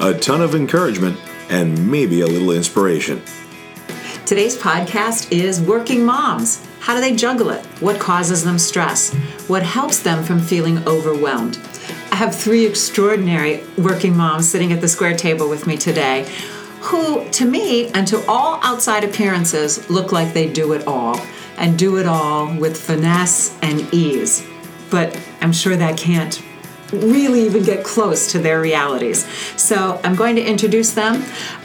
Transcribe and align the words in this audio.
a 0.00 0.14
ton 0.14 0.40
of 0.40 0.54
encouragement, 0.54 1.18
and 1.50 1.90
maybe 1.90 2.22
a 2.22 2.26
little 2.26 2.52
inspiration. 2.52 3.20
Today's 4.24 4.56
podcast 4.56 5.30
is 5.30 5.60
Working 5.60 6.04
Moms. 6.04 6.66
How 6.80 6.94
do 6.94 7.02
they 7.02 7.14
juggle 7.14 7.50
it? 7.50 7.64
What 7.80 8.00
causes 8.00 8.42
them 8.42 8.58
stress? 8.58 9.12
What 9.46 9.62
helps 9.62 10.00
them 10.00 10.22
from 10.22 10.40
feeling 10.40 10.78
overwhelmed? 10.88 11.58
I 12.10 12.14
have 12.14 12.34
three 12.34 12.64
extraordinary 12.64 13.62
working 13.76 14.16
moms 14.16 14.48
sitting 14.48 14.72
at 14.72 14.80
the 14.80 14.88
square 14.88 15.14
table 15.14 15.50
with 15.50 15.66
me 15.66 15.76
today 15.76 16.26
who, 16.80 17.28
to 17.30 17.44
me 17.44 17.88
and 17.88 18.06
to 18.08 18.24
all 18.26 18.58
outside 18.62 19.04
appearances, 19.04 19.90
look 19.90 20.12
like 20.12 20.32
they 20.32 20.50
do 20.50 20.72
it 20.72 20.86
all 20.86 21.20
and 21.58 21.78
do 21.78 21.98
it 21.98 22.06
all 22.06 22.54
with 22.56 22.80
finesse 22.80 23.54
and 23.60 23.92
ease. 23.92 24.46
But 24.90 25.18
I'm 25.42 25.52
sure 25.52 25.76
that 25.76 25.98
can't 25.98 26.42
really 26.92 27.42
even 27.46 27.62
get 27.62 27.84
close 27.84 28.30
to 28.32 28.38
their 28.38 28.60
realities. 28.60 29.26
So 29.56 30.00
I'm 30.04 30.14
going 30.14 30.36
to 30.36 30.42
introduce 30.42 30.92
them. 30.92 31.16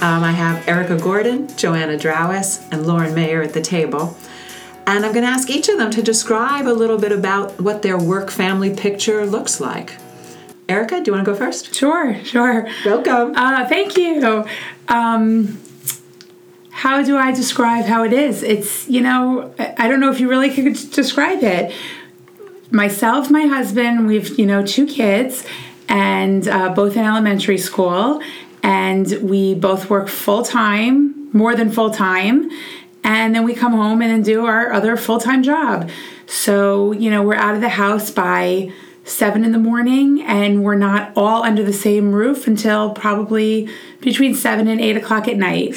Um, 0.02 0.24
I 0.24 0.32
have 0.32 0.68
Erica 0.68 0.98
Gordon, 0.98 1.48
Joanna 1.58 1.98
Drawis, 1.98 2.68
and 2.72 2.86
Lauren 2.86 3.14
Mayer 3.14 3.42
at 3.42 3.54
the 3.54 3.62
table. 3.62 4.18
And 4.88 5.04
I'm 5.04 5.14
going 5.14 5.26
to 5.26 5.32
ask 5.32 5.50
each 5.50 5.68
of 5.68 5.78
them 5.78 5.90
to 5.92 6.02
describe 6.04 6.68
a 6.68 6.74
little 6.74 6.98
bit 6.98 7.12
about 7.12 7.60
what 7.60 7.82
their 7.82 7.98
work 7.98 8.30
family 8.30 8.76
picture 8.76 9.26
looks 9.26 9.60
like. 9.60 9.98
Erica, 10.70 11.02
do 11.02 11.10
you 11.10 11.14
want 11.14 11.26
to 11.26 11.32
go 11.32 11.38
first? 11.38 11.74
Sure, 11.74 12.24
sure. 12.24 12.68
Welcome. 12.86 13.34
Uh, 13.36 13.68
thank 13.68 13.98
you. 13.98 14.46
Um, 14.88 15.62
how 16.70 17.02
do 17.04 17.18
I 17.18 17.32
describe 17.32 17.86
how 17.86 18.04
it 18.04 18.14
is? 18.14 18.44
It's, 18.44 18.88
you 18.88 19.02
know, 19.02 19.54
I 19.58 19.88
don't 19.88 20.00
know 20.00 20.12
if 20.12 20.20
you 20.20 20.30
really 20.30 20.50
could 20.50 20.74
describe 20.92 21.44
it 21.44 21.74
myself, 22.72 23.30
my 23.30 23.44
husband, 23.44 24.08
we've, 24.08 24.38
you 24.38 24.46
know, 24.46 24.66
two 24.66 24.86
kids 24.86 25.46
and 25.88 26.48
uh, 26.48 26.70
both 26.70 26.96
in 26.98 27.04
elementary 27.04 27.58
school. 27.58 28.22
And 28.64 29.08
we 29.22 29.54
both 29.54 29.90
work 29.90 30.08
full 30.08 30.44
time, 30.44 31.30
more 31.32 31.56
than 31.56 31.72
full 31.72 31.92
time. 31.92 32.50
And 33.04 33.36
then 33.36 33.44
we 33.44 33.54
come 33.54 33.74
home 33.74 34.02
and 34.02 34.12
then 34.12 34.24
do 34.24 34.46
our 34.46 34.74
other 34.74 34.98
full 34.98 35.20
time 35.20 35.44
job. 35.44 35.90
So, 36.26 36.92
you 36.92 37.12
know, 37.12 37.22
we're 37.22 37.36
out 37.36 37.54
of 37.54 37.62
the 37.62 37.70
house 37.70 38.10
by 38.10 38.72
seven 39.04 39.46
in 39.46 39.52
the 39.52 39.60
morning 39.60 40.24
and 40.24 40.64
we're 40.64 40.76
not 40.76 41.12
all 41.16 41.44
under 41.44 41.64
the 41.64 41.74
same 41.74 42.12
roof 42.12 42.48
until 42.48 42.90
probably 42.90 43.70
between 44.02 44.34
seven 44.34 44.68
and 44.68 44.82
eight 44.82 44.98
o'clock 44.98 45.28
at 45.28 45.38
night. 45.38 45.76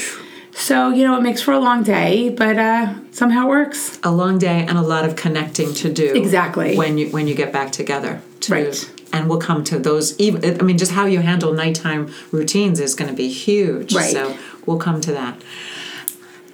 So, 0.59 0.91
you 0.91 1.05
know, 1.05 1.17
it 1.17 1.23
makes 1.23 1.41
for 1.41 1.53
a 1.53 1.61
long 1.61 1.85
day, 1.85 2.31
but 2.31 2.59
uh, 2.59 2.95
somehow 3.13 3.47
it 3.47 3.49
works. 3.49 3.99
A 4.03 4.11
long 4.11 4.39
day 4.39 4.67
and 4.67 4.77
a 4.77 4.83
lot 4.83 5.05
of 5.05 5.15
connecting 5.15 5.73
to 5.75 5.93
do. 5.93 6.15
Exactly. 6.15 6.77
When 6.77 6.99
you 6.99 7.09
when 7.11 7.29
you 7.29 7.35
get 7.35 7.53
back 7.53 7.71
together. 7.71 8.21
To, 8.41 8.53
right. 8.53 8.95
And 9.13 9.29
we'll 9.29 9.39
come 9.39 9.65
to 9.65 9.79
those 9.79 10.19
even 10.19 10.61
I 10.61 10.65
mean 10.65 10.77
just 10.77 10.93
how 10.93 11.07
you 11.07 11.21
handle 11.21 11.53
nighttime 11.53 12.13
routines 12.33 12.81
is 12.81 12.95
going 12.97 13.09
to 13.09 13.17
be 13.17 13.29
huge. 13.29 13.95
Right. 13.95 14.13
So, 14.13 14.37
we'll 14.67 14.79
come 14.79 15.01
to 15.03 15.13
that. 15.13 15.41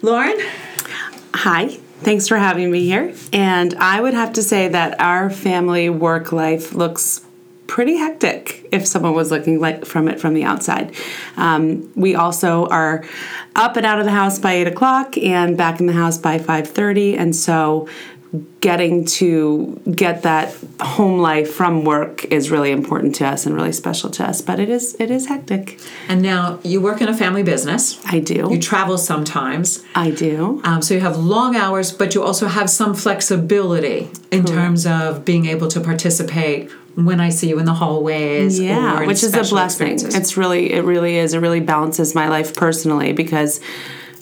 Lauren? 0.03 0.37
Hi. 1.33 1.79
Thanks 2.01 2.27
for 2.27 2.37
having 2.37 2.69
me 2.69 2.85
here. 2.85 3.15
And 3.33 3.73
I 3.75 3.99
would 3.99 4.13
have 4.13 4.33
to 4.33 4.43
say 4.43 4.67
that 4.67 4.99
our 5.01 5.31
family 5.31 5.89
work 5.89 6.31
life 6.31 6.73
looks 6.73 7.24
pretty 7.67 7.97
hectic 7.97 8.67
if 8.71 8.85
someone 8.85 9.13
was 9.13 9.31
looking 9.31 9.59
like 9.59 9.85
from 9.85 10.07
it 10.07 10.19
from 10.19 10.33
the 10.33 10.43
outside. 10.43 10.93
Um, 11.37 11.91
we 11.95 12.15
also 12.15 12.67
are 12.67 13.03
up 13.55 13.77
and 13.77 13.85
out 13.85 13.99
of 13.99 14.05
the 14.05 14.11
house 14.11 14.39
by 14.39 14.53
eight 14.53 14.67
o'clock 14.67 15.17
and 15.17 15.57
back 15.57 15.79
in 15.79 15.85
the 15.85 15.93
house 15.93 16.17
by 16.17 16.37
five 16.39 16.67
thirty, 16.69 17.17
and 17.17 17.35
so 17.35 17.87
getting 18.59 19.05
to 19.05 19.79
get 19.91 20.23
that 20.23 20.53
home 20.81 21.19
life 21.19 21.53
from 21.53 21.85
work 21.85 22.25
is 22.25 22.51
really 22.51 22.71
important 22.71 23.15
to 23.15 23.25
us 23.25 23.45
and 23.45 23.55
really 23.55 23.71
special 23.71 24.09
to 24.09 24.27
us 24.27 24.41
but 24.41 24.59
it 24.59 24.69
is 24.69 24.95
it 24.99 25.11
is 25.11 25.27
hectic. 25.27 25.79
And 26.09 26.21
now 26.21 26.59
you 26.63 26.81
work 26.81 27.01
in 27.01 27.07
a 27.07 27.15
family 27.15 27.43
business. 27.43 28.03
I 28.05 28.19
do. 28.19 28.49
You 28.51 28.59
travel 28.59 28.97
sometimes. 28.97 29.83
I 29.93 30.11
do. 30.11 30.61
Um, 30.63 30.81
so 30.81 30.93
you 30.93 30.99
have 31.01 31.17
long 31.17 31.55
hours 31.55 31.91
but 31.91 32.15
you 32.15 32.23
also 32.23 32.47
have 32.47 32.69
some 32.69 32.93
flexibility 32.93 34.09
in 34.31 34.45
terms 34.45 34.85
of 34.85 35.23
being 35.23 35.45
able 35.45 35.67
to 35.69 35.79
participate 35.79 36.71
when 36.95 37.19
I 37.19 37.29
see 37.29 37.49
you 37.49 37.59
in 37.59 37.65
the 37.65 37.73
hallways. 37.73 38.59
Yeah, 38.59 39.05
which 39.05 39.23
is 39.23 39.33
a 39.33 39.43
blessing. 39.43 39.93
It's 39.93 40.37
really, 40.37 40.73
it 40.73 40.83
really 40.83 41.17
is. 41.17 41.33
It 41.33 41.39
really 41.39 41.59
balances 41.59 42.15
my 42.15 42.29
life 42.29 42.55
personally 42.55 43.13
because, 43.13 43.59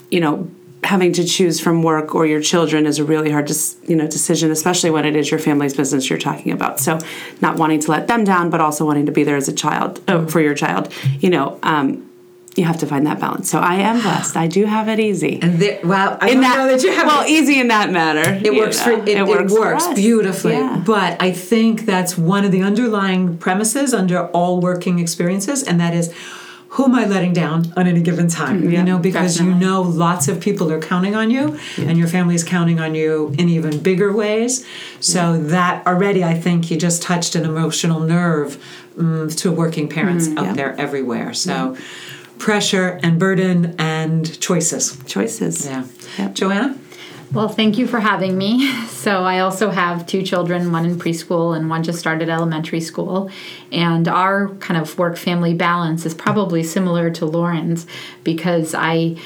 you 0.10 0.20
know, 0.20 0.50
having 0.84 1.14
to 1.14 1.24
choose 1.24 1.60
from 1.60 1.82
work 1.82 2.14
or 2.14 2.26
your 2.26 2.42
children 2.42 2.86
is 2.86 3.00
a 3.00 3.04
really 3.04 3.32
hard 3.32 3.50
you 3.84 3.96
know 3.96 4.06
decision 4.06 4.52
especially 4.52 4.90
when 4.90 5.06
it 5.06 5.16
is 5.16 5.32
your 5.32 5.40
family's 5.40 5.74
business 5.74 6.10
you're 6.10 6.20
talking 6.20 6.52
about 6.52 6.78
so 6.78 7.00
not 7.40 7.58
wanting 7.58 7.80
to 7.80 7.90
let 7.90 8.08
them 8.08 8.26
down 8.26 8.50
but 8.50 8.60
also 8.60 8.86
wanting 8.86 9.06
to 9.06 9.12
be 9.12 9.24
there 9.24 9.38
as 9.38 9.48
a 9.48 9.54
child 9.54 10.02
oh, 10.10 10.28
for 10.28 10.42
your 10.42 10.54
child 10.54 10.92
you 11.20 11.30
know 11.30 11.58
um, 11.64 12.10
you 12.56 12.66
have 12.66 12.78
to 12.80 12.86
find 12.86 13.08
that 13.08 13.20
balance. 13.20 13.50
So 13.50 13.60
I 13.60 13.76
am 13.76 14.02
blessed. 14.02 14.38
I 14.38 14.48
do 14.48 14.66
have 14.66 14.88
it 14.88 15.00
easy. 15.00 15.40
And 15.42 15.60
there, 15.60 15.80
wow, 15.84 16.18
I 16.22 16.30
in 16.30 16.42
that, 16.42 16.56
know 16.56 16.68
that 16.68 16.84
you 16.84 16.92
have 16.92 17.08
well 17.08 17.24
it. 17.24 17.30
easy 17.30 17.60
in 17.60 17.70
that 17.70 17.90
matter. 17.92 18.40
It 18.44 18.54
works 18.54 18.78
know. 18.86 18.98
for 18.98 19.04
it, 19.04 19.18
it, 19.18 19.26
works, 19.26 19.52
it 19.52 19.60
works 19.60 19.88
beautifully. 19.94 20.54
Yeah. 20.54 20.84
But 20.86 21.22
I 21.22 21.32
think 21.32 21.86
that's 21.86 22.18
one 22.18 22.46
of 22.46 22.52
the 22.52 22.62
underlying 22.62 23.38
premises 23.38 23.94
under 23.94 24.28
all 24.28 24.60
working 24.60 25.00
experiences, 25.00 25.64
and 25.64 25.80
that 25.80 25.94
is 25.94 26.14
who 26.74 26.86
am 26.86 26.96
I 26.96 27.06
letting 27.06 27.34
down 27.34 27.72
on 27.78 27.86
any 27.86 28.02
given 28.02 28.28
time? 28.28 28.64
Yeah, 28.64 28.80
you 28.80 28.84
know, 28.84 28.98
because 28.98 29.36
definitely. 29.36 29.60
you 29.60 29.68
know 29.68 29.82
lots 29.84 30.28
of 30.28 30.40
people 30.40 30.72
are 30.72 30.80
counting 30.80 31.16
on 31.16 31.30
you 31.30 31.60
yeah. 31.78 31.86
and 31.86 32.00
your 32.00 32.08
family 32.08 32.34
is 32.34 32.44
counting 32.44 32.80
on 32.80 32.96
you 32.96 33.34
in 33.38 33.48
even 33.48 33.80
bigger 33.80 34.12
ways. 34.12 34.66
So 35.00 35.34
yeah. 35.34 35.42
that 35.50 35.86
already 35.86 36.24
I 36.24 36.34
think 36.34 36.72
you 36.72 36.78
just 36.78 37.04
touched 37.04 37.36
an 37.36 37.46
emotional 37.46 38.00
nerve 38.00 38.64
um, 38.98 39.30
to 39.30 39.52
working 39.52 39.88
parents 39.88 40.28
mm, 40.28 40.38
out 40.40 40.56
there 40.56 40.80
everywhere. 40.80 41.36
So 41.36 41.78
pressure 42.44 43.00
and 43.02 43.18
burden 43.18 43.74
and 43.80 44.38
choices. 44.42 44.98
Choices. 45.06 45.66
Yeah. 45.66 45.86
Yep. 46.18 46.36
Joanna? 46.36 46.78
Well, 47.32 47.48
thank 47.48 47.78
you 47.78 47.88
for 47.88 48.00
having 48.00 48.38
me. 48.38 48.72
So, 49.04 49.26
I 49.26 49.40
also 49.40 49.70
have 49.70 50.08
two 50.08 50.24
children, 50.24 50.72
one 50.72 50.86
in 50.86 50.96
preschool 50.98 51.58
and 51.58 51.70
one 51.70 51.84
just 51.84 52.00
started 52.00 52.30
elementary 52.30 52.80
school. 52.80 53.30
And 53.70 54.08
our 54.08 54.48
kind 54.60 54.80
of 54.80 54.98
work 54.98 55.18
family 55.18 55.54
balance 55.54 56.06
is 56.06 56.14
probably 56.14 56.64
similar 56.64 57.10
to 57.12 57.26
Lauren's 57.26 57.86
because 58.24 58.74
I 58.74 59.18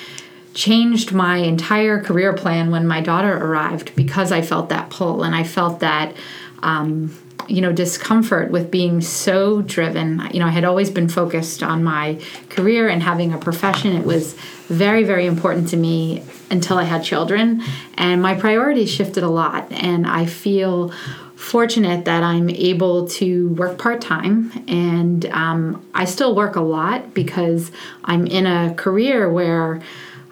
changed 0.56 1.12
my 1.12 1.38
entire 1.38 2.02
career 2.02 2.34
plan 2.34 2.72
when 2.72 2.88
my 2.88 3.02
daughter 3.02 3.38
arrived 3.38 3.96
because 3.96 4.32
I 4.32 4.42
felt 4.42 4.70
that 4.70 4.90
pull 4.90 5.22
and 5.22 5.36
I 5.36 5.44
felt 5.44 5.82
that. 5.82 6.16
Um, 6.64 7.16
you 7.48 7.62
know 7.62 7.72
discomfort 7.72 8.52
with 8.52 8.70
being 8.72 9.02
so 9.02 9.62
driven. 9.62 10.22
You 10.34 10.40
know 10.40 10.48
i 10.48 10.52
had 10.52 10.64
always 10.64 10.90
been 10.90 11.10
focused 11.10 11.64
on 11.64 11.84
my 11.84 12.20
career 12.50 12.88
and 12.88 13.02
having 13.02 13.34
a 13.34 13.38
profession. 13.38 13.96
It 13.96 14.06
was 14.06 14.34
very 14.68 15.04
very 15.04 15.26
important 15.26 15.70
to 15.70 15.78
me 15.78 16.24
until 16.50 16.78
i 16.78 16.84
had 16.84 17.04
children. 17.04 17.64
And 17.96 18.22
my 18.22 18.36
priorities 18.36 18.90
shifted 18.90 19.24
a 19.24 19.30
lot. 19.30 19.72
And 19.72 20.06
i 20.08 20.26
feel 20.26 20.92
fortunate 21.36 22.06
that 22.06 22.24
i'm 22.24 22.50
able 22.50 23.08
to 23.08 23.50
work 23.50 23.78
part-time. 23.78 24.52
And 24.68 25.26
um, 25.28 25.86
i 25.94 26.06
still 26.06 26.36
work 26.36 26.56
a 26.56 26.62
lot 26.62 27.14
because 27.14 27.72
i'm 28.04 28.28
in 28.28 28.46
a 28.46 28.74
career 28.76 29.32
where 29.32 29.82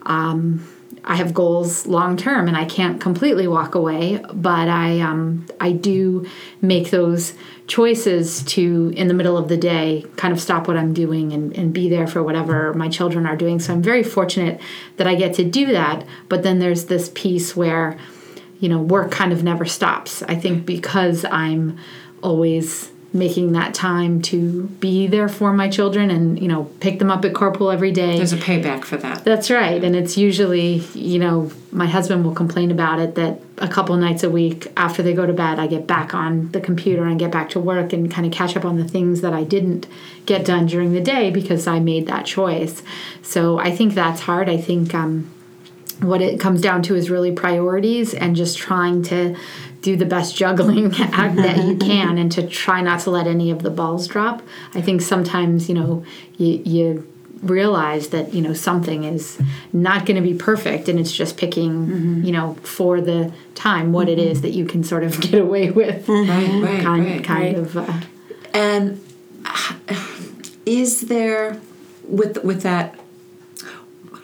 um, 0.06 0.64
I 1.08 1.16
have 1.16 1.34
goals 1.34 1.86
long 1.86 2.18
term 2.18 2.48
and 2.48 2.58
I 2.58 2.66
can't 2.66 3.00
completely 3.00 3.48
walk 3.48 3.76
away, 3.76 4.24
but 4.34 4.68
I 4.68 5.00
um, 5.02 5.46
I 5.60 5.72
do 5.72 6.28
make 6.62 6.90
those 6.90 7.36
choices 7.68 8.44
to 8.44 8.92
in 8.96 9.08
the 9.08 9.14
middle 9.14 9.38
of 9.38 9.48
the 9.48 9.58
day 9.58 10.06
kind 10.18 10.34
of 10.34 10.42
stop 10.42 10.68
what 10.68 10.78
I'm 10.78 10.94
doing 10.94 11.32
and, 11.32 11.56
and 11.56 11.74
be 11.74 11.90
there 11.90 12.08
for 12.08 12.24
whatever 12.24 12.74
my 12.74 12.90
children 12.90 13.26
are 13.28 13.36
doing. 13.36 13.60
So 13.60 13.74
I'm 13.74 13.84
very 13.84 14.04
fortunate 14.04 14.60
that 14.98 15.06
I 15.06 15.16
get 15.16 15.36
to 15.36 15.44
do 15.44 15.68
that. 15.68 16.06
But 16.28 16.42
then 16.42 16.60
there's 16.60 16.86
this 16.86 17.12
piece 17.14 17.56
where, 17.56 17.98
you 18.60 18.68
know, 18.68 18.82
work 18.82 19.12
kind 19.12 19.32
of 19.32 19.44
never 19.44 19.66
stops. 19.66 20.24
I 20.24 20.36
think 20.36 20.66
because 20.66 21.24
I'm 21.26 21.78
always 22.24 22.92
making 23.16 23.54
that 23.54 23.74
time 23.74 24.22
to 24.22 24.64
be 24.82 25.08
there 25.08 25.30
for 25.30 25.54
my 25.54 25.70
children 25.70 26.12
and 26.12 26.38
you 26.40 26.50
know 26.50 26.66
pick 26.82 27.00
them 27.00 27.10
up 27.10 27.24
at 27.24 27.34
carpool 27.34 27.74
every 27.74 27.92
day. 27.92 28.18
There's 28.18 28.34
a 28.34 28.38
payback 28.38 28.84
for 28.84 28.98
that. 28.98 29.24
that's 29.24 29.50
right. 29.50 29.82
And 29.82 29.96
it's 29.96 30.18
usually 30.18 30.84
you 30.94 31.18
know 31.18 31.50
my 31.72 31.88
husband 31.88 32.26
will 32.26 32.36
complain 32.36 32.72
about 32.72 33.00
it 33.00 33.16
that 33.16 33.40
a 33.60 33.70
couple 33.70 33.96
nights 33.96 34.24
a 34.24 34.30
week 34.30 34.68
after 34.76 35.02
they 35.02 35.14
go 35.14 35.26
to 35.26 35.32
bed 35.32 35.60
i 35.60 35.68
get 35.68 35.88
back 35.88 36.14
on 36.14 36.52
the 36.52 36.60
computer 36.60 37.06
and 37.06 37.20
get 37.20 37.32
back 37.32 37.50
to 37.50 37.60
work 37.60 37.94
and 37.94 38.12
kind 38.12 38.26
of 38.28 38.34
catch 38.34 38.56
up 38.58 38.66
on 38.66 38.78
the 38.78 38.88
things 38.88 39.22
that 39.22 39.32
i 39.34 39.44
didn't 39.46 39.88
get 40.26 40.46
done 40.46 40.66
during 40.66 40.92
the 40.92 41.00
day 41.00 41.32
because 41.32 41.68
i 41.68 41.80
made 41.80 42.06
that 42.08 42.26
choice. 42.26 42.84
So 43.22 43.58
i 43.60 43.74
think 43.74 43.94
that's 43.94 44.22
hard. 44.22 44.50
I 44.50 44.58
think 44.58 44.94
um, 44.94 45.32
what 46.02 46.22
it 46.22 46.40
comes 46.40 46.62
down 46.62 46.82
to 46.84 46.96
is 46.96 47.10
really 47.10 47.32
priorities 47.32 48.14
and 48.14 48.36
just 48.36 48.58
trying 48.58 49.04
to 49.04 49.36
do 49.86 49.96
the 49.96 50.06
best 50.06 50.36
juggling 50.36 50.92
act 51.00 51.36
that 51.36 51.64
you 51.64 51.78
can 51.90 52.18
and 52.18 52.32
to 52.32 52.46
try 52.46 52.82
not 52.82 53.00
to 53.02 53.12
let 53.12 53.28
any 53.28 53.52
of 53.52 53.62
the 53.62 53.70
balls 53.70 54.08
drop. 54.08 54.42
I 54.74 54.82
think 54.82 55.02
sometimes, 55.02 55.70
you 55.70 55.76
know, 55.76 56.04
you, 56.38 56.62
you 56.66 57.14
realize 57.44 58.08
that, 58.08 58.34
you 58.34 58.42
know, 58.42 58.54
something 58.54 59.04
is 59.04 59.40
not 59.72 60.08
going 60.08 60.16
to 60.16 60.28
be 60.28 60.34
perfect 60.34 60.90
and 60.90 61.00
it's 61.00 61.12
just 61.12 61.38
picking, 61.38 62.26
you 62.26 62.32
know, 62.32 62.56
for 62.64 63.00
the 63.00 63.32
time 63.54 63.94
what 63.94 64.10
it 64.10 64.18
is 64.18 64.42
that 64.42 64.52
you 64.52 64.66
can 64.66 64.84
sort 64.84 65.04
of 65.04 65.22
get 65.28 65.40
away 65.40 65.70
with. 65.70 66.10
Right, 66.10 66.64
right, 66.64 66.84
kind 66.84 67.06
right. 67.06 67.24
kind 67.24 67.56
of 67.58 67.78
uh, 67.78 68.02
And 68.54 69.00
is 70.66 71.02
there 71.02 71.62
with 72.08 72.44
with 72.44 72.64
that? 72.64 73.00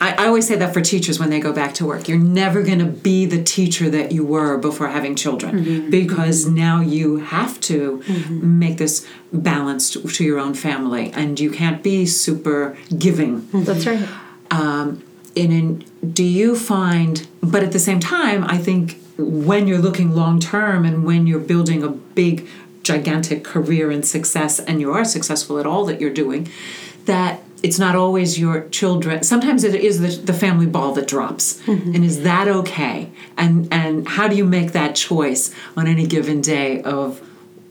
I, 0.01 0.15
I 0.18 0.27
always 0.27 0.48
say 0.48 0.56
that 0.56 0.74
for 0.74 0.81
teachers 0.81 1.19
when 1.19 1.30
they 1.30 1.39
go 1.39 1.53
back 1.53 1.75
to 1.75 1.86
work, 1.86 2.07
you're 2.07 2.18
never 2.18 2.63
going 2.63 2.80
to 2.80 2.86
be 2.86 3.25
the 3.25 3.42
teacher 3.42 3.89
that 3.92 4.12
you 4.12 4.25
were 4.25 4.57
before 4.57 4.88
having 4.88 5.15
children 5.15 5.63
mm-hmm. 5.63 5.89
because 5.92 6.48
now 6.48 6.81
you 6.81 7.18
have 7.18 7.62
to 7.62 8.00
mm-hmm. 8.00 8.59
make 8.59 8.77
this 8.80 9.07
balanced 9.31 9.94
to, 10.15 10.24
your 10.24 10.39
own 10.39 10.53
family, 10.53 11.12
and 11.13 11.39
you 11.39 11.51
can't 11.51 11.81
be 11.83 12.06
super 12.06 12.75
giving. 12.98 13.42
Mm-hmm. 13.42 13.63
That's 13.63 13.86
right. 13.86 14.09
um, 14.50 15.03
in, 15.36 15.51
in 15.51 15.86
do 16.13 16.24
you 16.24 16.56
find 16.56 17.27
but 17.42 17.63
at 17.63 17.71
the 17.71 17.80
same 17.80 18.00
time 18.00 18.44
i 18.45 18.57
think 18.57 19.00
when 19.18 19.68
you're 19.68 19.80
looking 19.80 20.13
long 20.13 20.39
term 20.39 20.83
and 20.83 21.06
when 21.06 21.25
you're 21.27 21.39
building 21.39 21.83
a 21.83 21.88
big 21.88 22.48
gigantic 22.83 23.44
career 23.44 23.92
and 23.92 24.06
success 24.06 24.59
and 24.59 24.81
you 24.81 24.92
are 24.92 25.06
successful 25.06 25.59
at 25.59 25.65
all 25.65 25.86
that 25.86 26.01
you're 26.01 26.13
doing 26.13 26.50
that 27.06 27.42
it's 27.63 27.79
not 27.79 27.95
always 27.95 28.39
your 28.39 28.67
children 28.69 29.23
sometimes 29.23 29.63
it 29.63 29.75
is 29.75 29.99
the, 29.99 30.25
the 30.25 30.33
family 30.33 30.65
ball 30.65 30.93
that 30.93 31.07
drops. 31.07 31.61
Mm-hmm. 31.61 31.95
And 31.95 32.05
is 32.05 32.23
that 32.23 32.47
okay? 32.47 33.11
And 33.37 33.67
and 33.71 34.07
how 34.07 34.27
do 34.27 34.35
you 34.35 34.45
make 34.45 34.71
that 34.71 34.95
choice 34.95 35.53
on 35.77 35.87
any 35.87 36.05
given 36.07 36.41
day 36.41 36.81
of 36.83 37.21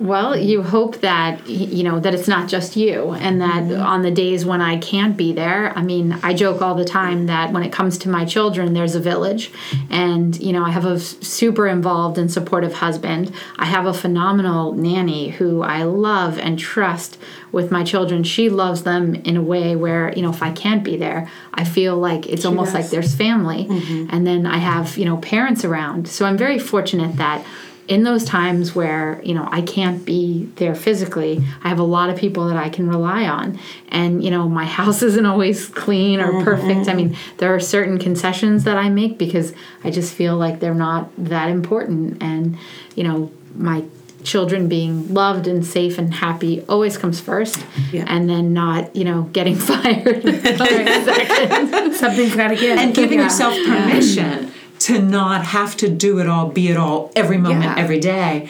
Well, 0.00 0.32
mm-hmm. 0.32 0.48
you 0.48 0.62
hope 0.62 1.00
that 1.00 1.46
you 1.46 1.84
know 1.84 2.00
that 2.00 2.14
it's 2.14 2.26
not 2.26 2.48
just 2.48 2.74
you, 2.74 3.10
and 3.10 3.42
that 3.42 3.64
mm-hmm. 3.64 3.82
on 3.82 4.00
the 4.00 4.10
days 4.10 4.46
when 4.46 4.62
I 4.62 4.78
can't 4.78 5.14
be 5.14 5.34
there, 5.34 5.76
I 5.76 5.82
mean, 5.82 6.18
I 6.22 6.32
joke 6.32 6.62
all 6.62 6.74
the 6.74 6.86
time 6.86 7.26
that 7.26 7.52
when 7.52 7.62
it 7.62 7.70
comes 7.70 7.98
to 7.98 8.08
my 8.08 8.24
children, 8.24 8.72
there's 8.72 8.94
a 8.94 9.00
village, 9.00 9.52
and 9.90 10.40
you 10.40 10.54
know, 10.54 10.64
I 10.64 10.70
have 10.70 10.86
a 10.86 10.98
super 10.98 11.66
involved 11.66 12.16
and 12.16 12.32
supportive 12.32 12.72
husband. 12.72 13.34
I 13.58 13.66
have 13.66 13.84
a 13.84 13.92
phenomenal 13.92 14.72
nanny 14.72 15.28
who 15.28 15.60
I 15.62 15.82
love 15.82 16.38
and 16.38 16.58
trust 16.58 17.18
with 17.52 17.70
my 17.70 17.84
children. 17.84 18.24
She 18.24 18.48
loves 18.48 18.84
them 18.84 19.14
in 19.16 19.36
a 19.36 19.42
way 19.42 19.76
where 19.76 20.14
you 20.16 20.22
know, 20.22 20.30
if 20.30 20.42
I 20.42 20.52
can't 20.52 20.82
be 20.82 20.96
there, 20.96 21.28
I 21.52 21.64
feel 21.64 21.98
like 21.98 22.26
it's 22.26 22.46
almost 22.46 22.72
like 22.72 22.88
there's 22.88 23.14
family, 23.14 23.66
mm-hmm. 23.66 24.06
and 24.08 24.26
then 24.26 24.46
I 24.46 24.56
have 24.56 24.96
you 24.96 25.04
know 25.04 25.18
parents 25.18 25.62
around. 25.62 26.08
So 26.08 26.24
I'm 26.24 26.38
very 26.38 26.58
fortunate 26.58 27.18
that 27.18 27.44
in 27.90 28.04
those 28.04 28.24
times 28.24 28.72
where 28.72 29.20
you 29.24 29.34
know 29.34 29.46
I 29.50 29.62
can't 29.62 30.04
be 30.04 30.44
there 30.56 30.76
physically, 30.76 31.44
I 31.62 31.68
have 31.68 31.80
a 31.80 31.90
lot 31.98 32.08
of 32.08 32.16
people 32.16 32.46
that 32.48 32.56
I 32.56 32.70
can 32.70 32.88
rely 32.88 33.26
on. 33.26 33.58
And 33.88 34.24
you 34.24 34.30
know, 34.30 34.48
my 34.48 34.64
house 34.80 35.02
isn't 35.02 35.26
always 35.26 35.66
clean 35.68 36.20
or 36.20 36.32
mm-hmm. 36.32 36.44
perfect. 36.44 36.88
I 36.88 36.94
mean, 36.94 37.16
there 37.38 37.52
are 37.54 37.60
certain 37.60 37.98
concessions 37.98 38.64
that 38.64 38.78
I 38.78 38.88
make 38.88 39.18
because 39.18 39.52
I 39.84 39.90
just 39.90 40.14
feel 40.14 40.36
like 40.36 40.60
they're 40.60 40.72
not 40.72 41.10
that 41.18 41.50
important. 41.50 42.22
And 42.22 42.56
you 42.94 43.02
know, 43.02 43.32
my 43.56 43.84
children 44.22 44.68
being 44.68 45.12
loved 45.12 45.48
and 45.48 45.66
safe 45.66 45.98
and 45.98 46.12
happy 46.14 46.62
always 46.68 46.98
comes 46.98 47.18
first 47.18 47.64
Yeah. 47.90 48.04
and 48.06 48.28
then 48.28 48.52
not 48.52 48.94
you 48.94 49.04
know 49.04 49.22
getting 49.32 49.56
fired. 49.70 50.22
Something's 51.96 52.36
got 52.36 52.48
to 52.48 52.56
give. 52.56 52.78
and 52.78 52.94
giving 52.94 53.18
Yeah. 53.18 53.24
yourself 53.24 53.54
permission 53.66 54.52
to 54.90 55.00
not 55.02 55.44
have 55.46 55.76
to 55.78 55.88
do 55.88 56.18
it 56.20 56.26
all, 56.28 56.46
be 56.48 56.68
it 56.68 56.76
all, 56.76 57.10
every 57.16 57.38
moment, 57.38 57.64
Yeah. 57.64 57.74
every 57.84 58.00
day, 58.00 58.48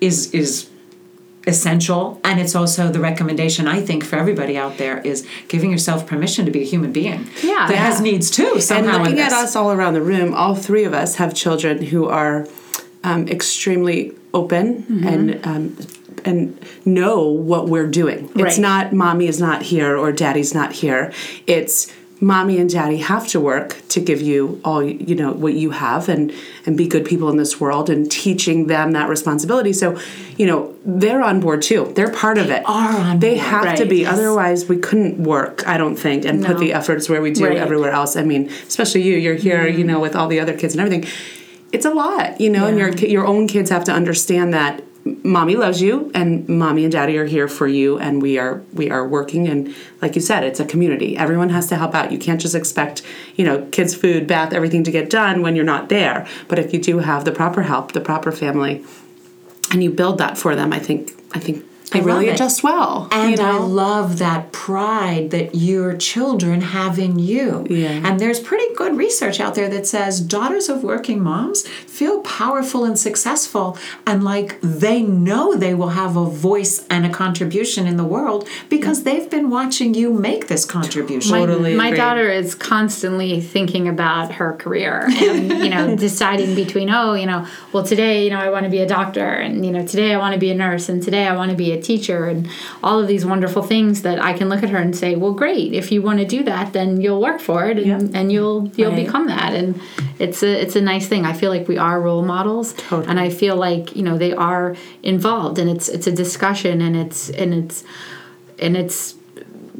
is 0.00 0.32
is 0.34 0.68
essential. 1.46 2.20
And 2.22 2.40
it's 2.40 2.54
also 2.54 2.88
the 2.88 3.00
recommendation 3.00 3.66
I 3.66 3.80
think 3.80 4.04
for 4.04 4.16
everybody 4.16 4.56
out 4.56 4.78
there 4.78 4.98
is 4.98 5.26
giving 5.48 5.70
yourself 5.72 6.06
permission 6.06 6.44
to 6.44 6.52
be 6.52 6.60
a 6.62 6.64
human 6.64 6.92
being. 6.92 7.28
Yeah. 7.42 7.66
that 7.68 7.76
has 7.76 8.00
needs 8.00 8.30
too. 8.30 8.52
And 8.54 8.62
Somehow, 8.62 8.96
in 8.98 9.02
looking 9.02 9.18
at 9.18 9.32
us 9.32 9.56
all 9.56 9.72
around 9.72 9.94
the 9.94 10.02
room, 10.02 10.34
all 10.34 10.54
three 10.54 10.84
of 10.84 10.94
us 10.94 11.16
have 11.16 11.34
children 11.34 11.82
who 11.82 12.06
are 12.06 12.46
um, 13.04 13.26
extremely 13.28 14.12
open 14.32 14.84
Mm-hmm. 14.84 15.06
and 15.08 15.46
um, 15.46 15.76
and 16.24 16.56
know 16.84 17.26
what 17.28 17.68
we're 17.68 17.88
doing. 17.88 18.30
It's 18.36 18.58
not 18.58 18.92
mommy 18.92 19.26
is 19.26 19.40
not 19.40 19.62
here 19.62 19.96
or 19.96 20.12
daddy's 20.12 20.54
not 20.54 20.70
here. 20.72 21.12
It's 21.48 21.92
mommy 22.22 22.58
and 22.58 22.70
daddy 22.70 22.98
have 22.98 23.26
to 23.26 23.40
work 23.40 23.76
to 23.88 24.00
give 24.00 24.22
you 24.22 24.60
all 24.64 24.80
you 24.80 25.14
know 25.16 25.32
what 25.32 25.54
you 25.54 25.70
have 25.70 26.08
and 26.08 26.32
and 26.64 26.76
be 26.76 26.86
good 26.86 27.04
people 27.04 27.28
in 27.28 27.36
this 27.36 27.60
world 27.60 27.90
and 27.90 28.08
teaching 28.10 28.68
them 28.68 28.92
that 28.92 29.08
responsibility. 29.08 29.72
So, 29.72 29.98
you 30.36 30.46
know, 30.46 30.74
they're 30.84 31.22
on 31.22 31.40
board 31.40 31.62
too. 31.62 31.92
They're 31.96 32.12
part 32.12 32.38
of 32.38 32.48
it. 32.48 32.62
are 32.64 32.96
on 32.96 33.18
They 33.18 33.34
board. 33.34 33.46
have 33.46 33.74
to 33.78 33.84
be. 33.86 34.02
Yes. 34.02 34.12
Otherwise, 34.12 34.68
we 34.68 34.76
couldn't 34.76 35.22
work. 35.22 35.66
I 35.66 35.76
don't 35.76 35.96
think 35.96 36.24
and 36.24 36.44
put 36.44 36.58
the 36.58 36.72
efforts 36.72 37.08
where 37.08 37.20
we 37.20 37.32
do 37.32 37.46
Right. 37.46 37.56
everywhere 37.56 37.90
else. 37.90 38.14
I 38.16 38.22
mean, 38.22 38.48
especially 38.68 39.02
you. 39.02 39.16
You're 39.16 39.34
here, 39.34 39.66
you 39.66 39.84
mm. 39.84 39.88
know, 39.88 40.00
with 40.00 40.14
all 40.14 40.28
the 40.28 40.38
other 40.38 40.56
kids 40.56 40.74
and 40.74 40.80
everything. 40.80 41.10
It's 41.72 41.86
a 41.86 41.90
lot, 41.90 42.40
you 42.40 42.50
know, 42.50 42.66
and 42.66 42.78
your 42.78 42.90
your 42.90 43.26
own 43.26 43.48
kids 43.48 43.68
have 43.70 43.82
to 43.84 43.92
understand 43.92 44.54
that 44.54 44.82
mommy 45.04 45.56
loves 45.56 45.82
you 45.82 46.10
and 46.14 46.48
mommy 46.48 46.84
and 46.84 46.92
daddy 46.92 47.18
are 47.18 47.26
here 47.26 47.48
for 47.48 47.66
you 47.66 47.98
and 47.98 48.22
we 48.22 48.38
are 48.38 48.62
we 48.72 48.90
are 48.90 49.06
working 49.06 49.48
and 49.48 49.74
like 50.00 50.14
you 50.14 50.20
said 50.20 50.44
it's 50.44 50.60
a 50.60 50.64
community. 50.64 51.16
Everyone 51.16 51.50
has 51.50 51.66
to 51.68 51.76
help 51.76 51.94
out. 51.94 52.12
You 52.12 52.18
can't 52.18 52.40
just 52.40 52.54
expect 52.54 53.02
you 53.36 53.44
know 53.44 53.66
kids 53.72 53.94
food 53.94 54.26
bath 54.26 54.52
everything 54.52 54.84
to 54.84 54.90
get 54.90 55.10
done 55.10 55.42
when 55.42 55.56
you're 55.56 55.64
not 55.64 55.88
there. 55.88 56.26
But 56.48 56.58
if 56.58 56.72
you 56.72 56.80
do 56.80 56.98
have 56.98 57.24
the 57.24 57.32
proper 57.32 57.62
help 57.62 57.92
the 57.92 58.00
proper 58.00 58.32
family 58.32 58.84
and 59.72 59.82
you 59.82 59.90
build 59.90 60.18
that 60.18 60.38
for 60.38 60.54
them 60.54 60.72
i 60.72 60.78
think 60.78 61.12
i 61.32 61.38
think 61.38 61.64
they 61.92 62.00
I 62.00 62.02
really 62.02 62.26
love 62.26 62.34
it. 62.34 62.34
adjust 62.34 62.62
well 62.62 63.08
And 63.12 63.38
you 63.38 63.44
I 63.44 63.58
love 63.58 64.18
that 64.18 64.52
pride 64.52 65.30
that 65.30 65.54
your 65.54 65.96
children 65.96 66.60
have 66.60 66.98
in 66.98 67.18
you. 67.18 67.66
Yeah. 67.68 67.90
And 68.04 68.18
there's 68.20 68.40
pretty 68.40 68.74
good 68.74 68.96
research 68.96 69.40
out 69.40 69.54
there 69.54 69.68
that 69.70 69.86
says 69.86 70.20
daughters 70.20 70.68
of 70.68 70.82
working 70.82 71.20
moms 71.22 71.66
feel 71.66 72.20
powerful 72.22 72.84
and 72.84 72.98
successful 72.98 73.76
and 74.06 74.24
like 74.24 74.58
they 74.62 75.02
know 75.02 75.54
they 75.54 75.74
will 75.74 75.90
have 75.90 76.16
a 76.16 76.24
voice 76.24 76.86
and 76.88 77.04
a 77.04 77.10
contribution 77.10 77.86
in 77.86 77.96
the 77.96 78.04
world 78.04 78.48
because 78.68 79.02
they've 79.04 79.28
been 79.30 79.50
watching 79.50 79.94
you 79.94 80.12
make 80.12 80.48
this 80.48 80.64
contribution. 80.64 81.30
my, 81.32 81.38
Totally 81.40 81.74
my 81.74 81.88
agree. 81.88 81.98
daughter 81.98 82.30
is 82.30 82.54
constantly 82.54 83.40
thinking 83.40 83.88
about 83.88 84.32
her 84.32 84.54
career 84.54 85.04
and 85.08 85.48
you 85.64 85.68
know 85.68 85.96
deciding 86.08 86.54
between 86.54 86.88
oh 86.90 87.14
you 87.14 87.26
know 87.26 87.46
well 87.72 87.84
today 87.84 88.24
you 88.24 88.30
know 88.30 88.38
i 88.38 88.48
want 88.50 88.64
to 88.64 88.70
be 88.70 88.78
a 88.78 88.86
doctor 88.86 89.24
and 89.26 89.64
you 89.66 89.72
know 89.72 89.84
today 89.86 90.14
i 90.14 90.18
want 90.18 90.32
to 90.34 90.38
be 90.40 90.50
a 90.50 90.54
nurse 90.54 90.88
and 90.88 91.02
today 91.02 91.26
i 91.26 91.34
want 91.34 91.50
to 91.50 91.56
be 91.56 91.72
a 91.72 91.81
teacher 91.82 92.26
and 92.26 92.48
all 92.82 92.98
of 93.00 93.06
these 93.08 93.24
wonderful 93.26 93.62
things 93.62 94.02
that 94.02 94.22
i 94.22 94.32
can 94.32 94.48
look 94.48 94.62
at 94.62 94.70
her 94.70 94.78
and 94.78 94.94
say 94.96 95.14
well 95.16 95.32
great 95.32 95.72
if 95.72 95.90
you 95.92 96.00
want 96.02 96.18
to 96.18 96.24
do 96.24 96.42
that 96.44 96.72
then 96.72 97.00
you'll 97.00 97.20
work 97.20 97.40
for 97.40 97.66
it 97.70 97.76
and, 97.78 97.86
Yeah. 97.86 98.18
and 98.20 98.32
you'll 98.32 98.68
you'll 98.76 98.92
Right. 98.92 99.04
become 99.06 99.26
that 99.26 99.52
and 99.54 99.80
it's 100.18 100.42
a 100.42 100.60
it's 100.62 100.76
a 100.76 100.80
nice 100.80 101.06
thing 101.08 101.24
i 101.26 101.32
feel 101.32 101.50
like 101.50 101.66
we 101.68 101.78
are 101.78 102.00
role 102.00 102.22
models 102.22 102.72
Totally. 102.74 103.08
and 103.10 103.18
i 103.20 103.28
feel 103.30 103.56
like 103.56 103.94
you 103.96 104.02
know 104.02 104.16
they 104.18 104.32
are 104.32 104.76
involved 105.02 105.58
and 105.58 105.68
it's 105.68 105.88
it's 105.88 106.06
a 106.06 106.12
discussion 106.12 106.80
and 106.80 106.96
it's 106.96 107.28
and 107.30 107.52
it's 107.54 107.84
and 108.58 108.76
it's 108.76 109.14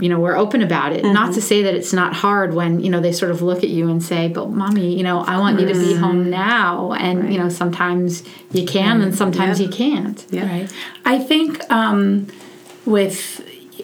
you 0.02 0.08
know 0.10 0.18
we're 0.24 0.36
open 0.44 0.60
about 0.62 0.90
it 0.92 1.02
not 1.04 1.32
to 1.34 1.40
say 1.40 1.62
that 1.62 1.74
it's 1.74 1.92
not 1.92 2.12
hard 2.24 2.52
when 2.54 2.80
you 2.84 2.90
know 2.90 3.00
they 3.00 3.12
sort 3.12 3.30
of 3.30 3.40
look 3.40 3.60
at 3.62 3.70
you 3.70 3.88
and 3.88 4.02
say 4.02 4.28
but 4.28 4.50
mommy 4.50 4.88
you 4.98 5.02
know 5.02 5.20
i 5.20 5.38
want 5.38 5.60
you 5.60 5.66
to 5.66 5.74
be 5.74 5.94
home 5.94 6.28
now 6.28 6.92
and 7.04 7.32
you 7.32 7.38
know 7.38 7.48
sometimes 7.48 8.22
you 8.50 8.64
can 8.66 9.00
and 9.00 9.14
sometimes 9.14 9.60
Yeah. 9.60 9.66
you 9.66 9.72
can't 9.72 10.18
Yeah. 10.30 10.46
Right. 10.54 10.68
I 11.04 11.18
think 11.30 11.50
um, 11.70 12.26
with 12.84 13.18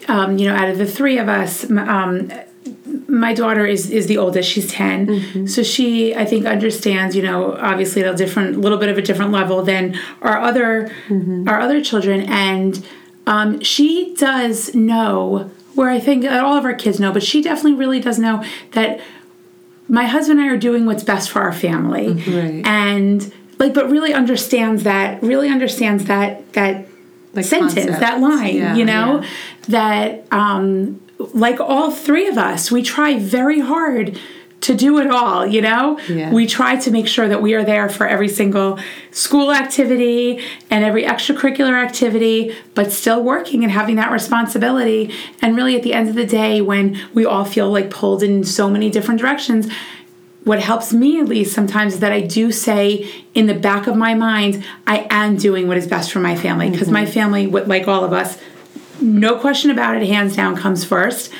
um, 0.07 0.37
you 0.37 0.45
know 0.47 0.55
out 0.55 0.69
of 0.69 0.77
the 0.77 0.85
three 0.85 1.17
of 1.17 1.27
us, 1.29 1.69
um, 1.69 2.31
my 3.07 3.33
daughter 3.33 3.65
is 3.65 3.89
is 3.89 4.07
the 4.07 4.17
oldest. 4.17 4.49
She's 4.49 4.69
10 4.71 5.47
so 5.47 5.63
she 5.63 6.15
I 6.15 6.25
think 6.25 6.45
understands. 6.45 7.15
You 7.15 7.23
know, 7.23 7.53
obviously 7.71 8.03
at 8.03 8.13
a 8.13 8.17
different, 8.17 8.59
little 8.59 8.77
bit 8.77 8.89
of 8.89 8.97
a 8.97 9.01
different 9.01 9.31
level 9.31 9.63
than 9.63 9.97
our 10.21 10.37
other 10.49 10.91
our 11.47 11.59
other 11.59 11.81
children, 11.89 12.21
and 12.21 12.85
um, 13.27 13.59
she 13.61 14.13
does 14.17 14.73
know 14.75 15.49
where 15.79 15.89
I 15.89 15.97
think 15.97 16.25
all 16.25 16.57
of 16.57 16.65
our 16.65 16.73
kids 16.73 16.99
know, 16.99 17.13
but 17.13 17.23
she 17.23 17.41
definitely 17.41 17.75
really 17.79 18.01
does 18.01 18.19
know 18.19 18.43
that 18.73 18.99
my 19.87 20.05
husband 20.05 20.37
and 20.41 20.49
I 20.49 20.53
are 20.53 20.57
doing 20.57 20.85
what's 20.85 21.05
best 21.05 21.29
for 21.29 21.41
our 21.41 21.53
family, 21.53 22.09
Right. 22.11 22.61
and 22.65 23.33
like, 23.59 23.73
but 23.73 23.89
really 23.89 24.13
understands 24.13 24.83
that. 24.83 25.23
Really 25.23 25.47
understands 25.47 26.03
that 26.05 26.51
that 26.51 26.85
like 27.33 27.45
sentence, 27.45 27.97
that 27.97 28.19
line. 28.19 28.57
Yeah, 28.57 28.75
you 28.75 28.83
know, 28.83 29.23
that 29.69 30.25
um, 30.33 30.99
like 31.33 31.61
all 31.61 31.91
three 31.91 32.27
of 32.27 32.37
us, 32.37 32.69
we 32.69 32.81
try 32.83 33.17
very 33.17 33.61
hard 33.61 34.19
to 34.61 34.75
do 34.75 34.99
it 34.99 35.09
all. 35.09 35.45
You 35.45 35.61
know, 35.61 35.97
Yeah. 36.07 36.31
we 36.31 36.45
try 36.45 36.75
to 36.75 36.91
make 36.91 37.07
sure 37.07 37.27
that 37.27 37.41
we 37.41 37.53
are 37.53 37.63
there 37.63 37.89
for 37.89 38.07
every 38.07 38.27
single 38.27 38.79
school 39.11 39.51
activity 39.53 40.39
and 40.69 40.83
every 40.83 41.03
extracurricular 41.03 41.81
activity, 41.81 42.53
but 42.75 42.91
still 42.91 43.23
working 43.23 43.63
and 43.63 43.71
having 43.71 43.95
that 43.95 44.11
responsibility. 44.11 45.11
And 45.41 45.55
really, 45.55 45.75
at 45.75 45.83
the 45.83 45.93
end 45.93 46.09
of 46.09 46.15
the 46.15 46.25
day, 46.25 46.61
when 46.61 46.99
we 47.13 47.25
all 47.25 47.45
feel 47.45 47.71
like 47.71 47.89
pulled 47.89 48.23
in 48.23 48.43
so 48.43 48.69
many 48.69 48.89
different 48.89 49.19
directions, 49.21 49.69
what 50.43 50.59
helps 50.59 50.93
me 50.93 51.19
at 51.19 51.27
least 51.27 51.53
sometimes 51.53 51.95
is 51.95 51.99
that 51.99 52.11
I 52.11 52.21
do 52.21 52.51
say 52.51 53.07
in 53.33 53.47
the 53.47 53.53
back 53.53 53.87
of 53.87 53.95
my 53.95 54.13
mind, 54.13 54.63
I 54.87 55.05
am 55.09 55.35
doing 55.35 55.67
what 55.67 55.77
is 55.77 55.85
best 55.85 56.11
for 56.11 56.19
my 56.19 56.35
family 56.35 56.69
because 56.69 56.89
my 56.89 57.03
mm-hmm. 57.03 57.11
family, 57.11 57.47
like 57.47 57.87
all 57.87 58.03
of 58.03 58.13
us, 58.13 58.37
no 59.01 59.37
question 59.37 59.69
about 59.69 59.95
it, 60.01 60.07
hands 60.07 60.35
down, 60.35 60.55
comes 60.55 60.83
first. 60.83 61.31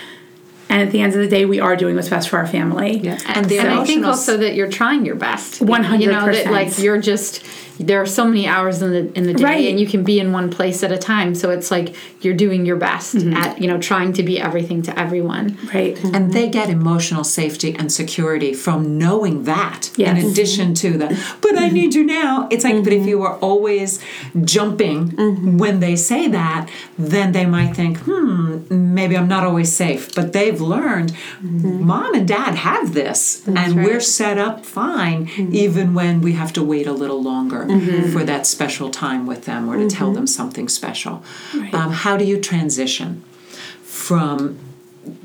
And 0.70 0.84
at 0.84 0.92
the 0.92 1.02
end 1.02 1.14
of 1.14 1.20
the 1.20 1.28
day, 1.28 1.46
we 1.46 1.60
are 1.60 1.76
doing 1.76 1.96
what's 1.96 2.10
best 2.10 2.30
for 2.30 2.38
our 2.38 2.48
family. 2.48 2.98
Yeah. 2.98 3.18
And 3.26 3.48
the 3.48 3.58
and 3.60 3.70
I 3.70 3.84
think 3.84 4.06
also 4.06 4.38
that 4.38 4.54
you're 4.54 4.70
trying 4.70 5.04
your 5.06 5.16
best. 5.16 5.62
100%. 5.62 6.00
You 6.00 6.12
know 6.12 6.32
that 6.32 6.52
like 6.52 6.78
you're 6.78 7.02
just 7.02 7.44
there 7.80 8.02
are 8.02 8.06
so 8.06 8.26
many 8.26 8.46
hours 8.46 8.82
in 8.82 8.92
the 8.92 9.18
in 9.18 9.24
the 9.26 9.34
day, 9.34 9.44
Right. 9.44 9.70
and 9.70 9.80
you 9.80 9.88
can 9.88 10.04
be 10.04 10.20
in 10.20 10.32
one 10.34 10.50
place 10.50 10.84
at 10.84 10.92
a 10.92 10.98
time. 10.98 11.34
So 11.34 11.50
it's 11.50 11.72
like 11.72 11.96
you're 12.22 12.36
doing 12.36 12.66
your 12.66 12.76
best 12.76 13.16
Mm-hmm. 13.16 13.34
at 13.34 13.62
you 13.62 13.68
know 13.68 13.80
trying 13.80 14.14
to 14.14 14.24
be 14.24 14.40
everything 14.40 14.82
to 14.84 15.00
everyone. 15.00 15.58
Right. 15.74 15.98
And 16.04 16.14
mm-hmm. 16.14 16.32
they 16.32 16.50
get 16.50 16.70
emotional 16.70 17.24
safety 17.24 17.74
and 17.74 17.92
security 17.92 18.54
from 18.54 18.98
knowing 18.98 19.44
that, 19.44 19.98
in 19.98 20.18
addition 20.18 20.74
to 20.76 20.98
the, 20.98 21.08
but 21.42 21.58
I 21.58 21.70
need 21.70 21.96
you 21.96 22.04
now. 22.04 22.48
It's 22.52 22.64
like, 22.64 22.84
but 22.84 22.94
if 22.94 23.00
mm-hmm. 23.00 23.10
you 23.10 23.24
are 23.24 23.38
always 23.38 24.00
jumping 24.44 25.12
mm-hmm. 25.12 25.58
when 25.58 25.80
they 25.80 25.96
say 25.96 26.28
that, 26.28 26.70
then 26.98 27.32
they 27.32 27.46
might 27.46 27.76
think, 27.76 27.98
hmm, 28.00 28.60
maybe 28.70 29.18
I'm 29.18 29.28
not 29.28 29.44
always 29.44 29.74
safe. 29.74 30.14
But 30.14 30.34
they've 30.34 30.60
learned 30.60 31.14
mom 31.42 32.14
and 32.14 32.28
dad 32.28 32.56
have 32.56 32.94
this, 32.94 33.48
and 33.48 33.84
we're 33.84 34.02
set 34.02 34.38
up 34.38 34.66
fine, 34.66 35.30
even 35.52 35.94
when 35.94 36.22
we 36.22 36.34
have 36.34 36.52
to 36.54 36.64
wait 36.64 36.88
a 36.88 36.94
little 36.94 37.22
longer 37.22 37.69
for 38.12 38.24
that 38.24 38.48
special 38.48 38.90
time 38.90 39.26
with 39.26 39.46
them 39.46 39.70
or 39.70 39.78
to 39.78 39.88
tell 39.88 40.12
them 40.12 40.28
something 40.28 40.68
special. 40.68 41.24
Um, 41.74 41.92
how 41.92 42.18
do 42.18 42.26
you 42.26 42.40
transition? 42.40 43.24
from 43.90 44.58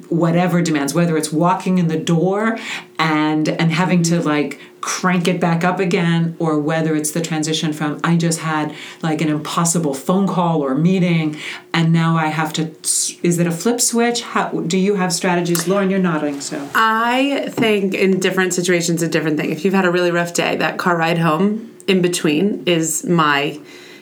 whatever 0.09 0.61
demands 0.63 0.95
whether 0.95 1.17
it's 1.17 1.33
walking 1.33 1.79
in 1.79 1.89
the 1.89 1.99
door 1.99 2.59
and 2.99 3.49
and 3.49 3.73
having 3.73 4.03
to 4.03 4.21
like 4.21 4.61
crank 4.81 5.27
it 5.27 5.41
back 5.41 5.65
up 5.65 5.81
again 5.81 6.37
or 6.39 6.59
whether 6.61 6.95
it's 6.95 7.11
the 7.13 7.21
transition 7.21 7.73
from 7.73 7.99
I 8.05 8.17
just 8.17 8.41
had 8.41 8.75
like 9.03 9.21
an 9.21 9.29
impossible 9.29 9.95
phone 9.95 10.27
call 10.27 10.63
or 10.63 10.75
meeting 10.75 11.39
and 11.73 11.93
now 11.93 12.17
I 12.17 12.27
have 12.27 12.53
to 12.55 12.75
is 13.23 13.39
it 13.39 13.47
a 13.47 13.51
flip 13.51 13.81
switch 13.81 14.23
how 14.23 14.51
do 14.51 14.79
you 14.79 14.97
have 14.97 15.13
strategies 15.13 15.67
Lauren 15.67 15.89
you're 15.91 15.99
nodding 15.99 16.41
so 16.41 16.69
I 16.75 17.49
think 17.51 17.95
in 17.95 18.21
different 18.21 18.53
situations, 18.55 19.03
a 19.03 19.09
different 19.09 19.39
thing. 19.39 19.51
If 19.51 19.65
you've 19.65 19.75
had 19.75 19.85
a 19.85 19.91
really 19.91 20.11
rough 20.11 20.35
day, 20.35 20.57
that 20.57 20.79
car 20.79 20.97
ride 20.97 21.19
home 21.19 21.74
in 21.87 22.03
between 22.03 22.63
is 22.67 23.05
my, 23.05 23.59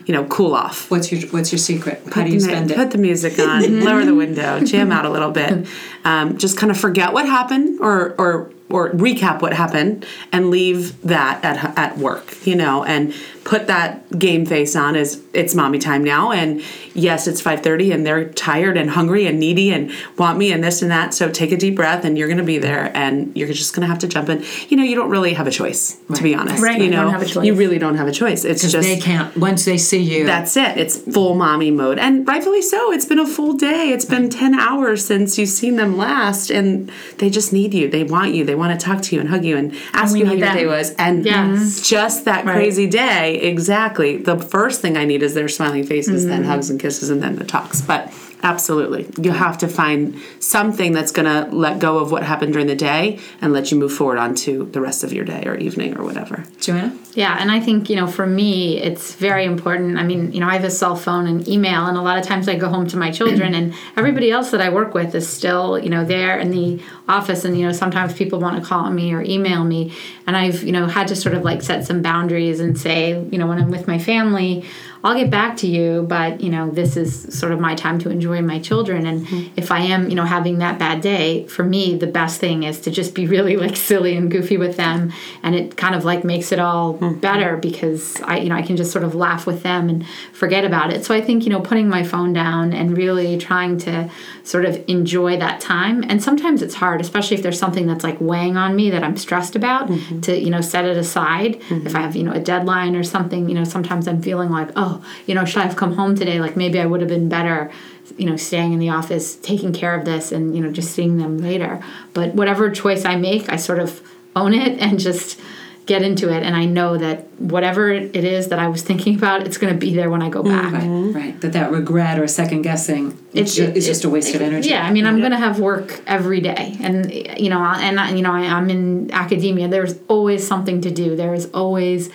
you 0.06 0.14
know, 0.14 0.24
cool 0.26 0.54
off. 0.54 0.90
what's 0.90 1.12
your 1.12 1.28
what's 1.30 1.52
your 1.52 1.58
secret? 1.58 2.02
How 2.12 2.24
do 2.24 2.30
you 2.30 2.40
spend 2.40 2.70
it? 2.70 2.76
Put 2.76 2.90
the 2.90 2.98
music 2.98 3.38
on, 3.38 3.80
lower 3.84 4.04
the 4.04 4.14
window, 4.14 4.60
jam 4.64 4.92
out 4.92 5.04
a 5.04 5.10
little 5.10 5.30
bit, 5.30 5.66
um, 6.04 6.38
just 6.38 6.56
kind 6.56 6.70
of 6.70 6.78
forget 6.78 7.12
what 7.12 7.26
happened 7.26 7.80
or 7.80 8.14
or 8.18 8.50
or 8.72 8.90
recap 8.92 9.42
what 9.42 9.52
happened 9.52 10.06
and 10.32 10.50
leave 10.50 11.00
that 11.02 11.44
at 11.44 11.78
at 11.78 11.98
work, 11.98 12.46
you 12.46 12.56
know, 12.56 12.84
and 12.84 13.14
put 13.44 13.66
that 13.66 14.08
game 14.18 14.46
face 14.46 14.76
on 14.76 14.94
as 14.96 15.20
it's 15.32 15.52
mommy 15.54 15.78
time 15.78 16.04
now 16.04 16.30
and 16.30 16.62
yes 16.94 17.26
it's 17.26 17.42
5.30 17.42 17.92
and 17.92 18.06
they're 18.06 18.28
tired 18.28 18.76
and 18.76 18.90
hungry 18.90 19.26
and 19.26 19.40
needy 19.40 19.72
and 19.72 19.90
want 20.16 20.38
me 20.38 20.52
and 20.52 20.62
this 20.62 20.80
and 20.80 20.92
that 20.92 21.12
so 21.12 21.28
take 21.28 21.50
a 21.50 21.56
deep 21.56 21.74
breath 21.74 22.04
and 22.04 22.16
you're 22.16 22.28
going 22.28 22.38
to 22.38 22.44
be 22.44 22.58
there 22.58 22.96
and 22.96 23.36
you're 23.36 23.48
just 23.48 23.74
going 23.74 23.80
to 23.80 23.88
have 23.88 23.98
to 23.98 24.06
jump 24.06 24.28
in 24.28 24.44
you 24.68 24.76
know 24.76 24.84
you 24.84 24.94
don't 24.94 25.10
really 25.10 25.34
have 25.34 25.48
a 25.48 25.50
choice 25.50 25.98
to 26.14 26.22
be 26.22 26.36
honest 26.36 26.62
Right, 26.62 26.80
you 26.80 26.88
know 26.88 27.02
don't 27.02 27.12
have 27.14 27.22
a 27.22 27.26
choice. 27.26 27.44
you 27.44 27.54
really 27.54 27.78
don't 27.78 27.96
have 27.96 28.06
a 28.06 28.12
choice 28.12 28.44
it's 28.44 28.62
just 28.62 28.86
they 28.86 29.00
can't 29.00 29.36
once 29.36 29.64
they 29.64 29.76
see 29.76 30.02
you 30.02 30.24
that's 30.24 30.56
it. 30.56 30.76
It's 30.78 30.96
full 30.98 31.34
mommy 31.34 31.70
mode. 31.70 31.98
And 31.98 32.26
rightfully 32.26 32.62
so. 32.62 32.92
It's 32.92 33.04
been 33.04 33.18
a 33.18 33.26
full 33.26 33.54
day. 33.54 33.90
It's 33.90 34.04
been 34.04 34.30
10 34.30 34.54
hours 34.54 35.04
since 35.04 35.36
you've 35.38 35.48
seen 35.48 35.76
them 35.76 35.96
last. 35.96 36.50
And 36.50 36.90
they 37.18 37.28
just 37.28 37.52
need 37.52 37.74
you. 37.74 37.88
They 37.88 38.04
want 38.04 38.34
you. 38.34 38.44
They 38.44 38.54
want 38.54 38.62
to 38.78 38.85
talk 38.87 39.02
to 39.02 39.14
you 39.14 39.21
and 39.21 39.28
hug 39.28 39.45
you 39.45 39.57
and 39.57 39.75
ask 39.92 40.12
we 40.12 40.21
you 40.21 40.26
how 40.26 40.33
your 40.33 40.47
them. 40.47 40.57
day 40.57 40.66
was. 40.66 40.90
And 40.99 41.25
Yes. 41.25 41.81
just 41.81 42.25
that 42.26 42.45
Right. 42.45 42.54
crazy 42.54 42.87
day, 42.87 43.37
exactly. 43.40 44.16
The 44.19 44.37
first 44.38 44.81
thing 44.81 44.97
I 44.97 45.04
need 45.04 45.23
is 45.23 45.35
their 45.35 45.49
smiling 45.49 45.85
faces, 45.85 46.26
then 46.26 46.45
hugs 46.45 46.71
and 46.71 46.78
kisses, 46.78 47.11
and 47.11 47.23
then 47.23 47.37
the 47.37 47.45
talks. 47.45 47.81
But 47.81 48.12
absolutely. 48.42 49.08
You 49.22 49.32
have 49.32 49.58
to 49.58 49.68
find 49.68 50.20
something 50.40 50.92
that's 50.92 51.12
going 51.12 51.26
to 51.26 51.54
let 51.54 51.78
go 51.78 51.99
of 51.99 52.11
what 52.11 52.22
happened 52.22 52.52
during 52.52 52.66
the 52.66 52.75
day 52.75 53.18
and 53.40 53.52
let 53.52 53.70
you 53.70 53.78
move 53.78 53.92
forward 53.92 54.18
onto 54.18 54.70
the 54.70 54.80
rest 54.80 55.04
of 55.04 55.12
your 55.12 55.25
day 55.25 55.44
or 55.46 55.56
evening 55.56 55.96
or 55.96 56.04
whatever. 56.04 56.44
Joanna 56.61 56.96
Yeah, 57.14 57.37
and 57.38 57.50
I 57.50 57.61
think, 57.61 57.88
you 57.88 57.96
know, 57.96 58.06
for 58.06 58.26
me, 58.26 58.78
it's 58.78 59.14
very 59.14 59.44
important. 59.44 59.99
I 59.99 60.02
mean, 60.02 60.32
you 60.32 60.40
know, 60.40 60.49
I 60.49 60.54
have 60.54 60.64
a 60.64 60.70
cell 60.70 60.96
phone 60.96 61.26
and 61.26 61.46
email, 61.49 61.87
and 61.87 61.96
a 61.96 62.02
lot 62.02 62.18
of 62.18 62.25
times 62.25 62.49
I 62.49 62.56
go 62.56 62.68
home 62.68 62.87
to 62.88 62.96
my 62.96 63.11
children, 63.11 63.54
and 63.54 63.75
everybody 63.96 64.30
else 64.30 64.50
that 64.50 64.61
I 64.61 64.70
work 64.70 64.94
with 64.94 65.14
is 65.14 65.28
still, 65.28 65.78
you 65.78 65.90
know, 65.90 66.04
there 66.04 66.38
in 66.38 66.50
the 66.50 66.82
office. 67.08 67.44
And, 67.44 67.58
you 67.58 67.66
know, 67.66 67.72
sometimes 67.72 68.14
people 68.14 68.40
want 68.40 68.61
to 68.61 68.68
call 68.68 68.90
me 68.90 69.12
or 69.12 69.22
email 69.22 69.64
me. 69.64 69.92
And 70.26 70.37
I've, 70.37 70.62
you 70.62 70.72
know, 70.72 70.87
had 70.87 71.08
to 71.08 71.16
sort 71.16 71.34
of 71.34 71.42
like 71.42 71.62
set 71.62 71.84
some 71.84 72.02
boundaries 72.02 72.61
and 72.61 72.78
say, 72.78 73.11
you 73.30 73.38
know, 73.38 73.46
when 73.46 73.58
I'm 73.58 73.70
with 73.70 73.87
my 73.87 73.99
family, 73.99 74.64
I'll 75.04 75.16
get 75.16 75.30
back 75.30 75.56
to 75.59 75.66
you, 75.66 76.06
but, 76.09 76.40
you 76.40 76.49
know, 76.49 76.71
this 76.71 76.97
is 76.97 77.37
sort 77.37 77.50
of 77.50 77.59
my 77.59 77.75
time 77.75 77.99
to 78.00 78.11
enjoy 78.11 78.40
my 78.40 78.61
children. 78.61 79.04
And 79.06 79.26
mm-hmm. 79.26 79.52
if 79.56 79.73
I 79.73 79.80
am, 79.80 80.09
you 80.09 80.14
know, 80.14 80.25
having 80.25 80.59
that 80.59 80.78
bad 80.78 81.00
day, 81.00 81.47
for 81.49 81.64
me, 81.64 81.97
the 81.97 82.06
best 82.06 82.40
thing 82.40 82.62
is 82.62 82.80
to 82.82 82.90
just 82.90 83.14
be 83.14 83.26
really 83.26 83.56
like 83.56 83.76
silly 83.76 84.16
and 84.16 84.30
goofy 84.30 84.59
with 84.59 84.76
them. 84.76 85.12
And 85.42 85.56
it 85.56 85.76
kind 85.76 85.97
of 85.97 86.04
like 86.04 86.23
makes 86.23 86.52
it 86.52 86.61
all 86.61 86.94
mm-hmm. 86.94 87.18
better 87.18 87.56
because 87.56 88.21
I, 88.23 88.38
you 88.38 88.49
know, 88.49 88.54
I 88.54 88.62
can 88.62 88.76
just 88.76 88.92
sort 88.92 89.04
of 89.04 89.14
laugh 89.14 89.44
with 89.44 89.64
them 89.64 89.88
and 89.88 90.06
forget 90.32 90.64
about 90.64 90.92
it. 90.92 91.04
So 91.04 91.14
I 91.14 91.21
think, 91.21 91.44
you 91.44 91.50
know, 91.50 91.61
putting 91.61 91.88
my 91.88 92.04
phone 92.04 92.32
down 92.32 92.73
and 92.73 92.97
really 92.97 93.38
trying 93.38 93.78
to 93.78 94.09
sort 94.44 94.64
of 94.64 94.85
enjoy 94.88 95.37
that 95.38 95.61
time. 95.61 96.04
And 96.09 96.23
sometimes 96.23 96.62
it's 96.62 96.75
hard, 96.75 97.00
especially 97.00 97.37
if 97.37 97.42
there's 97.42 97.59
something 97.59 97.87
that's 97.87 98.04
like 98.04 98.21
weighing 98.21 98.56
on 98.56 98.76
me 98.76 98.90
that 98.90 99.02
I'm 99.02 99.16
stressed 99.16 99.56
about 99.56 99.88
mm-hmm. 99.88 100.21
to, 100.21 100.38
you 100.38 100.50
know, 100.50 100.61
set 100.61 100.85
it 100.85 100.97
aside. 100.97 101.61
If 101.71 101.97
I 101.97 102.02
have, 102.02 102.14
you 102.14 102.23
know, 102.23 102.32
a 102.32 102.40
deadline 102.40 102.94
or 102.94 103.02
something, 103.02 103.49
you 103.49 103.54
know, 103.54 103.64
sometimes 103.64 104.06
I'm 104.06 104.23
feeling 104.23 104.50
like, 104.50 104.71
oh, 104.76 104.91
Oh, 104.92 105.04
you 105.26 105.34
know, 105.34 105.44
should 105.44 105.62
I 105.62 105.66
have 105.66 105.76
come 105.76 105.94
home 105.94 106.14
today? 106.14 106.40
Like 106.40 106.56
maybe 106.56 106.80
I 106.80 106.87
would 106.87 107.00
have 107.00 107.08
been 107.08 107.28
better 107.28 107.70
you 108.18 108.26
know 108.26 108.37
staying 108.37 108.72
in 108.72 108.78
the 108.78 108.90
office 108.90 109.37
taking 109.37 109.72
care 109.72 109.94
of 109.94 110.04
this 110.04 110.32
and 110.32 110.54
you 110.54 110.62
know 110.62 110.70
just 110.70 110.92
seeing 110.92 111.16
them 111.18 111.38
later. 111.38 111.82
But 112.12 112.34
whatever 112.34 112.70
choice 112.70 113.04
i 113.04 113.16
make 113.16 113.50
i 113.50 113.56
sort 113.56 113.78
of 113.78 114.02
own 114.34 114.54
it 114.54 114.78
and 114.80 114.99
just 114.99 115.40
get 115.87 116.02
into 116.02 116.28
it. 116.32 116.42
And 116.42 116.54
i 116.54 116.64
know 116.64 116.99
that 116.99 117.26
whatever 117.38 117.90
it 117.90 118.16
is 118.16 118.49
that 118.49 118.58
i 118.58 118.68
was 118.68 118.82
thinking 118.82 119.16
about 119.16 119.46
it's 119.46 119.56
going 119.56 119.72
to 119.72 119.78
be 119.78 119.94
there 119.94 120.11
when 120.11 120.20
i 120.20 120.28
go 120.28 120.42
mm-hmm. 120.42 120.72
back. 120.72 120.82
Right 120.82 121.02
right. 121.32 121.40
That 121.40 121.52
that 121.52 121.70
regret 121.70 122.18
or 122.18 122.26
second 122.26 122.62
guessing 122.62 123.12
It's- 123.32 123.58
it's, 123.58 123.76
is 123.76 123.87
just 123.87 124.04
a 124.04 124.11
waste 124.11 124.34
of 124.34 124.42
energy. 124.42 124.70
Yeah, 124.70 124.87
I 124.87 124.92
mean, 124.92 125.06
I'm 125.06 125.18
going 125.18 125.32
to 125.32 125.38
have 125.38 125.58
work 125.58 126.00
every 126.06 126.40
day, 126.40 126.76
and 126.80 127.12
you 127.12 127.50
know, 127.50 127.61
and 127.61 127.99
I- 128.00 128.11
you 128.11 128.22
know, 128.22 128.32
I, 128.32 128.40
I'm 128.40 128.70
in 128.70 129.11
academia. 129.12 129.68
There's 129.68 129.94
always 130.08 130.46
something 130.46 130.80
to 130.82 130.90
do. 130.90 131.16
There 131.16 131.34
is 131.34 131.46
always, 131.52 132.11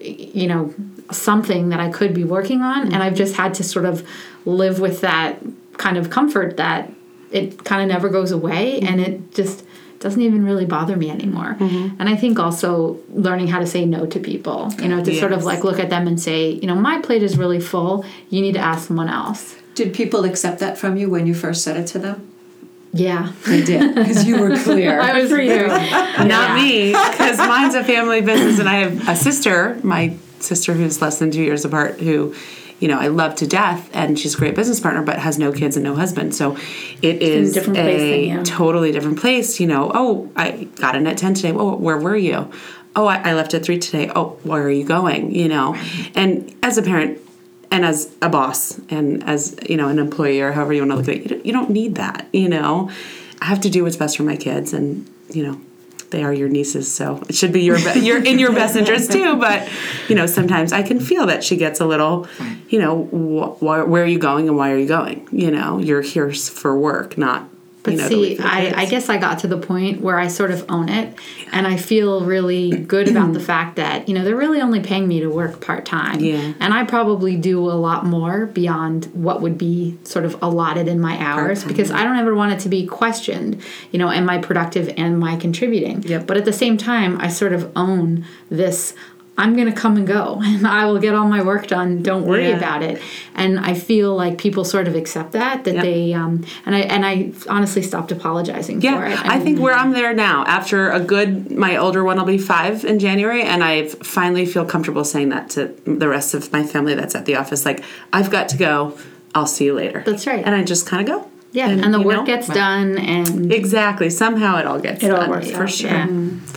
you 0.00 0.46
know, 0.46 0.74
something 1.14 1.68
that 1.70 1.80
I 1.80 1.90
could 1.90 2.14
be 2.14 2.24
working 2.24 2.62
on, 2.62 2.92
and 2.92 3.02
I've 3.02 3.14
just 3.14 3.36
had 3.36 3.54
to 3.54 3.64
sort 3.64 3.84
of 3.84 4.06
live 4.44 4.80
with 4.80 5.00
that 5.00 5.38
kind 5.78 5.96
of 5.96 6.10
comfort 6.10 6.56
that 6.56 6.90
it 7.30 7.64
kind 7.64 7.82
of 7.82 7.88
never 7.88 8.08
goes 8.08 8.30
away, 8.30 8.80
mm-hmm. 8.80 8.86
and 8.86 9.00
it 9.00 9.34
just 9.34 9.64
doesn't 10.00 10.20
even 10.20 10.44
really 10.44 10.66
bother 10.66 10.96
me 10.96 11.08
anymore. 11.10 11.56
Mm-hmm. 11.58 11.96
And 11.98 12.08
I 12.10 12.16
think 12.16 12.38
also 12.38 12.98
learning 13.08 13.48
how 13.48 13.58
to 13.58 13.66
say 13.66 13.86
no 13.86 14.04
to 14.04 14.20
people, 14.20 14.70
you 14.78 14.88
know, 14.88 15.02
to 15.02 15.18
sort 15.18 15.32
of 15.32 15.44
like 15.44 15.64
look 15.64 15.78
at 15.78 15.88
them 15.88 16.06
and 16.06 16.20
say, 16.20 16.50
you 16.50 16.66
know, 16.66 16.74
my 16.74 17.00
plate 17.00 17.22
is 17.22 17.38
really 17.38 17.58
full. 17.58 18.04
You 18.28 18.42
need 18.42 18.52
to 18.52 18.60
ask 18.60 18.88
someone 18.88 19.08
else. 19.08 19.56
did 19.74 19.94
people 19.94 20.24
accept 20.24 20.58
that 20.60 20.76
from 20.76 20.96
you 20.98 21.08
when 21.08 21.26
you 21.26 21.34
first 21.34 21.62
said 21.64 21.76
it 21.76 21.86
to 21.88 21.98
them 21.98 22.30
Yeah. 22.92 23.32
they 23.46 23.62
did 23.64 23.94
because 23.94 24.24
you 24.26 24.38
were 24.38 24.56
clear 24.58 25.00
I 25.10 25.18
was 25.20 25.30
very 25.30 25.48
Not 26.34 26.54
me, 26.54 26.92
because 26.92 27.38
mine's 27.38 27.74
a 27.74 27.82
family 27.82 28.20
business, 28.20 28.60
and 28.60 28.68
I 28.68 28.76
have 28.84 29.08
a 29.08 29.16
sister, 29.16 29.78
my 29.82 30.14
sister 30.44 30.74
who's 30.74 31.00
less 31.02 31.18
than 31.18 31.30
two 31.30 31.42
years 31.42 31.64
apart, 31.64 32.00
who 32.00 32.34
you 32.80 32.88
know, 32.88 32.98
I 32.98 33.06
love 33.06 33.36
to 33.36 33.46
death, 33.46 33.88
and 33.94 34.18
she's 34.18 34.34
a 34.34 34.38
great 34.38 34.54
business 34.54 34.80
partner, 34.80 35.02
but 35.02 35.18
has 35.18 35.38
no 35.38 35.52
kids 35.52 35.76
and 35.76 35.84
no 35.84 35.94
husband. 35.94 36.34
So 36.34 36.56
it 37.00 37.22
is 37.22 37.56
a, 37.56 37.60
than 37.60 38.20
you. 38.24 38.42
totally 38.44 38.92
different 38.92 39.20
place. 39.20 39.60
You 39.60 39.68
know, 39.68 39.90
oh, 39.94 40.30
I 40.36 40.64
got 40.76 40.96
in 40.96 41.06
at 41.06 41.16
10 41.16 41.34
today. 41.34 41.52
Oh, 41.52 41.76
where 41.76 41.96
were 41.96 42.16
you? 42.16 42.50
Oh, 42.96 43.06
I, 43.06 43.30
I 43.30 43.34
left 43.34 43.54
at 43.54 43.64
3 43.64 43.78
today. 43.78 44.10
Oh, 44.14 44.38
where 44.42 44.62
are 44.62 44.70
you 44.70 44.84
going? 44.84 45.34
You 45.34 45.48
know, 45.48 45.76
and 46.14 46.54
as 46.62 46.76
a 46.76 46.82
parent, 46.82 47.20
and 47.70 47.84
as 47.84 48.14
a 48.22 48.28
boss 48.28 48.78
and 48.88 49.24
as 49.24 49.56
you 49.68 49.76
know 49.76 49.88
an 49.88 49.98
employee 49.98 50.40
or 50.40 50.52
however 50.52 50.72
you 50.72 50.82
want 50.82 50.92
to 50.92 50.96
look 50.96 51.08
at 51.08 51.14
it 51.14 51.22
you 51.22 51.28
don't, 51.28 51.46
you 51.46 51.52
don't 51.52 51.70
need 51.70 51.96
that 51.96 52.28
you 52.32 52.48
know 52.48 52.88
i 53.40 53.46
have 53.46 53.60
to 53.60 53.68
do 53.68 53.82
what's 53.82 53.96
best 53.96 54.16
for 54.16 54.22
my 54.22 54.36
kids 54.36 54.72
and 54.72 55.10
you 55.30 55.44
know 55.44 55.60
they 56.14 56.22
are 56.22 56.32
your 56.32 56.48
nieces 56.48 56.86
so 56.92 57.20
it 57.28 57.34
should 57.34 57.52
be 57.52 57.62
your 57.62 57.76
be- 57.78 58.00
your 58.00 58.22
in 58.22 58.38
your 58.38 58.52
best 58.52 58.76
interest 58.76 59.10
too 59.12 59.34
but 59.36 59.68
you 60.08 60.14
know 60.14 60.26
sometimes 60.26 60.72
i 60.72 60.80
can 60.82 61.00
feel 61.00 61.26
that 61.26 61.42
she 61.42 61.56
gets 61.56 61.80
a 61.80 61.86
little 61.86 62.26
you 62.68 62.78
know 62.78 63.04
wh- 63.06 63.58
wh- 63.58 63.88
where 63.88 64.02
are 64.04 64.06
you 64.06 64.18
going 64.18 64.46
and 64.48 64.56
why 64.56 64.70
are 64.70 64.78
you 64.78 64.86
going? 64.88 65.26
You 65.32 65.50
know 65.50 65.78
you're 65.78 66.02
here 66.02 66.32
for 66.32 66.78
work 66.78 67.18
not 67.18 67.48
But 67.84 67.94
know, 67.94 68.08
see, 68.08 68.20
wait 68.20 68.36
for 68.38 68.42
the 68.42 68.48
I, 68.48 68.72
I 68.82 68.84
guess 68.86 69.08
I 69.08 69.18
got 69.18 69.38
to 69.40 69.46
the 69.46 69.58
point 69.58 70.00
where 70.00 70.18
I 70.18 70.28
sort 70.28 70.50
of 70.50 70.64
own 70.70 70.88
it, 70.88 71.14
and 71.52 71.66
I 71.66 71.76
feel 71.76 72.24
really 72.24 72.70
good 72.70 73.08
about 73.08 73.32
the 73.34 73.40
fact 73.52 73.76
that 73.76 74.08
you 74.08 74.14
know 74.14 74.24
they're 74.24 74.34
really 74.34 74.60
only 74.60 74.80
paying 74.80 75.06
me 75.06 75.20
to 75.20 75.28
work 75.28 75.60
part 75.60 75.84
time, 75.84 76.18
Yeah. 76.20 76.54
and 76.60 76.74
I 76.74 76.84
probably 76.84 77.36
do 77.36 77.70
a 77.70 77.72
lot 77.78 78.04
more 78.06 78.46
beyond 78.46 79.04
what 79.14 79.42
would 79.42 79.56
be 79.58 79.98
sort 80.04 80.24
of 80.24 80.36
allotted 80.42 80.88
in 80.88 80.98
my 81.00 81.18
hours 81.18 81.62
because 81.62 81.90
I 81.90 82.02
don't 82.04 82.16
ever 82.16 82.34
want 82.34 82.52
it 82.52 82.60
to 82.60 82.68
be 82.68 82.86
questioned. 82.86 83.62
You 83.92 83.98
know, 83.98 84.10
am 84.10 84.28
I 84.30 84.38
productive? 84.38 84.88
And 84.88 85.14
am 85.14 85.24
I 85.24 85.36
contributing? 85.36 86.02
Yep. 86.02 86.26
But 86.26 86.36
at 86.38 86.44
the 86.46 86.52
same 86.52 86.76
time, 86.76 87.20
I 87.20 87.28
sort 87.28 87.52
of 87.52 87.70
own 87.76 88.24
this. 88.50 88.94
I'm 89.36 89.56
going 89.56 89.66
to 89.66 89.78
come 89.80 89.96
and 89.96 90.06
go 90.06 90.40
and 90.44 90.66
I 90.66 90.86
will 90.86 90.98
get 91.00 91.14
all 91.14 91.26
my 91.26 91.42
work 91.42 91.66
done. 91.66 92.02
Don't 92.02 92.24
worry 92.24 92.48
Yeah. 92.48 92.56
about 92.56 92.82
it. 92.82 93.02
And 93.34 93.58
I 93.58 93.74
feel 93.74 94.14
like 94.14 94.38
people 94.38 94.64
sort 94.64 94.86
of 94.86 94.94
accept 94.94 95.32
that 95.32 95.64
that 95.64 95.74
Yep. 95.74 95.82
they 95.82 96.12
um 96.14 96.44
and 96.64 96.74
I 96.74 96.80
and 96.80 97.04
I 97.04 97.32
honestly 97.48 97.82
stopped 97.82 98.12
apologizing 98.12 98.80
for 98.80 98.86
it. 99.06 99.10
Yeah, 99.10 99.22
I 99.24 99.40
think 99.40 99.58
where 99.58 99.74
I'm 99.74 99.92
there 99.92 100.14
now. 100.14 100.44
After 100.46 100.90
a 100.90 101.00
good, 101.00 101.50
my 101.50 101.76
older 101.76 102.04
one 102.04 102.16
will 102.18 102.24
be 102.24 102.38
five 102.38 102.84
in 102.84 102.98
January, 102.98 103.42
and 103.42 103.64
I 103.64 103.86
finally 103.88 104.46
feel 104.46 104.64
comfortable 104.64 105.04
saying 105.04 105.30
that 105.30 105.50
to 105.50 105.74
the 105.84 106.08
rest 106.08 106.34
of 106.34 106.52
my 106.52 106.62
family 106.62 106.94
that's 106.94 107.14
at 107.14 107.24
the 107.26 107.34
office. 107.36 107.64
Like, 107.64 107.82
I've 108.12 108.30
got 108.30 108.48
to 108.50 108.56
go. 108.56 108.96
I'll 109.34 109.46
see 109.48 109.64
you 109.64 109.74
later. 109.74 110.02
That's 110.06 110.26
right. 110.28 110.44
And 110.46 110.54
I 110.54 110.62
just 110.62 110.86
kind 110.86 111.08
of 111.08 111.12
go. 111.22 111.28
Yeah, 111.54 111.68
and, 111.68 111.94
the 111.94 112.00
work 112.00 112.16
know, 112.16 112.26
gets 112.26 112.48
done 112.48 112.98
and 112.98 113.50
Exactly. 113.52 114.10
Somehow 114.10 114.58
it 114.58 114.66
all 114.66 114.80
gets 114.80 115.02
It 115.04 115.10
all 115.10 115.20
done. 115.20 115.30
works 115.30 115.50
for 115.50 115.62
out, 115.62 115.70
sure. 115.70 115.90
yeah. 115.90 116.06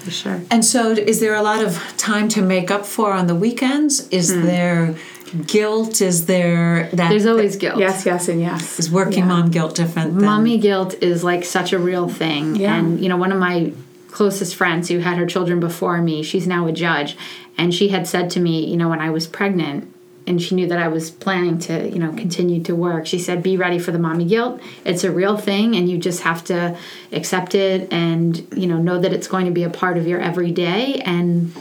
For 0.04 0.12
sure. 0.12 0.42
And 0.52 0.66
so, 0.66 0.92
is 0.92 1.20
there 1.20 1.36
a 1.36 1.42
lot 1.44 1.62
of 1.64 1.72
time 1.98 2.28
to 2.36 2.42
make 2.42 2.70
up 2.72 2.86
for 2.86 3.14
on 3.14 3.28
the 3.28 3.36
weekends? 3.36 4.08
Is 4.10 4.34
Hmm. 4.34 4.46
there 4.52 4.96
guilt? 5.46 6.02
Is 6.02 6.26
there 6.26 6.90
that? 6.94 7.10
there's 7.10 7.26
always 7.26 7.56
guilt. 7.58 7.78
Yes, 7.80 8.06
yes, 8.06 8.28
and 8.28 8.40
yes. 8.42 8.80
is 8.80 8.90
working 8.92 9.20
Yeah. 9.20 9.34
mom 9.34 9.52
guilt 9.52 9.76
different? 9.76 10.16
Than, 10.16 10.26
Mommy 10.26 10.58
guilt 10.58 10.96
is 11.02 11.24
like 11.24 11.44
such 11.46 11.74
a 11.74 11.80
real 11.80 12.08
thing. 12.10 12.56
Yeah. 12.56 12.76
And 12.76 13.00
you 13.00 13.10
know, 13.10 13.18
one 13.18 13.32
of 13.32 13.40
my 13.40 13.72
closest 14.10 14.56
friends 14.56 14.90
who 14.90 15.00
had 15.00 15.18
her 15.18 15.26
children 15.28 15.60
before 15.60 16.02
me, 16.02 16.24
she's 16.24 16.48
now 16.48 16.66
a 16.66 16.72
judge, 16.72 17.16
and 17.58 17.72
she 17.74 17.90
had 17.90 18.08
said 18.08 18.30
to 18.32 18.40
me, 18.40 18.66
you 18.66 18.78
know, 18.78 18.90
when 18.90 19.00
I 19.02 19.10
was 19.12 19.28
pregnant 19.28 19.94
and 20.28 20.42
she 20.42 20.56
knew 20.56 20.68
that 20.68 20.80
I 20.80 20.88
was 20.88 21.10
planning 21.10 21.58
to, 21.60 21.90
you 21.90 22.00
know, 22.00 22.12
continue 22.12 22.62
to 22.64 22.76
work. 22.76 23.06
She 23.08 23.20
said, 23.20 23.42
"Be 23.42 23.58
ready 23.58 23.80
for 23.80 23.92
the 23.92 24.00
mommy 24.00 24.26
guilt. 24.26 24.62
It's 24.86 25.04
a 25.04 25.12
real 25.12 25.38
thing 25.38 25.76
and 25.76 25.90
you 25.90 25.98
just 25.98 26.22
have 26.22 26.44
to 26.46 26.78
accept 27.12 27.56
it 27.56 27.92
and, 27.92 28.46
you 28.56 28.68
know, 28.68 28.78
know 28.78 29.00
that 29.00 29.14
it's 29.14 29.28
going 29.28 29.46
to 29.46 29.52
be 29.52 29.64
a 29.64 29.70
part 29.70 29.98
of 29.98 30.08
your 30.08 30.20
everyday 30.20 30.96
and 31.06 31.54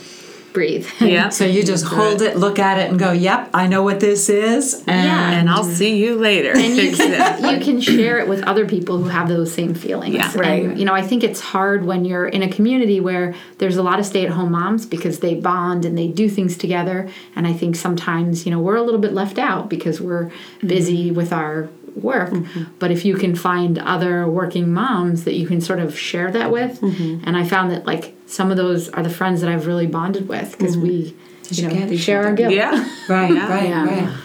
breathe." 0.56 0.88
Yeah. 1.16 1.28
So 1.28 1.44
you 1.44 1.62
just 1.62 1.84
hold 1.84 2.20
it, 2.20 2.36
look 2.36 2.58
at 2.58 2.78
it, 2.78 2.90
and 2.90 2.98
go, 2.98 3.12
"Yep, 3.12 3.50
I 3.54 3.68
know 3.68 3.82
what 3.82 4.00
this 4.00 4.28
is." 4.28 4.82
And 4.86 5.06
Yeah. 5.06 5.30
And 5.38 5.50
I'll 5.50 5.64
see 5.64 5.96
you 6.02 6.16
later. 6.16 6.52
and 6.56 6.76
you 6.76 6.96
can, 6.96 7.54
you 7.54 7.64
can 7.64 7.80
share 7.80 8.18
it 8.18 8.28
with 8.28 8.42
other 8.42 8.66
people 8.66 8.98
who 8.98 9.08
have 9.08 9.28
those 9.28 9.52
same 9.52 9.74
feelings. 9.74 10.14
Yeah. 10.14 10.32
Right. 10.36 10.64
And, 10.64 10.78
you 10.78 10.84
know, 10.84 10.94
I 10.94 11.02
think 11.02 11.22
it's 11.22 11.40
hard 11.40 11.84
when 11.84 12.04
you're 12.04 12.26
in 12.26 12.42
a 12.42 12.48
community 12.48 12.98
where 13.00 13.34
there's 13.58 13.76
a 13.76 13.82
lot 13.82 13.98
of 13.98 14.06
stay-at-home 14.06 14.52
moms 14.52 14.86
because 14.86 15.20
they 15.20 15.34
bond 15.34 15.84
and 15.84 15.96
they 15.96 16.08
do 16.08 16.28
things 16.28 16.56
together. 16.56 17.08
And 17.36 17.46
I 17.46 17.52
think 17.52 17.76
sometimes, 17.76 18.46
you 18.46 18.50
know, 18.50 18.60
we're 18.60 18.76
a 18.76 18.82
little 18.82 19.00
bit 19.00 19.12
left 19.12 19.38
out 19.38 19.68
because 19.68 20.00
we're 20.00 20.26
mm-hmm. 20.26 20.66
busy 20.66 21.10
with 21.10 21.32
our 21.32 21.68
work. 21.94 22.30
Mm-hmm. 22.30 22.64
But 22.78 22.90
if 22.90 23.04
you 23.04 23.16
can 23.16 23.34
find 23.34 23.78
other 23.78 24.26
working 24.28 24.72
moms 24.72 25.24
that 25.24 25.34
you 25.34 25.46
can 25.46 25.60
sort 25.60 25.78
of 25.78 25.98
share 25.98 26.30
that 26.32 26.50
with, 26.50 26.80
mm-hmm. 26.80 27.26
and 27.26 27.36
I 27.36 27.44
found 27.44 27.70
that 27.70 27.86
like 27.86 28.15
some 28.26 28.50
of 28.50 28.56
those 28.56 28.88
are 28.90 29.02
the 29.02 29.10
friends 29.10 29.40
that 29.40 29.50
I've 29.50 29.66
really 29.66 29.86
bonded 29.86 30.28
with 30.28 30.52
because 30.52 30.76
we, 30.76 31.14
you 31.50 31.68
know, 31.68 31.96
share 31.96 32.24
our 32.24 32.34
guilt. 32.34 32.52
yeah. 32.52 32.72
right, 33.08 33.30
right, 33.30 33.68
Yeah. 33.68 33.84
right. 33.86 34.18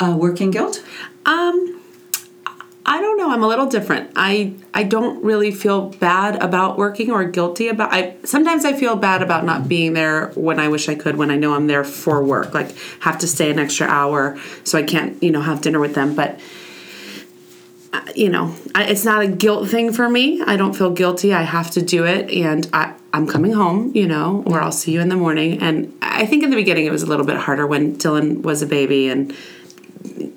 Uh, 0.00 0.16
working 0.16 0.50
guilt. 0.50 0.82
Um, 1.26 1.74
I 2.86 3.00
don't 3.02 3.18
know. 3.18 3.30
I'm 3.30 3.42
a 3.42 3.46
little 3.48 3.66
different. 3.66 4.12
I 4.16 4.54
I 4.72 4.82
don't 4.82 5.22
really 5.22 5.50
feel 5.50 5.90
bad 5.90 6.42
about 6.42 6.78
working 6.78 7.10
or 7.10 7.24
guilty 7.24 7.68
about. 7.68 7.92
I 7.92 8.14
sometimes 8.24 8.64
I 8.64 8.72
feel 8.72 8.96
bad 8.96 9.20
about 9.22 9.44
not 9.44 9.68
being 9.68 9.92
there 9.92 10.28
when 10.34 10.58
I 10.58 10.68
wish 10.68 10.88
I 10.88 10.94
could. 10.94 11.16
When 11.16 11.30
I 11.30 11.36
know 11.36 11.52
I'm 11.54 11.66
there 11.66 11.84
for 11.84 12.24
work, 12.24 12.54
like 12.54 12.74
have 13.00 13.18
to 13.18 13.26
stay 13.26 13.50
an 13.50 13.58
extra 13.58 13.86
hour, 13.86 14.38
so 14.64 14.78
I 14.78 14.84
can't 14.84 15.22
you 15.22 15.30
know 15.30 15.42
have 15.42 15.60
dinner 15.60 15.80
with 15.80 15.94
them. 15.94 16.14
But 16.14 16.40
you 18.14 18.28
know, 18.28 18.54
I, 18.74 18.84
it's 18.84 19.04
not 19.04 19.22
a 19.22 19.28
guilt 19.28 19.68
thing 19.68 19.92
for 19.92 20.08
me. 20.08 20.42
I 20.42 20.56
don't 20.56 20.74
feel 20.74 20.90
guilty. 20.90 21.32
I 21.32 21.42
have 21.42 21.70
to 21.72 21.82
do 21.82 22.04
it, 22.04 22.30
and 22.30 22.68
I, 22.72 22.94
I'm 23.12 23.26
coming 23.26 23.52
home, 23.52 23.92
you 23.94 24.06
know, 24.06 24.42
or 24.46 24.60
I'll 24.60 24.72
see 24.72 24.92
you 24.92 25.00
in 25.00 25.08
the 25.08 25.16
morning. 25.16 25.60
And 25.62 25.92
I 26.02 26.26
think 26.26 26.42
in 26.42 26.50
the 26.50 26.56
beginning 26.56 26.86
it 26.86 26.92
was 26.92 27.02
a 27.02 27.06
little 27.06 27.24
bit 27.26 27.36
harder 27.36 27.66
when 27.66 27.96
Dylan 27.96 28.42
was 28.42 28.60
a 28.62 28.66
baby, 28.66 29.08
and 29.08 29.34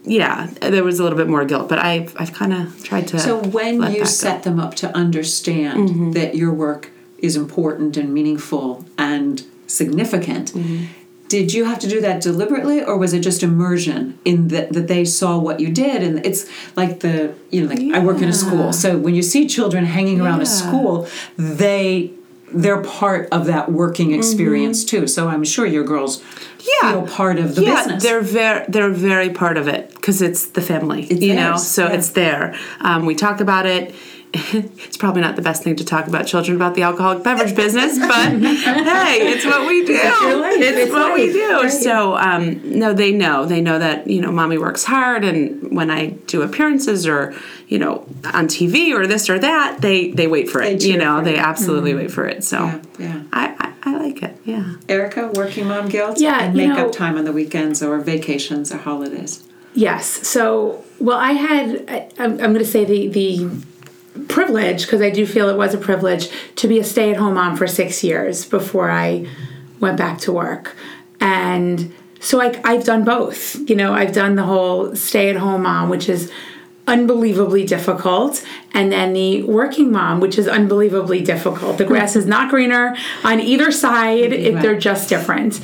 yeah, 0.03 0.47
there 0.61 0.83
was 0.83 0.99
a 0.99 1.03
little 1.03 1.17
bit 1.17 1.27
more 1.27 1.45
guilt. 1.45 1.69
But 1.69 1.79
I've 1.79 2.15
I've 2.19 2.33
kind 2.33 2.53
of 2.53 2.83
tried 2.83 3.07
to. 3.09 3.19
So 3.19 3.39
when 3.39 3.75
you 3.75 3.81
that 3.81 3.97
go. 3.99 4.03
set 4.05 4.43
them 4.43 4.59
up 4.59 4.75
to 4.75 4.95
understand 4.95 5.89
Mm-hmm. 5.89 6.11
that 6.11 6.35
your 6.35 6.53
work 6.53 6.89
is 7.19 7.35
important 7.35 7.97
and 7.97 8.13
meaningful 8.13 8.85
and 8.97 9.43
significant, 9.67 10.53
Mm-hmm. 10.53 10.85
Did 11.35 11.47
you 11.55 11.63
have 11.69 11.79
to 11.79 11.87
do 11.95 11.99
that 12.07 12.17
deliberately, 12.29 12.77
or 12.87 12.93
was 13.03 13.11
it 13.17 13.21
just 13.29 13.41
immersion 13.43 14.01
in 14.31 14.49
that 14.53 14.67
that 14.75 14.87
they 14.93 15.03
saw 15.05 15.31
what 15.47 15.55
you 15.63 15.69
did? 15.85 15.99
And 16.07 16.25
it's 16.29 16.41
like 16.81 16.93
the 17.05 17.15
you 17.53 17.59
know, 17.61 17.67
like 17.73 17.81
I 17.97 17.99
work 18.09 18.19
in 18.25 18.29
a 18.35 18.37
school, 18.45 18.67
so 18.73 18.87
when 19.05 19.13
you 19.19 19.23
see 19.33 19.47
children 19.57 19.85
hanging 19.97 20.19
around 20.21 20.41
a 20.41 20.45
school, 20.61 21.07
they 21.37 22.11
they're 22.53 22.83
part 22.83 23.29
of 23.31 23.45
that 23.45 23.71
working 23.71 24.09
experience 24.19 24.83
too. 24.91 25.07
So 25.07 25.29
I'm 25.33 25.43
sure 25.53 25.65
your 25.65 25.85
girls 25.93 26.21
Mm-hmm. 26.61 26.85
yeah. 26.85 26.91
feel 26.91 27.07
part 27.21 27.37
of 27.39 27.55
the 27.55 27.63
yeah, 27.63 27.75
business. 27.75 28.03
they're 28.03 28.21
very 28.21 28.65
they're 28.73 28.91
very 29.13 29.29
part 29.31 29.57
of 29.57 29.65
it 29.67 29.83
because 29.95 30.21
it's 30.21 30.43
the 30.57 30.61
family, 30.61 31.01
It's 31.13 31.21
you 31.27 31.33
know. 31.33 31.57
So 31.57 31.81
yeah. 31.87 31.95
it's 31.95 32.09
there. 32.09 32.55
Um, 32.81 33.05
we 33.09 33.15
talk 33.15 33.41
about 33.41 33.65
it. 33.65 33.95
it's 34.33 34.95
probably 34.97 35.21
not 35.21 35.35
the 35.35 35.41
best 35.41 35.61
thing 35.63 35.75
to 35.75 35.83
talk 35.85 36.07
about 36.07 36.25
children 36.25 36.55
about 36.55 36.73
the 36.75 36.83
alcoholic 36.83 37.23
beverage 37.23 37.55
business, 37.55 37.99
but 37.99 38.29
hey, 38.39 39.27
it's 39.33 39.45
what 39.45 39.67
we 39.67 39.85
do. 39.85 39.93
It's, 39.93 40.77
It's 40.77 40.91
what 40.91 41.13
we 41.15 41.31
do. 41.33 41.51
Right. 41.61 41.69
So 41.71 42.15
um, 42.15 42.79
no, 42.79 42.93
they 42.93 43.11
know. 43.11 43.45
They 43.45 43.59
know 43.61 43.77
that 43.79 44.07
you 44.07 44.21
know, 44.21 44.31
mommy 44.31 44.57
works 44.57 44.83
hard, 44.85 45.23
and 45.25 45.75
when 45.75 45.91
I 45.91 46.11
do 46.27 46.41
appearances 46.43 47.05
or 47.05 47.33
you 47.67 47.77
know 47.79 48.05
on 48.25 48.47
TV 48.47 48.93
or 48.93 49.05
this 49.05 49.29
or 49.29 49.37
that, 49.39 49.81
they 49.81 50.11
they 50.11 50.27
wait 50.27 50.49
for 50.49 50.61
it. 50.61 50.79
cheer 50.79 50.91
you 50.93 50.97
know, 50.97 51.21
they 51.21 51.35
it. 51.35 51.39
absolutely 51.39 51.93
wait 51.93 52.11
for 52.11 52.25
it. 52.27 52.43
So 52.43 52.57
Mm-hmm. 52.59 53.01
Yeah, 53.01 53.15
yeah. 53.15 53.23
I, 53.33 53.55
I 53.59 53.73
I 53.83 53.97
like 53.97 54.21
it. 54.23 54.37
Yeah. 54.45 54.75
Erica, 54.87 55.27
working 55.33 55.67
mom 55.67 55.89
guilt? 55.89 56.19
Yeah, 56.21 56.41
And 56.43 56.55
you 56.55 56.67
make 56.67 56.77
know- 56.77 56.85
up 56.87 56.91
time 56.93 57.17
on 57.17 57.25
the 57.25 57.31
weekends 57.33 57.81
or 57.81 57.97
vacations 57.99 58.71
or 58.71 58.77
holidays. 58.77 59.43
Yes. 59.73 60.05
So, 60.27 60.83
well, 60.99 61.17
I 61.17 61.31
had, 61.31 61.85
I, 61.89 62.09
I'm, 62.19 62.33
I'm 62.33 62.53
going 62.53 62.59
to 62.59 62.65
say 62.65 62.83
the, 62.85 63.07
the 63.07 63.49
privilege, 64.27 64.85
because 64.85 65.01
I 65.01 65.09
do 65.09 65.25
feel 65.25 65.49
it 65.49 65.57
was 65.57 65.73
a 65.73 65.77
privilege, 65.77 66.29
to 66.57 66.67
be 66.67 66.79
a 66.79 66.83
stay 66.83 67.11
at 67.11 67.17
home 67.17 67.35
mom 67.35 67.55
for 67.55 67.67
six 67.67 68.03
years 68.03 68.45
before 68.45 68.91
I 68.91 69.27
went 69.79 69.97
back 69.97 70.19
to 70.19 70.31
work. 70.31 70.75
And 71.19 71.93
so 72.19 72.41
I, 72.41 72.59
I've 72.63 72.83
done 72.83 73.03
both. 73.03 73.55
You 73.69 73.75
know, 73.75 73.93
I've 73.93 74.13
done 74.13 74.35
the 74.35 74.43
whole 74.43 74.95
stay 74.95 75.29
at 75.29 75.35
home 75.37 75.63
mom, 75.63 75.89
which 75.89 76.09
is 76.09 76.31
unbelievably 76.87 77.65
difficult, 77.65 78.43
and 78.73 78.91
then 78.91 79.13
the 79.13 79.43
working 79.43 79.91
mom, 79.91 80.19
which 80.19 80.37
is 80.37 80.47
unbelievably 80.47 81.21
difficult. 81.21 81.77
The 81.77 81.85
grass 81.85 82.15
is 82.15 82.25
not 82.25 82.49
greener 82.49 82.97
on 83.23 83.39
either 83.39 83.71
side, 83.71 84.33
if 84.33 84.61
they're 84.61 84.79
just 84.79 85.07
different. 85.07 85.61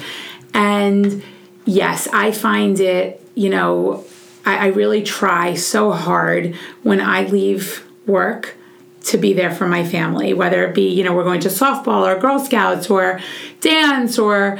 And 0.53 1.23
yes, 1.65 2.07
I 2.13 2.31
find 2.31 2.79
it, 2.79 3.21
you 3.33 3.49
know, 3.49 4.05
I, 4.45 4.57
I 4.57 4.67
really 4.67 5.03
try 5.03 5.55
so 5.55 5.91
hard 5.91 6.55
when 6.83 7.01
I 7.01 7.23
leave 7.23 7.83
work 8.07 8.55
to 9.03 9.17
be 9.17 9.33
there 9.33 9.53
for 9.53 9.67
my 9.67 9.85
family, 9.85 10.33
whether 10.33 10.65
it 10.65 10.75
be, 10.75 10.89
you 10.89 11.03
know, 11.03 11.13
we're 11.13 11.23
going 11.23 11.39
to 11.41 11.49
softball 11.49 12.05
or 12.05 12.19
Girl 12.19 12.39
Scouts 12.39 12.89
or 12.89 13.19
dance 13.61 14.17
or 14.19 14.59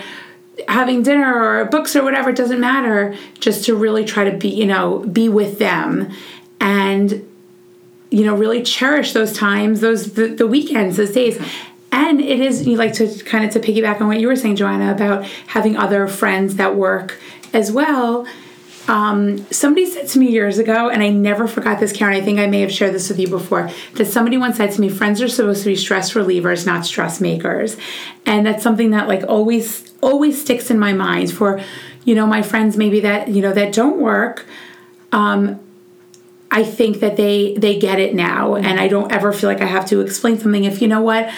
having 0.68 1.04
dinner 1.04 1.34
or 1.36 1.66
books 1.66 1.96
or 1.96 2.04
whatever, 2.04 2.30
it 2.30 2.36
doesn't 2.36 2.60
matter, 2.60 3.16
just 3.40 3.66
to 3.66 3.76
really 3.76 4.06
try 4.06 4.30
to 4.30 4.38
be, 4.38 4.50
you 4.50 4.66
know, 4.66 5.00
be 5.00 5.30
with 5.30 5.60
them 5.60 6.12
and, 6.60 7.28
you 8.10 8.26
know, 8.26 8.36
really 8.36 8.64
cherish 8.64 9.14
those 9.14 9.34
times, 9.34 9.82
those, 9.82 10.14
the, 10.14 10.28
the 10.28 10.48
weekends, 10.48 10.98
those 10.98 11.12
days. 11.12 11.40
And 11.92 12.22
it 12.22 12.40
is, 12.40 12.66
you 12.66 12.78
like 12.78 12.94
to 12.94 13.08
kind 13.24 13.46
of 13.46 13.52
to 13.52 13.60
piggyback 13.60 14.02
on 14.02 14.08
what 14.08 14.20
you 14.20 14.28
were 14.28 14.36
saying, 14.36 14.56
Joanna, 14.56 14.92
about 14.92 15.26
having 15.48 15.76
other 15.76 16.08
friends 16.08 16.56
that 16.56 16.76
work 16.76 17.20
as 17.54 17.72
well, 17.72 18.26
um, 18.88 19.46
somebody 19.52 19.86
said 19.86 20.08
to 20.10 20.20
me 20.20 20.30
years 20.32 20.60
ago, 20.60 20.90
and 20.90 21.04
I 21.04 21.10
never 21.10 21.48
forgot 21.48 21.80
this, 21.80 21.92
Karen. 21.92 22.16
I 22.16 22.22
think 22.22 22.40
I 22.40 22.48
may 22.48 22.62
have 22.62 22.72
shared 22.72 22.94
this 22.94 23.10
with 23.10 23.20
you 23.20 23.28
before. 23.28 23.70
That 23.96 24.06
somebody 24.06 24.38
once 24.38 24.58
said 24.58 24.72
to 24.72 24.82
me, 24.82 24.90
"Friends 24.90 25.22
are 25.22 25.28
supposed 25.28 25.64
to 25.64 25.70
be 25.70 25.76
stress 25.76 26.14
relievers, 26.14 26.66
not 26.66 26.86
stress 26.86 27.20
makers," 27.20 27.76
and 28.26 28.46
that's 28.46 28.64
something 28.64 28.92
that 28.92 29.08
like 29.08 29.24
always 29.28 29.92
always 30.02 30.42
sticks 30.42 30.72
in 30.72 30.80
my 30.80 30.94
mind 30.94 31.32
for, 31.34 31.60
you 32.06 32.16
know, 32.16 32.26
my 32.26 32.42
friends 32.42 32.78
maybe 32.78 33.02
that 33.02 33.28
you 33.28 33.42
know 33.42 33.52
that 33.54 33.74
don't 33.74 34.00
work. 34.00 34.46
Um, 35.12 35.60
I 36.50 36.64
think 36.64 37.02
that 37.02 37.18
they 37.18 37.56
they 37.58 37.78
get 37.78 38.00
it 38.00 38.16
now, 38.16 38.56
and 38.56 38.80
I 38.80 38.88
don't 38.88 39.12
ever 39.12 39.34
feel 39.34 39.50
like 39.50 39.62
I 39.62 39.66
have 39.66 39.86
to 39.88 40.00
explain 40.00 40.40
something. 40.40 40.64
If 40.64 40.82
you 40.82 40.88
know 40.88 41.02
what, 41.02 41.30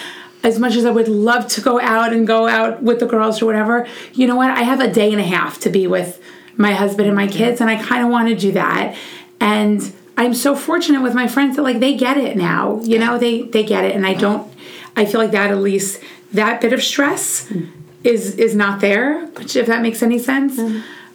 as 0.44 0.60
much 0.60 0.76
as 0.76 0.84
I 0.84 0.90
would 0.90 1.08
love 1.08 1.48
to 1.48 1.60
go 1.60 1.80
out 1.80 2.12
and 2.12 2.28
go 2.28 2.46
out 2.46 2.80
with 2.80 3.00
the 3.00 3.06
girls 3.06 3.42
or 3.42 3.46
whatever, 3.46 3.88
you 4.14 4.28
know 4.28 4.36
what, 4.36 4.50
I 4.50 4.62
have 4.62 4.78
a 4.78 4.88
day 4.88 5.10
and 5.10 5.20
a 5.20 5.24
half 5.24 5.58
to 5.60 5.68
be 5.68 5.88
with 5.88 6.20
my 6.60 6.72
husband 6.72 7.08
and 7.08 7.16
my 7.16 7.26
kids, 7.26 7.60
and 7.62 7.70
I 7.70 7.82
kind 7.82 8.04
of 8.04 8.10
want 8.10 8.28
to 8.28 8.34
do 8.34 8.52
that. 8.52 8.94
And 9.40 9.92
I'm 10.18 10.34
so 10.34 10.54
fortunate 10.54 11.00
with 11.00 11.14
my 11.14 11.26
friends 11.26 11.56
that 11.56 11.62
like 11.62 11.80
they 11.80 11.96
get 11.96 12.18
it 12.18 12.36
now. 12.36 12.80
You 12.82 12.98
know, 12.98 13.16
they 13.16 13.42
they 13.42 13.64
get 13.64 13.84
it, 13.84 13.96
and 13.96 14.06
I 14.06 14.14
don't. 14.14 14.46
I 14.94 15.06
feel 15.06 15.20
like 15.20 15.30
that 15.30 15.50
at 15.50 15.58
least 15.58 16.02
that 16.34 16.60
bit 16.60 16.74
of 16.74 16.82
stress 16.82 17.50
is 18.04 18.36
is 18.36 18.54
not 18.54 18.80
there. 18.80 19.24
Which, 19.28 19.56
if 19.56 19.66
that 19.66 19.80
makes 19.80 20.02
any 20.02 20.18
sense, 20.18 20.58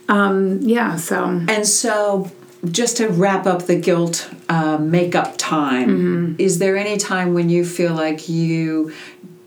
um, 0.10 0.60
yeah. 0.62 0.96
So 0.96 1.24
And 1.48 1.68
so, 1.68 2.32
just 2.72 2.98
to 2.98 3.10
wrap 3.10 3.46
up 3.46 3.68
the 3.68 3.76
guilt 3.80 4.28
uh, 4.50 4.80
makeup 4.80 5.36
time, 5.38 6.36
is 6.40 6.58
there 6.58 6.76
any 6.76 6.98
time 6.98 7.36
when 7.36 7.50
you 7.52 7.64
feel 7.66 7.94
like 7.94 8.28
you 8.28 8.92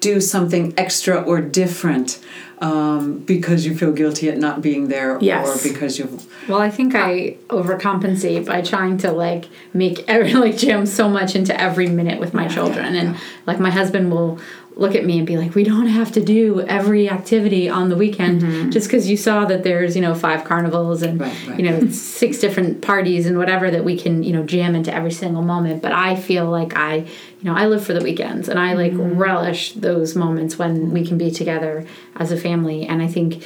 do 0.01 0.21
something 0.21 0.73
extra 0.77 1.21
or 1.21 1.41
different 1.41 2.21
um, 2.61 3.19
because 3.21 3.65
you 3.67 3.77
feel 3.77 3.93
guilty 3.93 4.29
at 4.29 4.37
not 4.39 4.63
being 4.63 4.89
there, 4.89 5.19
Yes. 5.21 5.47
or 5.65 5.69
because 5.69 5.99
you've 5.99 6.27
Well, 6.49 6.61
I 6.61 6.71
think 6.71 6.95
I 6.95 7.37
overcompensate 7.49 8.47
by 8.47 8.63
trying 8.63 8.99
to 8.99 9.13
like 9.13 9.47
make 9.73 10.05
every 10.09 10.35
like 10.45 10.57
jam 10.57 10.87
so 10.87 11.09
much 11.09 11.35
into 11.37 11.59
every 11.61 11.87
minute 11.89 12.19
with 12.21 12.35
my 12.35 12.49
children, 12.49 12.95
and 12.97 13.17
like 13.47 13.61
my 13.61 13.71
husband 13.71 14.11
will 14.11 14.39
look 14.79 14.95
at 14.95 15.05
me 15.05 15.19
and 15.19 15.27
be 15.27 15.37
like, 15.37 15.55
"We 15.55 15.64
don't 15.64 15.88
have 15.88 16.12
to 16.12 16.25
do 16.25 16.62
every 16.62 17.11
activity 17.11 17.69
on 17.69 17.88
the 17.88 17.97
weekend 17.97 18.43
mm-hmm. 18.43 18.71
just 18.71 18.87
because 18.87 19.11
you 19.11 19.17
saw 19.17 19.45
that 19.45 19.64
there's 19.64 19.97
you 19.97 20.01
know 20.03 20.14
five 20.14 20.45
carnivals 20.45 21.03
and 21.03 21.21
Right, 21.21 21.47
right. 21.47 21.61
you 21.61 21.69
know 21.69 21.91
six 21.91 22.38
different 22.38 22.81
parties 22.81 23.27
and 23.27 23.37
whatever 23.37 23.71
that 23.71 23.85
we 23.85 23.99
can 23.99 24.23
you 24.23 24.33
know 24.33 24.45
jam 24.45 24.75
into 24.75 24.95
every 24.95 25.12
single 25.12 25.43
moment." 25.43 25.83
But 25.83 25.93
I 25.93 26.17
feel 26.17 26.47
like 26.47 26.77
I 26.77 26.95
you 26.97 27.45
know 27.45 27.55
I 27.55 27.67
live 27.67 27.85
for 27.85 27.93
the 27.93 28.03
weekends 28.03 28.49
and 28.49 28.59
I 28.59 28.75
like 28.75 28.93
mm-hmm. 28.93 29.19
relish 29.19 29.73
those 29.73 30.14
moments 30.14 30.59
when 30.59 30.93
we 30.93 31.05
can 31.05 31.19
be 31.19 31.31
together 31.31 31.85
as 32.17 32.33
a 32.33 32.37
family, 32.37 32.87
and 32.87 33.03
I 33.03 33.09
think 33.09 33.45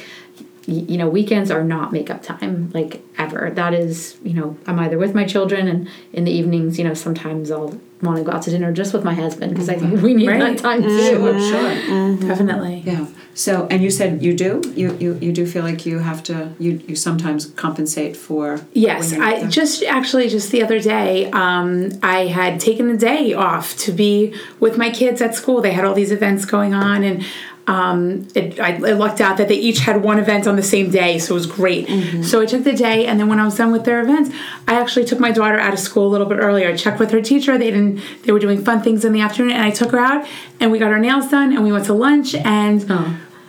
you 0.65 0.97
know 0.97 1.09
weekends 1.09 1.51
are 1.51 1.63
not 1.63 1.91
makeup 1.91 2.23
time 2.23 2.71
like 2.73 3.01
ever 3.17 3.51
that 3.51 3.73
is 3.73 4.17
you 4.23 4.33
know 4.33 4.55
i'm 4.65 4.79
either 4.79 4.97
with 4.97 5.13
my 5.13 5.25
children 5.25 5.67
and 5.67 5.89
in 6.13 6.23
the 6.23 6.31
evenings 6.31 6.77
you 6.77 6.85
know 6.85 6.93
sometimes 6.93 7.51
i'll 7.51 7.77
want 8.03 8.17
to 8.17 8.23
go 8.23 8.31
out 8.31 8.41
to 8.43 8.51
dinner 8.51 8.71
just 8.71 8.93
with 8.93 9.03
my 9.03 9.13
husband 9.13 9.51
because 9.51 9.69
i 9.69 9.75
think 9.75 9.93
mm-hmm. 9.93 10.03
we 10.09 10.13
need 10.13 10.27
Right. 10.27 10.39
that 10.39 10.57
time 10.57 10.81
too 10.81 10.87
mm-hmm. 10.89 11.39
Sure, 11.39 11.39
sure. 11.39 11.69
Mm-hmm. 11.69 12.27
definitely. 12.27 12.83
Yeah. 12.85 13.05
So, 13.35 13.67
and 13.71 13.81
you 13.81 13.89
said 13.89 14.21
you 14.21 14.35
do. 14.35 14.61
You 14.75 14.95
you, 14.99 15.17
you 15.19 15.31
do 15.31 15.45
feel 15.47 15.63
like 15.63 15.85
you 15.85 15.99
have 15.99 16.21
to. 16.23 16.53
You 16.59 16.81
you 16.87 16.95
sometimes 16.95 17.47
compensate 17.47 18.15
for. 18.15 18.59
Yes, 18.73 19.11
when 19.11 19.19
you're 19.19 19.25
not 19.25 19.35
I 19.35 19.39
there? 19.39 19.49
just 19.49 19.83
actually 19.83 20.29
just 20.29 20.51
the 20.51 20.61
other 20.61 20.79
day, 20.79 21.31
um, 21.31 21.89
I 22.03 22.27
had 22.27 22.59
taken 22.59 22.89
a 22.91 22.97
day 22.97 23.33
off 23.33 23.75
to 23.79 23.91
be 23.91 24.35
with 24.59 24.77
my 24.77 24.91
kids 24.91 25.19
at 25.21 25.33
school. 25.33 25.61
They 25.61 25.71
had 25.71 25.83
all 25.83 25.95
these 25.95 26.11
events 26.11 26.45
going 26.45 26.73
on, 26.75 27.03
and 27.03 27.25
um, 27.67 28.27
it, 28.35 28.59
I, 28.59 28.73
I 28.75 28.93
lucked 28.93 29.21
out 29.21 29.37
that 29.37 29.47
they 29.47 29.55
each 29.55 29.79
had 29.79 30.03
one 30.03 30.19
event 30.19 30.47
on 30.47 30.55
the 30.57 30.63
same 30.63 30.89
day, 30.91 31.17
so 31.17 31.33
it 31.33 31.35
was 31.35 31.45
great. 31.45 31.87
So 32.23 32.41
I 32.41 32.45
took 32.45 32.63
the 32.63 32.73
day, 32.73 33.05
and 33.05 33.19
then 33.19 33.29
when 33.29 33.39
I 33.39 33.45
was 33.45 33.55
done 33.55 33.71
with 33.71 33.85
their 33.85 34.01
events, 34.01 34.35
I 34.67 34.73
actually 34.73 35.05
took 35.05 35.19
my 35.19 35.31
daughter 35.31 35.57
out 35.59 35.73
of 35.73 35.79
school 35.79 36.07
a 36.07 36.11
little 36.11 36.27
bit 36.27 36.39
earlier. 36.39 36.67
I 36.69 36.75
checked 36.75 36.99
with 36.99 37.11
her 37.11 37.21
teacher; 37.21 37.57
they 37.57 37.71
didn't. 37.71 38.01
They 38.23 38.31
were 38.31 38.39
doing 38.39 38.63
fun 38.63 38.81
things 38.81 39.05
in 39.05 39.13
the 39.13 39.21
afternoon, 39.21 39.53
and 39.53 39.63
I 39.63 39.71
took 39.71 39.91
her 39.91 39.99
out, 39.99 40.27
and 40.59 40.71
we 40.71 40.79
got 40.79 40.91
our 40.91 40.99
nails 40.99 41.29
done, 41.29 41.53
and 41.53 41.63
we 41.63 41.71
went 41.71 41.85
to 41.85 41.93
lunch, 41.93 42.35
and 42.35 42.83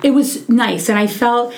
it 0.03 0.11
was 0.11 0.49
nice, 0.49 0.89
and 0.89 0.99
I 0.99 1.07
felt. 1.07 1.53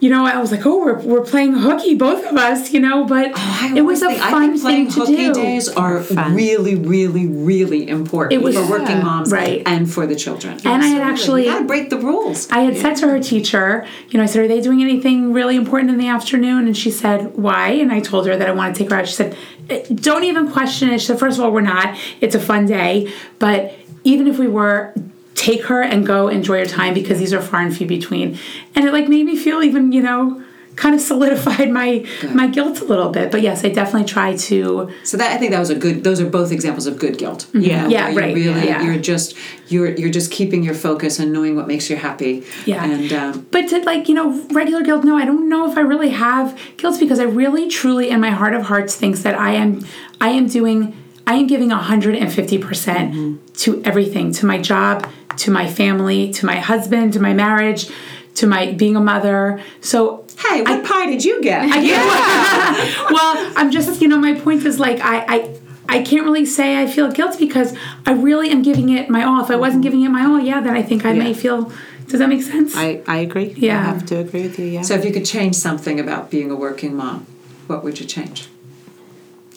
You 0.00 0.10
know, 0.10 0.26
I 0.26 0.38
was 0.38 0.50
like, 0.50 0.66
"Oh, 0.66 0.78
we're, 0.84 0.98
we're 1.00 1.24
playing 1.24 1.54
hooky, 1.54 1.94
both 1.94 2.26
of 2.26 2.36
us." 2.36 2.72
You 2.72 2.80
know, 2.80 3.04
but 3.04 3.30
I 3.34 3.72
it 3.76 3.82
was 3.82 4.02
a 4.02 4.06
always 4.06 4.18
think- 4.20 4.26
I 4.26 4.30
fun 4.32 4.50
think 4.50 4.60
playing 4.62 4.86
thing 4.90 4.94
to 4.94 5.00
hooky 5.00 5.16
do. 5.28 5.34
days 5.34 5.68
are 5.70 6.00
really, 6.32 6.74
really, 6.74 7.26
really 7.26 7.88
important 7.88 8.32
It 8.34 8.42
was- 8.44 8.54
for 8.56 8.66
working 8.66 9.02
moms 9.02 9.32
Right. 9.32 9.62
and 9.64 9.90
for 9.90 10.06
the 10.06 10.14
children. 10.14 10.58
And 10.64 10.82
I 10.82 10.86
had 10.88 11.00
actually- 11.00 11.46
you 11.46 11.52
gotta 11.52 11.64
break 11.64 11.88
the 11.90 11.96
rules. 11.98 12.48
I 12.50 12.60
had 12.62 12.76
said 12.76 12.96
to 12.96 13.08
her 13.08 13.18
teacher, 13.20 13.86
you 14.10 14.18
know, 14.18 14.24
I 14.24 14.26
said, 14.26 14.44
Are 14.44 14.48
they 14.48 14.60
doing 14.60 14.82
anything 14.82 15.32
really 15.32 15.56
important 15.56 15.90
in 15.90 15.96
the 15.98 16.08
afternoon? 16.08 16.66
And 16.66 16.76
she 16.76 16.90
said, 16.90 17.30
Why? 17.36 17.68
And 17.70 17.90
I 17.90 18.00
told 18.00 18.26
her 18.26 18.36
that 18.36 18.46
I 18.48 18.52
want 18.52 18.74
to 18.74 18.78
take 18.82 18.90
her 18.90 18.96
out. 18.98 19.08
She 19.08 19.14
said, 19.14 19.34
"Eh, 19.70 19.84
Don't 19.94 20.24
even 20.24 20.50
question 20.50 20.90
it. 20.90 21.00
She 21.00 21.06
said, 21.06 21.18
First 21.18 21.38
of 21.38 21.44
all, 21.44 21.50
we're 21.52 21.60
not. 21.62 21.96
It's 22.20 22.34
a 22.34 22.40
fun 22.40 22.66
day. 22.66 23.10
But 23.38 23.72
even 24.02 24.26
if 24.26 24.38
we 24.38 24.48
were, 24.48 24.92
take 25.34 25.64
her 25.64 25.82
and 25.82 26.06
go 26.06 26.28
enjoy 26.28 26.58
your 26.58 26.66
time 26.66 26.94
because 26.94 27.18
these 27.18 27.32
are 27.32 27.42
far 27.42 27.60
and 27.60 27.76
few 27.76 27.86
between. 27.86 28.38
And 28.74 28.84
it 28.84 28.92
like 28.92 29.08
made 29.08 29.26
me 29.26 29.36
feel 29.36 29.62
even, 29.62 29.92
you 29.92 30.02
know, 30.02 30.42
kind 30.76 30.92
of 30.94 31.00
solidified 31.00 31.70
my 31.70 32.04
my 32.32 32.48
guilt 32.48 32.80
a 32.80 32.84
little 32.84 33.10
bit. 33.10 33.30
But 33.30 33.42
yes, 33.42 33.64
I 33.64 33.68
definitely 33.68 34.06
try 34.08 34.36
to 34.36 34.90
So 35.04 35.16
that 35.16 35.30
I 35.32 35.36
think 35.38 35.52
that 35.52 35.60
was 35.60 35.70
a 35.70 35.74
good. 35.76 36.02
Those 36.02 36.20
are 36.20 36.28
both 36.28 36.50
examples 36.50 36.86
of 36.86 36.98
good 36.98 37.16
guilt. 37.18 37.46
Yeah. 37.54 37.86
Yeah, 37.88 38.08
you 38.10 38.18
right, 38.18 38.34
Really, 38.34 38.66
yeah. 38.66 38.82
you're 38.82 38.98
just 38.98 39.36
you're 39.68 39.90
you're 39.94 40.10
just 40.10 40.32
keeping 40.32 40.62
your 40.64 40.74
focus 40.74 41.18
and 41.20 41.32
knowing 41.32 41.54
what 41.56 41.68
makes 41.68 41.88
you 41.90 41.96
happy. 41.96 42.44
Yeah. 42.66 42.84
And 42.84 43.12
um, 43.12 43.46
But 43.52 43.68
to 43.68 43.78
like, 43.84 44.08
you 44.08 44.14
know, 44.14 44.44
regular 44.52 44.82
guilt, 44.82 45.04
no, 45.04 45.16
I 45.16 45.24
don't 45.24 45.48
know 45.48 45.70
if 45.70 45.76
I 45.78 45.80
really 45.80 46.10
have 46.10 46.58
guilt 46.76 46.98
because 46.98 47.20
I 47.20 47.24
really 47.24 47.68
truly 47.68 48.10
in 48.10 48.20
my 48.20 48.30
heart 48.30 48.54
of 48.54 48.62
hearts 48.62 48.96
thinks 48.96 49.22
that 49.22 49.38
I 49.38 49.52
am 49.52 49.84
I 50.20 50.30
am 50.30 50.46
doing 50.48 50.96
I 51.26 51.34
am 51.34 51.46
giving 51.46 51.70
150% 51.70 52.20
Mm-hmm. 52.34 53.36
to 53.54 53.82
everything, 53.84 54.32
to 54.32 54.44
my 54.46 54.58
job, 54.58 55.08
to 55.38 55.50
my 55.50 55.70
family, 55.70 56.32
to 56.32 56.46
my 56.46 56.56
husband, 56.56 57.12
to 57.14 57.20
my 57.20 57.32
marriage, 57.32 57.90
to 58.34 58.46
my 58.46 58.72
being 58.72 58.96
a 58.96 59.00
mother. 59.00 59.62
So 59.80 60.24
hey, 60.38 60.62
what 60.62 60.84
pie 60.84 61.06
did 61.06 61.24
you 61.24 61.42
get? 61.42 61.68
well, 63.10 63.52
I'm 63.56 63.70
just, 63.70 64.00
you 64.00 64.08
know, 64.08 64.18
my 64.18 64.34
point 64.38 64.64
is 64.64 64.78
like 64.78 65.00
I, 65.00 65.24
I 65.28 65.60
I 65.86 66.02
can't 66.02 66.24
really 66.24 66.46
say 66.46 66.82
I 66.82 66.86
feel 66.86 67.10
guilt 67.10 67.38
because 67.38 67.76
I 68.06 68.12
really 68.12 68.50
am 68.50 68.62
giving 68.62 68.88
it 68.88 69.10
my 69.10 69.22
all. 69.22 69.42
If 69.42 69.50
I 69.50 69.56
wasn't 69.56 69.82
giving 69.82 70.02
it 70.02 70.08
my 70.08 70.24
all, 70.24 70.40
yeah, 70.40 70.60
then 70.60 70.76
I 70.76 70.82
think 70.82 71.04
I 71.04 71.12
may 71.12 71.34
feel. 71.34 71.72
Does 72.06 72.20
that 72.20 72.28
make 72.28 72.42
sense? 72.42 72.76
I, 72.76 73.02
I 73.06 73.18
agree. 73.18 73.54
Yeah. 73.56 73.78
I 73.78 73.82
have 73.82 74.06
to 74.06 74.16
agree 74.16 74.42
with 74.42 74.58
you. 74.58 74.66
Yeah. 74.66 74.82
So 74.82 74.94
if 74.94 75.04
you 75.04 75.12
could 75.12 75.24
change 75.24 75.56
something 75.56 75.98
about 75.98 76.30
being 76.30 76.50
a 76.50 76.54
working 76.54 76.94
mom, 76.94 77.26
what 77.66 77.82
would 77.82 77.98
you 77.98 78.06
change? 78.06 78.48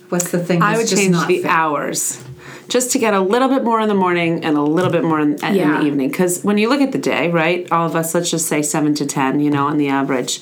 What's 0.09 0.31
the 0.31 0.39
thing? 0.39 0.61
That's 0.61 0.75
I 0.75 0.77
would 0.77 0.87
just 0.87 1.01
change 1.01 1.11
not 1.11 1.27
the 1.27 1.41
fair? 1.41 1.51
hours 1.51 2.23
just 2.69 2.91
to 2.91 2.99
get 2.99 3.13
a 3.13 3.19
little 3.21 3.47
bit 3.47 3.63
more 3.63 3.79
in 3.79 3.87
the 3.87 3.95
morning 3.95 4.43
and 4.43 4.57
a 4.57 4.61
little 4.61 4.91
bit 4.91 5.03
more 5.03 5.19
in, 5.19 5.33
in 5.43 5.53
the 5.71 5.81
evening. 5.81 6.09
Because 6.09 6.43
when 6.43 6.57
you 6.57 6.67
look 6.69 6.81
at 6.81 6.91
the 6.91 6.97
day, 6.97 7.29
right, 7.31 7.69
all 7.71 7.85
of 7.85 7.95
us, 7.95 8.13
let's 8.13 8.29
just 8.29 8.47
say 8.47 8.61
seven 8.61 8.93
to 8.95 9.05
10, 9.05 9.39
you 9.39 9.49
know, 9.49 9.67
on 9.67 9.77
the 9.77 9.87
average, 9.87 10.41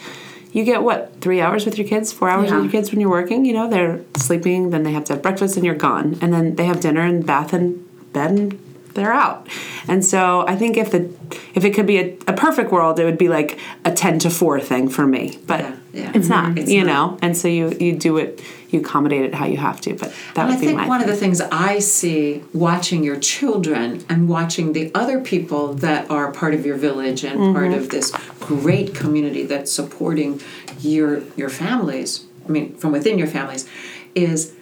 you 0.52 0.64
get 0.64 0.82
what, 0.84 1.12
three 1.22 1.42
hours 1.42 1.66
with 1.66 1.78
your 1.78 1.88
kids, 1.88 2.12
four 2.14 2.30
hours 2.30 2.50
Yeah. 2.50 2.56
with 2.56 2.66
your 2.66 2.72
kids 2.72 2.92
when 2.92 3.00
you're 3.02 3.10
working? 3.10 3.46
You 3.46 3.54
know, 3.54 3.70
they're 3.70 4.00
sleeping, 4.18 4.70
then 4.72 4.84
they 4.84 4.94
have 4.94 5.04
to 5.06 5.14
have 5.14 5.22
breakfast 5.22 5.56
and 5.58 5.66
you're 5.66 5.76
gone. 5.76 6.18
And 6.22 6.34
then 6.34 6.56
they 6.56 6.66
have 6.66 6.80
dinner 6.80 7.02
and 7.02 7.26
bath 7.26 7.54
and 7.54 7.86
bed 8.14 8.32
and 8.32 8.60
they're 8.96 9.14
out. 9.14 9.48
And 9.88 10.04
so 10.04 10.46
I 10.48 10.56
think 10.56 10.78
if 10.78 10.90
the 10.92 11.10
if 11.54 11.64
it 11.64 11.74
could 11.76 11.86
be 11.88 11.98
a, 12.00 12.18
a 12.28 12.34
perfect 12.34 12.72
world, 12.72 13.00
it 13.00 13.06
would 13.06 13.18
be 13.18 13.30
like 13.30 13.60
a 13.86 13.92
ten 13.92 14.18
to 14.20 14.30
four 14.30 14.60
thing 14.60 14.90
for 14.90 15.06
me. 15.06 15.38
But 15.46 15.60
Yeah, 15.60 15.76
yeah. 15.94 16.12
it's 16.16 16.28
not, 16.28 16.58
It's 16.58 16.72
you 16.72 16.84
not. 16.84 16.92
know. 17.12 17.18
And 17.22 17.38
so 17.38 17.48
you 17.48 17.70
you 17.80 17.94
do 17.96 18.18
it, 18.18 18.42
you 18.72 18.80
accommodate 18.80 19.24
it 19.26 19.34
how 19.36 19.46
you 19.46 19.58
have 19.58 19.80
to. 19.82 19.94
But 19.94 20.14
that 20.34 20.42
And 20.42 20.48
would 20.50 20.58
I 20.58 20.60
be 20.60 20.66
think 20.68 20.78
my 20.80 20.88
one 20.88 21.02
of 21.02 21.08
the 21.08 21.16
things 21.16 21.40
I 21.42 21.80
see 21.80 22.44
watching 22.54 23.04
your 23.04 23.20
children 23.20 24.04
and 24.10 24.28
watching 24.28 24.74
the 24.74 24.92
other 24.96 25.20
people 25.22 25.74
that 25.76 26.10
are 26.10 26.32
part 26.32 26.54
of 26.56 26.66
your 26.66 26.78
village 26.78 27.24
and 27.24 27.38
part 27.54 27.70
Mm-hmm. 27.72 27.80
of 27.80 27.90
this 27.90 28.12
great 28.40 28.94
community 28.96 29.44
that's 29.46 29.72
supporting 29.72 30.42
your 30.82 31.22
your 31.36 31.50
families, 31.50 32.26
I 32.48 32.52
mean 32.52 32.76
from 32.76 32.92
within 32.92 33.18
your 33.18 33.28
families, 33.28 33.68
is 34.16 34.54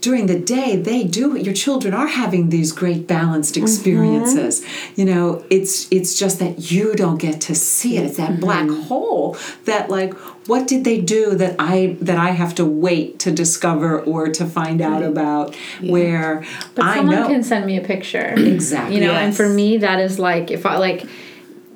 during 0.00 0.26
the 0.26 0.38
day 0.38 0.76
they 0.76 1.04
do 1.04 1.36
it. 1.36 1.44
your 1.44 1.54
children 1.54 1.92
are 1.94 2.06
having 2.06 2.48
these 2.50 2.72
great 2.72 3.06
balanced 3.06 3.54
Mm-hmm. 3.54 3.64
experiences 3.64 4.64
you 4.96 5.04
know 5.04 5.44
it's 5.50 5.86
it's 5.90 6.18
just 6.18 6.38
that 6.38 6.70
you 6.72 6.94
don't 6.94 7.18
get 7.18 7.40
to 7.42 7.54
see 7.54 7.96
it 7.98 8.04
it's 8.06 8.16
that 8.16 8.40
black 8.40 8.66
Mm-hmm. 8.66 8.82
hole 8.82 9.36
that 9.64 9.90
like 9.90 10.12
what 10.50 10.66
did 10.66 10.84
they 10.84 11.00
do 11.00 11.34
that 11.36 11.56
i 11.58 11.96
that 12.00 12.18
i 12.18 12.30
have 12.30 12.54
to 12.56 12.64
wait 12.64 13.18
to 13.24 13.30
discover 13.30 14.00
or 14.00 14.28
to 14.28 14.44
find 14.46 14.80
out 14.80 15.02
about 15.02 15.54
where 15.82 16.44
But 16.74 16.84
i 16.84 16.96
someone 16.96 17.16
know 17.16 17.26
can 17.28 17.42
send 17.42 17.66
me 17.66 17.76
a 17.76 17.82
picture. 17.82 18.34
Exactly. 18.36 18.96
You 18.96 19.00
know, 19.04 19.12
and 19.12 19.34
for 19.36 19.48
me 19.48 19.76
that 19.78 19.98
is 20.00 20.18
like 20.18 20.50
if 20.50 20.64
I 20.66 20.76
like 20.78 21.06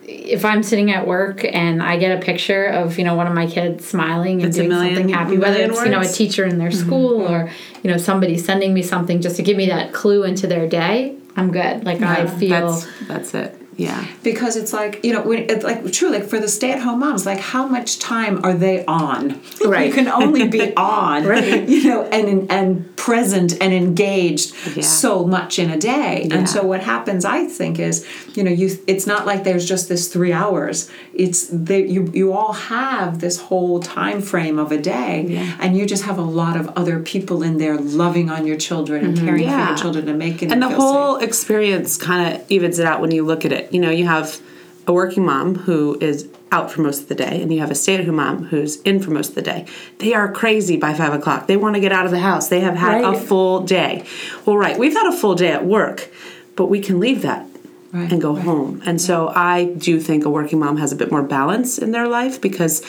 if 0.06 0.44
I'm 0.44 0.62
sitting 0.62 0.90
at 0.90 1.06
work 1.06 1.44
and 1.44 1.82
I 1.82 1.96
get 1.96 2.16
a 2.16 2.20
picture 2.20 2.66
of, 2.66 2.98
you 2.98 3.04
know, 3.04 3.14
one 3.14 3.26
of 3.26 3.34
my 3.34 3.46
kids 3.46 3.86
smiling 3.86 4.40
and 4.40 4.48
It's 4.48 4.56
doing 4.56 4.68
million- 4.68 4.94
something 4.94 5.14
happy, 5.14 5.38
whether 5.38 5.60
it's, 5.60 5.82
you 5.84 5.90
know, 5.90 6.00
a 6.00 6.06
teacher 6.06 6.44
in 6.44 6.58
their 6.58 6.70
mm-hmm. 6.70 6.86
school 6.86 7.22
or, 7.22 7.44
mm-hmm. 7.44 7.80
you 7.82 7.90
know, 7.90 7.96
somebody 7.96 8.36
sending 8.38 8.74
me 8.74 8.82
something 8.82 9.20
just 9.20 9.36
to 9.36 9.42
give 9.42 9.56
me 9.56 9.66
that 9.66 9.92
clue 9.92 10.24
into 10.24 10.46
their 10.46 10.68
day, 10.68 11.16
I'm 11.36 11.50
good. 11.50 11.84
Like 11.84 12.02
I 12.02 12.26
feel 12.26 12.72
that's 12.72 13.08
that's 13.08 13.34
it. 13.34 13.63
Yeah. 13.76 14.06
because 14.22 14.56
it's 14.56 14.72
like 14.72 15.04
you 15.04 15.12
know 15.12 15.22
when 15.22 15.50
it's 15.50 15.64
like 15.64 15.92
true 15.92 16.10
like 16.10 16.24
for 16.24 16.38
the 16.38 16.48
stay-at-home 16.48 17.00
moms 17.00 17.26
like 17.26 17.40
how 17.40 17.66
much 17.66 17.98
time 17.98 18.44
are 18.44 18.54
they 18.54 18.84
on 18.86 19.40
Right. 19.64 19.88
you 19.88 19.92
can 19.92 20.08
only 20.08 20.48
be 20.48 20.74
on 20.76 21.24
Right. 21.24 21.68
you 21.68 21.84
know 21.84 22.02
and 22.04 22.50
and 22.50 22.96
present 22.96 23.52
and 23.60 23.72
engaged 23.72 24.54
Yeah. 24.76 24.82
so 24.82 25.26
much 25.26 25.58
in 25.58 25.70
a 25.70 25.78
day 25.78 26.26
Yeah. 26.28 26.36
and 26.36 26.48
so 26.48 26.62
what 26.64 26.80
happens 26.82 27.24
i 27.24 27.46
think 27.46 27.78
is 27.78 28.06
you 28.34 28.42
know 28.44 28.50
you 28.50 28.70
it's 28.86 29.06
not 29.06 29.26
like 29.26 29.44
there's 29.44 29.66
just 29.68 29.88
this 29.88 30.08
three 30.12 30.32
hours 30.32 30.90
it's 31.12 31.46
that 31.48 31.88
you 31.88 32.10
you 32.14 32.32
all 32.32 32.52
have 32.54 33.20
this 33.20 33.38
whole 33.38 33.80
time 33.80 34.20
frame 34.20 34.58
of 34.58 34.72
a 34.72 34.78
day 34.80 35.24
Yeah. 35.28 35.56
and 35.60 35.76
you 35.76 35.84
just 35.86 36.04
have 36.04 36.18
a 36.18 36.22
lot 36.42 36.56
of 36.56 36.68
other 36.76 37.00
people 37.00 37.42
in 37.42 37.58
there 37.58 37.76
loving 37.76 38.30
on 38.30 38.46
your 38.46 38.56
children 38.56 39.04
and 39.04 39.18
caring 39.18 39.44
for 39.48 39.54
Mm-hmm. 39.54 39.68
Your 39.68 39.76
children 39.76 40.08
and 40.08 40.18
making 40.18 40.52
and 40.52 40.62
the 40.62 40.68
whole 40.68 41.18
safe. 41.18 41.28
experience 41.28 41.96
kind 41.96 42.34
of 42.34 42.50
evens 42.50 42.78
it 42.78 42.86
out 42.86 43.00
when 43.00 43.10
you 43.10 43.24
look 43.24 43.44
at 43.44 43.52
it. 43.52 43.63
You 43.72 43.80
know, 43.80 43.90
you 43.90 44.06
have 44.06 44.40
a 44.86 44.92
working 44.92 45.24
mom 45.24 45.54
who 45.54 45.98
is 46.00 46.28
out 46.52 46.70
for 46.70 46.82
most 46.82 47.02
of 47.02 47.08
the 47.08 47.14
day, 47.14 47.42
and 47.42 47.52
you 47.52 47.60
have 47.60 47.70
a 47.70 47.74
stay-at-home 47.74 48.14
mom 48.14 48.44
who's 48.44 48.80
in 48.82 49.00
for 49.00 49.10
most 49.10 49.30
of 49.30 49.34
the 49.34 49.42
day. 49.42 49.66
They 49.98 50.14
are 50.14 50.30
crazy 50.30 50.76
by 50.76 50.94
five 50.94 51.12
o'clock. 51.12 51.46
They 51.46 51.56
want 51.56 51.74
to 51.74 51.80
get 51.80 51.92
out 51.92 52.04
of 52.04 52.12
the 52.12 52.20
house. 52.20 52.48
They 52.48 52.60
have 52.60 52.76
had 52.76 53.02
a 53.02 53.18
full 53.18 53.60
day. 53.60 54.04
Well, 54.44 54.56
right, 54.56 54.78
we've 54.78 54.92
had 54.92 55.06
a 55.06 55.16
full 55.16 55.34
day 55.34 55.50
at 55.52 55.64
work, 55.64 56.10
but 56.54 56.66
we 56.66 56.80
can 56.80 57.00
leave 57.00 57.22
that. 57.22 57.46
Right, 57.92 58.10
And 58.10 58.20
go 58.20 58.34
home. 58.34 58.82
And 58.84 59.00
so 59.00 59.28
I 59.28 59.66
do 59.66 60.00
think 60.00 60.24
a 60.24 60.28
working 60.30 60.58
mom 60.58 60.78
has 60.78 60.90
a 60.90 60.96
bit 60.96 61.12
more 61.12 61.22
balance 61.22 61.78
in 61.78 61.92
their 61.92 62.08
life 62.08 62.40
because 62.40 62.82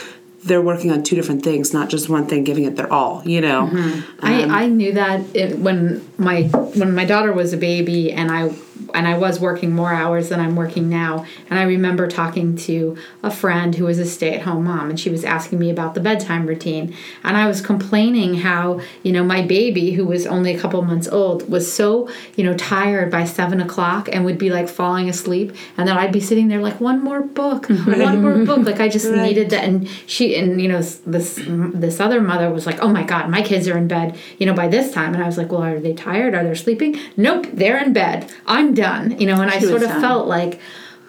they're 0.43 0.63
working 0.63 0.91
on 0.91 1.03
two 1.03 1.15
different 1.15 1.43
things, 1.43 1.73
not 1.73 1.89
just 1.89 2.09
one 2.09 2.25
thing, 2.25 2.43
giving 2.43 2.65
it 2.65 2.75
their 2.75 2.91
all, 2.91 3.21
you 3.23 3.39
know? 3.39 3.67
Mm-hmm. 3.71 4.25
I, 4.25 4.43
um, 4.43 4.51
I 4.51 4.65
knew 4.67 4.93
that 4.93 5.35
it, 5.35 5.59
when 5.59 6.07
my 6.17 6.43
when 6.43 6.95
my 6.95 7.05
daughter 7.05 7.33
was 7.33 7.53
a 7.53 7.57
baby 7.57 8.11
and 8.11 8.31
I 8.31 8.51
and 8.93 9.07
I 9.07 9.17
was 9.17 9.39
working 9.39 9.73
more 9.73 9.93
hours 9.93 10.29
than 10.29 10.39
I'm 10.39 10.55
working 10.55 10.89
now. 10.89 11.25
And 11.49 11.59
I 11.59 11.63
remember 11.63 12.07
talking 12.07 12.55
to 12.57 12.97
a 13.23 13.31
friend 13.31 13.75
who 13.75 13.85
was 13.85 13.99
a 13.99 14.05
stay-at-home 14.05 14.63
mom 14.63 14.89
and 14.89 14.99
she 14.99 15.09
was 15.09 15.23
asking 15.23 15.59
me 15.59 15.69
about 15.69 15.93
the 15.93 15.99
bedtime 15.99 16.45
routine. 16.45 16.95
And 17.23 17.37
I 17.37 17.47
was 17.47 17.61
complaining 17.61 18.35
how 18.35 18.81
you 19.03 19.11
know 19.11 19.23
my 19.23 19.41
baby 19.41 19.91
who 19.91 20.05
was 20.05 20.25
only 20.25 20.55
a 20.55 20.59
couple 20.59 20.81
months 20.81 21.07
old 21.07 21.49
was 21.49 21.71
so 21.71 22.09
you 22.35 22.43
know 22.43 22.55
tired 22.55 23.11
by 23.11 23.25
seven 23.25 23.61
o'clock 23.61 24.09
and 24.11 24.25
would 24.25 24.37
be 24.37 24.49
like 24.49 24.67
falling 24.67 25.09
asleep. 25.09 25.55
And 25.77 25.87
then 25.87 25.97
I'd 25.97 26.11
be 26.11 26.21
sitting 26.21 26.47
there 26.47 26.61
like 26.61 26.79
one 26.79 27.03
more 27.03 27.21
book 27.21 27.67
one 27.85 28.21
more 28.21 28.45
book. 28.45 28.65
Like 28.65 28.79
I 28.79 28.89
just 28.89 29.09
needed 29.09 29.49
that 29.51 29.63
and 29.63 29.87
she 30.05 30.35
and 30.35 30.61
you 30.61 30.67
know 30.67 30.81
this 30.81 31.41
this 31.45 31.99
other 31.99 32.21
mother 32.21 32.49
was 32.49 32.65
like 32.65 32.79
oh 32.81 32.89
my 32.89 33.03
god 33.03 33.29
my 33.29 33.41
kids 33.41 33.67
are 33.67 33.77
in 33.77 33.87
bed 33.87 34.17
you 34.37 34.45
know 34.45 34.53
by 34.53 34.67
this 34.67 34.91
time. 34.91 35.13
And 35.13 35.23
I 35.23 35.25
was 35.25 35.37
like 35.37 35.51
well 35.51 35.63
are 35.63 35.79
they 35.79 35.93
tired? 35.93 36.33
Are 36.33 36.43
they 36.43 36.55
sleeping? 36.55 36.99
Nope 37.17 37.47
they're 37.53 37.81
in 37.81 37.93
bed. 37.93 38.31
I'm 38.45 38.64
done 38.73 39.19
you 39.19 39.27
know 39.27 39.41
and 39.41 39.49
I 39.51 39.59
She 39.59 39.65
was 39.65 39.69
sort 39.69 39.83
of 39.83 39.89
done. 39.89 40.01
felt 40.01 40.27
like 40.27 40.59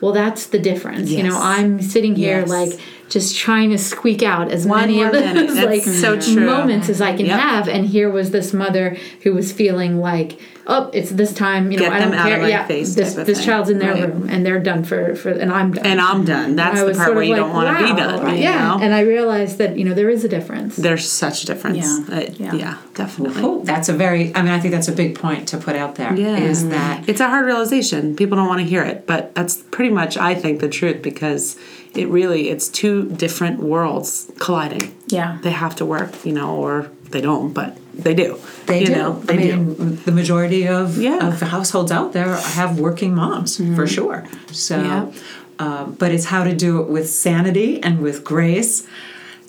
well 0.00 0.12
that's 0.12 0.46
the 0.46 0.58
difference 0.58 1.10
you 1.10 1.22
know 1.22 1.38
I'm 1.38 1.80
sitting 1.80 2.14
here 2.14 2.40
Yes. 2.40 2.48
like 2.48 2.80
just 3.08 3.36
trying 3.36 3.70
to 3.70 3.78
squeak 3.78 4.22
out 4.22 4.50
as 4.50 4.66
One 4.66 4.80
many 4.80 5.00
of 5.02 5.12
those 5.12 5.58
like 5.64 5.82
so 5.82 6.20
true. 6.20 6.44
moments 6.44 6.88
as 6.88 7.00
I 7.00 7.16
can 7.16 7.26
Yep. 7.26 7.40
have 7.40 7.68
and 7.68 7.86
here 7.86 8.10
was 8.10 8.30
this 8.32 8.52
mother 8.52 8.96
who 9.22 9.32
was 9.32 9.52
feeling 9.52 10.00
like 10.00 10.38
oh 10.68 10.90
it's 10.92 11.11
this 11.11 11.33
time 11.33 11.70
you 11.70 11.79
know 11.79 11.85
Get 11.85 11.92
I 11.92 11.98
don't 12.00 12.11
them 12.11 12.18
out 12.18 12.26
of 12.26 12.33
care 12.33 12.42
my 12.42 12.48
yeah 12.48 12.66
face 12.66 12.94
this 12.94 13.12
type 13.12 13.20
of 13.20 13.26
this 13.26 13.38
thing. 13.38 13.46
child's 13.46 13.70
in 13.70 13.79
their 13.79 13.94
Right. 13.94 14.09
room 14.09 14.29
and 14.29 14.44
they're 14.44 14.59
done 14.61 14.83
for 14.85 15.14
for 15.14 15.31
and 15.31 15.52
I'm 15.52 15.72
done 15.72 15.87
And 15.87 16.00
I'm 16.00 16.24
done. 16.24 16.57
That's 16.57 16.81
the 16.81 16.92
part 16.94 17.14
where 17.14 17.22
of 17.22 17.29
you 17.29 17.35
like, 17.35 17.40
don't 17.42 17.52
want 17.52 17.79
to 17.79 17.85
be 17.85 18.00
done. 18.00 18.37
you 18.37 18.42
yeah 18.42 18.68
know? 18.76 18.79
and 18.83 18.92
I 18.94 19.00
realized 19.00 19.59
that 19.59 19.76
you 19.79 19.85
know 19.85 19.94
there 19.94 20.11
is 20.11 20.24
a 20.24 20.29
difference 20.29 20.76
There's 20.76 21.09
such 21.09 21.42
a 21.44 21.46
difference. 21.46 21.79
Yeah. 21.79 22.16
Uh, 22.16 22.24
Yeah. 22.37 22.55
yeah. 22.55 22.79
definitely. 22.94 23.42
Oh, 23.44 23.62
that's 23.64 23.88
a 23.88 23.92
very. 23.92 24.35
I 24.35 24.42
mean, 24.42 24.52
I 24.52 24.59
think 24.61 24.72
that's 24.74 24.88
a 24.88 24.92
big 24.92 25.14
point 25.18 25.48
to 25.48 25.57
put 25.59 25.76
out 25.76 25.94
there. 25.96 26.14
Yeah. 26.14 26.37
Is 26.38 26.68
that 26.70 27.09
It's 27.09 27.20
a 27.20 27.29
hard 27.29 27.46
realization. 27.46 28.16
People 28.16 28.37
don't 28.37 28.48
want 28.48 28.61
to 28.61 28.66
hear 28.66 28.83
it, 28.83 29.07
but 29.07 29.35
that's 29.35 29.57
pretty 29.76 29.92
much, 29.92 30.16
I 30.16 30.35
think, 30.35 30.61
the 30.61 30.68
truth 30.68 31.00
because 31.02 31.57
it 31.94 32.09
really, 32.09 32.48
it's 32.50 32.68
two 32.68 33.11
different 33.11 33.61
worlds 33.61 34.31
colliding. 34.38 34.94
Yeah. 35.09 35.38
They 35.42 35.52
have 35.52 35.74
to 35.76 35.85
work, 35.87 36.24
you 36.26 36.33
know, 36.33 36.57
or 36.57 36.90
they 37.11 37.20
don't, 37.20 37.52
but 37.52 37.79
they 37.98 38.14
do. 38.14 38.38
they 38.66 38.80
you 38.80 38.87
do? 38.87 38.94
Know, 38.94 39.12
they 39.20 39.35
I 39.35 39.37
do. 39.37 39.56
mean, 39.56 40.00
the 40.04 40.12
majority 40.12 40.66
of 40.68 40.96
Yeah. 40.98 41.18
Mm-hmm. 41.18 41.28
of 41.28 41.40
households 41.40 41.90
out 41.92 42.12
there 42.12 42.35
have 42.37 42.78
working 42.78 43.14
moms 43.14 43.56
for 43.76 43.87
sure. 43.87 44.24
So, 44.52 44.76
Yeah. 44.80 45.06
um, 45.59 45.96
but 45.98 46.12
it's 46.12 46.26
how 46.26 46.44
to 46.44 46.54
do 46.54 46.80
it 46.80 46.88
with 46.88 47.09
sanity 47.09 47.82
and 47.82 48.00
with 48.00 48.22
grace. 48.24 48.87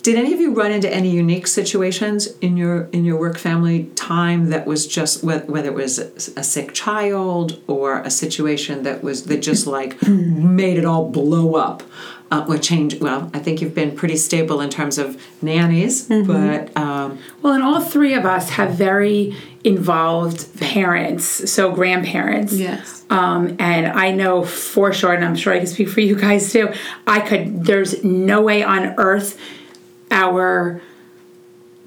Did 0.03 0.15
any 0.15 0.31
of 0.33 0.39
you 0.39 0.53
run 0.53 0.71
into 0.71 0.89
any 0.93 1.09
unique 1.09 1.47
situations 1.47 2.27
in 2.39 2.55
your 2.55 2.87
in 2.93 3.03
your 3.03 3.19
work 3.19 3.37
family 3.37 3.89
time 3.95 4.49
that 4.51 4.65
was 4.65 4.87
just 4.87 5.21
whether 5.23 5.67
it 5.67 5.73
was 5.73 5.99
a, 5.99 6.05
a 6.39 6.43
sick 6.43 6.73
child 6.73 7.59
or 7.67 7.99
a 7.99 8.09
situation 8.09 8.83
that 8.83 9.03
was 9.03 9.23
that 9.25 9.41
just 9.41 9.67
like 9.67 10.01
made 10.07 10.77
it 10.77 10.85
all 10.85 11.09
blow 11.09 11.55
up? 11.55 11.83
Uh, 12.29 12.45
or 12.49 12.57
change. 12.57 12.99
Well, 12.99 13.31
I 13.33 13.39
think 13.39 13.61
you've 13.61 13.73
been 13.73 13.95
pretty 13.95 14.17
stable 14.17 14.59
in 14.59 14.69
terms 14.69 14.97
of 14.97 15.15
nannies, 15.41 16.09
Mm-hmm. 16.09 16.27
but 16.27 16.75
um, 16.75 17.19
Well, 17.41 17.53
and 17.53 17.63
all 17.63 17.79
three 17.79 18.13
of 18.15 18.25
us 18.25 18.49
have 18.49 18.71
very 18.73 19.33
involved 19.63 20.59
parents, 20.59 21.49
so 21.49 21.71
grandparents. 21.71 22.51
Yes. 22.53 23.05
Um, 23.09 23.55
and 23.59 23.87
I 23.87 24.11
know 24.11 24.43
for 24.43 24.91
sure, 24.91 25.13
and 25.13 25.23
I'm 25.23 25.35
sure 25.37 25.53
I 25.53 25.59
can 25.59 25.67
speak 25.67 25.87
for 25.87 26.01
you 26.01 26.15
guys 26.15 26.51
too. 26.51 26.73
I 27.05 27.21
could. 27.21 27.63
There's 27.63 28.03
no 28.03 28.41
way 28.41 28.61
on 28.61 28.95
earth 28.97 29.39
our 30.11 30.81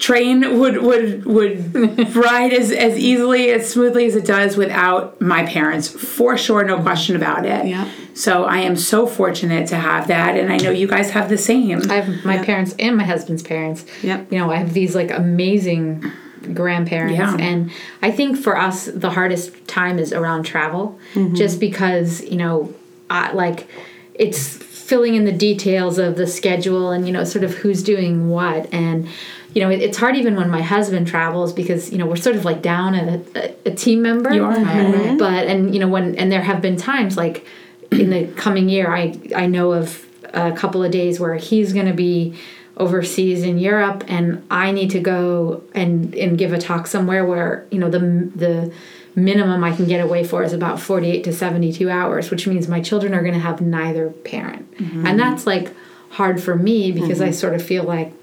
train 0.01 0.59
would 0.59 0.79
would 0.83 1.25
would 1.27 2.17
ride 2.17 2.53
as, 2.53 2.73
as 2.73 2.99
easily 2.99 3.51
as 3.51 3.71
smoothly 3.71 4.07
as 4.07 4.17
it 4.17 4.25
does 4.27 4.57
without 4.57 5.21
my 5.21 5.45
parents 5.45 5.87
for 5.89 6.37
sure 6.39 6.65
no 6.65 6.81
question 6.83 7.15
about 7.17 7.45
it 7.45 7.67
Yeah. 7.67 7.87
so 8.15 8.45
i 8.45 8.59
am 8.59 8.77
so 8.77 9.07
fortunate 9.07 9.69
to 9.69 9.77
have 9.77 10.09
that 10.09 10.37
and 10.39 10.51
i 10.53 10.57
know 10.57 10.71
you 10.71 10.89
guys 10.89 11.11
have 11.11 11.29
the 11.29 11.37
same 11.37 11.83
I 11.91 11.95
have 12.01 12.25
my 12.25 12.39
parents 12.43 12.75
and 12.79 12.97
my 12.97 13.05
husband's 13.05 13.43
parents. 13.43 13.85
Yep. 14.03 14.33
You 14.33 14.39
know, 14.39 14.51
I 14.51 14.57
have 14.57 14.73
these 14.73 14.95
like 14.95 15.11
amazing 15.11 16.11
grandparents. 16.55 17.19
Yeah. 17.19 17.37
And 17.49 17.71
I 18.03 18.11
think 18.11 18.37
for 18.39 18.57
us, 18.57 18.87
the 18.87 19.11
hardest 19.11 19.67
time 19.69 19.99
is 19.99 20.13
around 20.13 20.45
travel, 20.45 20.99
Mm-hmm. 21.15 21.35
just 21.35 21.61
because, 21.61 22.23
you 22.25 22.37
know, 22.37 22.73
I, 23.11 23.33
like 23.33 23.69
it's 24.15 24.57
filling 24.57 25.15
in 25.15 25.25
the 25.25 25.33
details 25.33 25.99
of 25.99 26.17
the 26.17 26.27
schedule 26.27 26.91
and, 26.91 27.07
you 27.07 27.13
know, 27.13 27.25
sort 27.25 27.45
of 27.45 27.53
who's 27.55 27.83
doing 27.83 28.29
what. 28.31 28.73
And, 28.73 29.09
you 29.55 29.63
know, 29.63 29.71
it, 29.71 29.81
it's 29.81 29.99
hard 29.99 30.17
even 30.17 30.37
when 30.37 30.49
my 30.49 30.63
husband 30.63 31.07
travels 31.07 31.53
because, 31.53 31.91
you 31.91 31.99
know, 31.99 32.07
we're 32.07 32.17
sort 32.17 32.37
of 32.37 32.45
like 32.45 32.63
down 32.63 32.95
a, 32.95 33.23
a, 33.35 33.55
a 33.67 33.75
team 33.75 34.03
member. 34.03 34.33
You 34.33 34.45
are. 34.45 34.55
Mhm. 34.55 35.19
But, 35.19 35.47
and, 35.47 35.75
you 35.75 35.81
know, 35.81 35.89
when, 35.89 36.15
and 36.17 36.31
there 36.31 36.43
have 36.43 36.61
been 36.63 36.77
times 36.77 37.17
like 37.17 37.45
in 37.91 38.11
the 38.11 38.27
coming 38.37 38.69
year, 38.69 38.95
I, 38.95 39.19
I 39.35 39.47
know 39.47 39.73
of 39.73 40.07
a 40.33 40.53
couple 40.53 40.85
of 40.85 40.93
days 40.93 41.19
where 41.19 41.35
he's 41.35 41.73
going 41.73 41.87
to 41.87 41.95
be 41.95 42.35
overseas 42.77 43.43
in 43.43 43.59
Europe 43.59 44.05
and 44.09 44.45
I 44.51 44.73
need 44.73 44.91
to 44.93 45.01
go 45.01 45.63
and 45.75 46.15
and 46.15 46.39
give 46.39 46.53
a 46.53 46.59
talk 46.59 46.87
somewhere 46.87 47.27
where 47.27 47.67
you 47.71 47.79
know 47.79 47.91
the 47.91 47.99
the 48.35 48.73
minimum 49.15 49.63
I 49.63 49.77
can 49.77 49.87
get 49.87 50.01
away 50.01 50.25
for 50.25 50.43
is 50.43 50.55
about 50.55 50.81
48 50.81 51.25
to 51.25 51.33
72 51.33 51.91
hours 51.91 52.31
which 52.31 52.47
means 52.47 52.69
my 52.69 52.81
children 52.81 53.13
are 53.13 53.21
going 53.21 53.35
to 53.35 53.41
have 53.41 53.61
neither 53.61 54.09
parent 54.09 54.71
mm-hmm. 54.77 55.05
and 55.05 55.21
that's 55.21 55.47
like 55.47 55.75
hard 56.11 56.43
for 56.43 56.57
me 56.57 56.91
because 56.91 57.21
I 57.21 57.27
mm-hmm. 57.27 57.35
sort 57.35 57.55
of 57.55 57.63
feel 57.63 57.85
like 57.85 58.15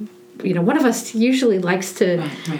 you 0.44 0.54
know 0.54 0.62
one 0.62 0.78
of 0.78 0.86
us 0.86 1.16
usually 1.16 1.58
likes 1.60 1.94
to 1.94 2.06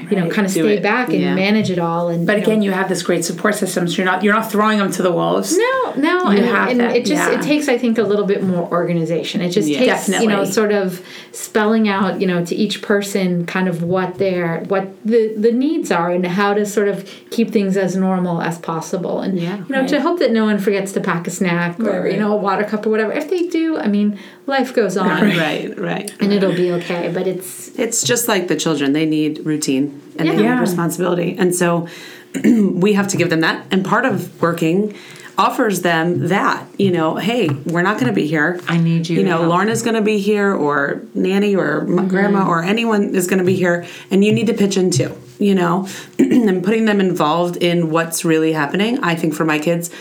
you 0.10 0.16
know 0.18 0.24
right. 0.24 0.32
kind 0.32 0.48
of 0.48 0.54
Do 0.54 0.64
stay 0.64 0.78
it. 0.78 0.84
back 0.84 1.10
and 1.10 1.20
Yeah. 1.22 1.36
manage 1.36 1.70
it 1.70 1.78
all 1.80 2.08
and 2.10 2.26
but 2.26 2.34
you 2.34 2.42
know, 2.42 2.44
again 2.48 2.62
you 2.64 2.72
have 2.72 2.90
this 2.90 3.04
great 3.04 3.24
support 3.24 3.54
system 3.56 3.88
so 3.88 3.98
you're 3.98 4.06
not 4.06 4.24
you're 4.24 4.34
not 4.34 4.52
throwing 4.52 4.80
them 4.80 4.92
to 4.94 5.02
the 5.04 5.12
wolves 5.12 5.56
No, 5.56 5.94
no, 5.96 6.32
You 6.32 6.38
and, 6.38 6.46
have 6.48 6.70
and 6.70 6.80
that, 6.80 6.96
it 6.96 7.06
just 7.06 7.30
yeah. 7.30 7.38
it 7.40 7.44
takes 7.44 7.68
I 7.70 7.78
think 7.78 7.98
a 7.98 8.04
little 8.04 8.26
bit 8.26 8.42
more 8.44 8.68
organization. 8.72 9.42
It 9.42 9.50
just 9.52 9.68
Yeah. 9.70 9.80
takes 9.96 10.10
you 10.10 10.28
know 10.28 10.44
sort 10.46 10.72
of 10.72 11.02
spelling 11.32 11.88
out 11.88 12.20
you 12.22 12.28
know 12.28 12.44
to 12.46 12.56
each 12.56 12.82
person 12.82 13.46
kind 13.46 13.68
of 13.68 13.84
what 13.84 14.18
their 14.18 14.64
what 14.68 14.88
the 15.06 15.34
the 15.38 15.52
needs 15.52 15.92
are 15.92 16.10
and 16.12 16.26
how 16.26 16.54
to 16.54 16.66
sort 16.66 16.88
of 16.88 17.08
keep 17.30 17.52
things 17.52 17.78
as 17.78 17.96
normal 17.96 18.42
as 18.42 18.58
possible 18.58 19.20
and 19.22 19.38
Yeah. 19.40 19.58
you 19.58 19.76
know 19.76 19.86
to 19.88 20.02
hope 20.02 20.18
that 20.20 20.32
no 20.32 20.46
one 20.46 20.58
forgets 20.58 20.92
to 20.94 21.00
pack 21.02 21.28
a 21.28 21.32
snack 21.32 21.80
or 21.80 22.02
Right. 22.04 22.14
you 22.14 22.20
know 22.20 22.32
a 22.34 22.38
water 22.38 22.64
cup 22.64 22.86
or 22.86 22.90
whatever. 22.90 23.12
If 23.12 23.30
they 23.30 23.44
do, 23.48 23.78
I 23.78 23.88
mean 23.88 24.18
life 24.48 24.74
goes 24.74 24.98
on 24.98 25.22
Right, 25.22 25.78
right. 25.78 26.12
and 26.20 26.34
it'll 26.34 26.54
be 26.56 26.72
okay. 26.74 27.12
But 27.14 27.28
it's 27.28 27.78
It's 27.78 28.02
just 28.04 28.28
like 28.28 28.48
the 28.48 28.56
children. 28.56 28.94
They 28.94 29.06
need 29.06 29.46
routine 29.46 30.02
and 30.18 30.28
they 30.30 30.42
Yeah. 30.42 30.56
need 30.56 30.62
responsibility. 30.62 31.36
And 31.38 31.54
so 31.54 31.88
we 32.44 32.94
have 32.94 33.08
to 33.10 33.18
give 33.18 33.30
them 33.30 33.42
that. 33.42 33.66
And 33.72 33.86
part 33.86 34.06
of 34.06 34.42
working 34.42 34.96
offers 35.38 35.82
them 35.82 36.30
that, 36.30 36.66
you 36.80 36.92
know, 36.92 37.16
hey, 37.16 37.48
we're 37.68 37.84
not 37.84 38.00
going 38.00 38.08
to 38.08 38.14
be 38.14 38.26
here. 38.26 38.60
I 38.68 38.78
need 38.78 39.08
you 39.08 39.18
You 39.20 39.24
know, 39.24 39.38
help. 39.38 39.50
Lorna's 39.50 39.84
going 39.84 39.94
to 39.96 40.02
be 40.02 40.18
here 40.18 40.52
or 40.52 41.04
Nanny 41.14 41.56
or 41.56 41.82
m 41.82 41.88
mm-hmm. 41.88 42.08
grandma 42.08 42.48
or 42.48 42.64
anyone 42.64 43.14
is 43.14 43.28
going 43.28 43.40
to 43.40 43.46
be 43.46 43.56
here 43.56 43.86
and 44.10 44.24
you 44.26 44.32
need 44.34 44.48
to 44.48 44.54
pitch 44.56 44.78
in 44.78 44.90
too, 44.90 45.16
you 45.38 45.54
know, 45.54 45.88
and 46.20 46.64
putting 46.64 46.86
them 46.86 47.00
involved 47.00 47.58
in 47.58 47.92
what's 47.92 48.26
really 48.26 48.54
happening. 48.54 48.98
I 49.04 49.14
think 49.14 49.36
for 49.36 49.46
my 49.46 49.60
kids 49.60 49.92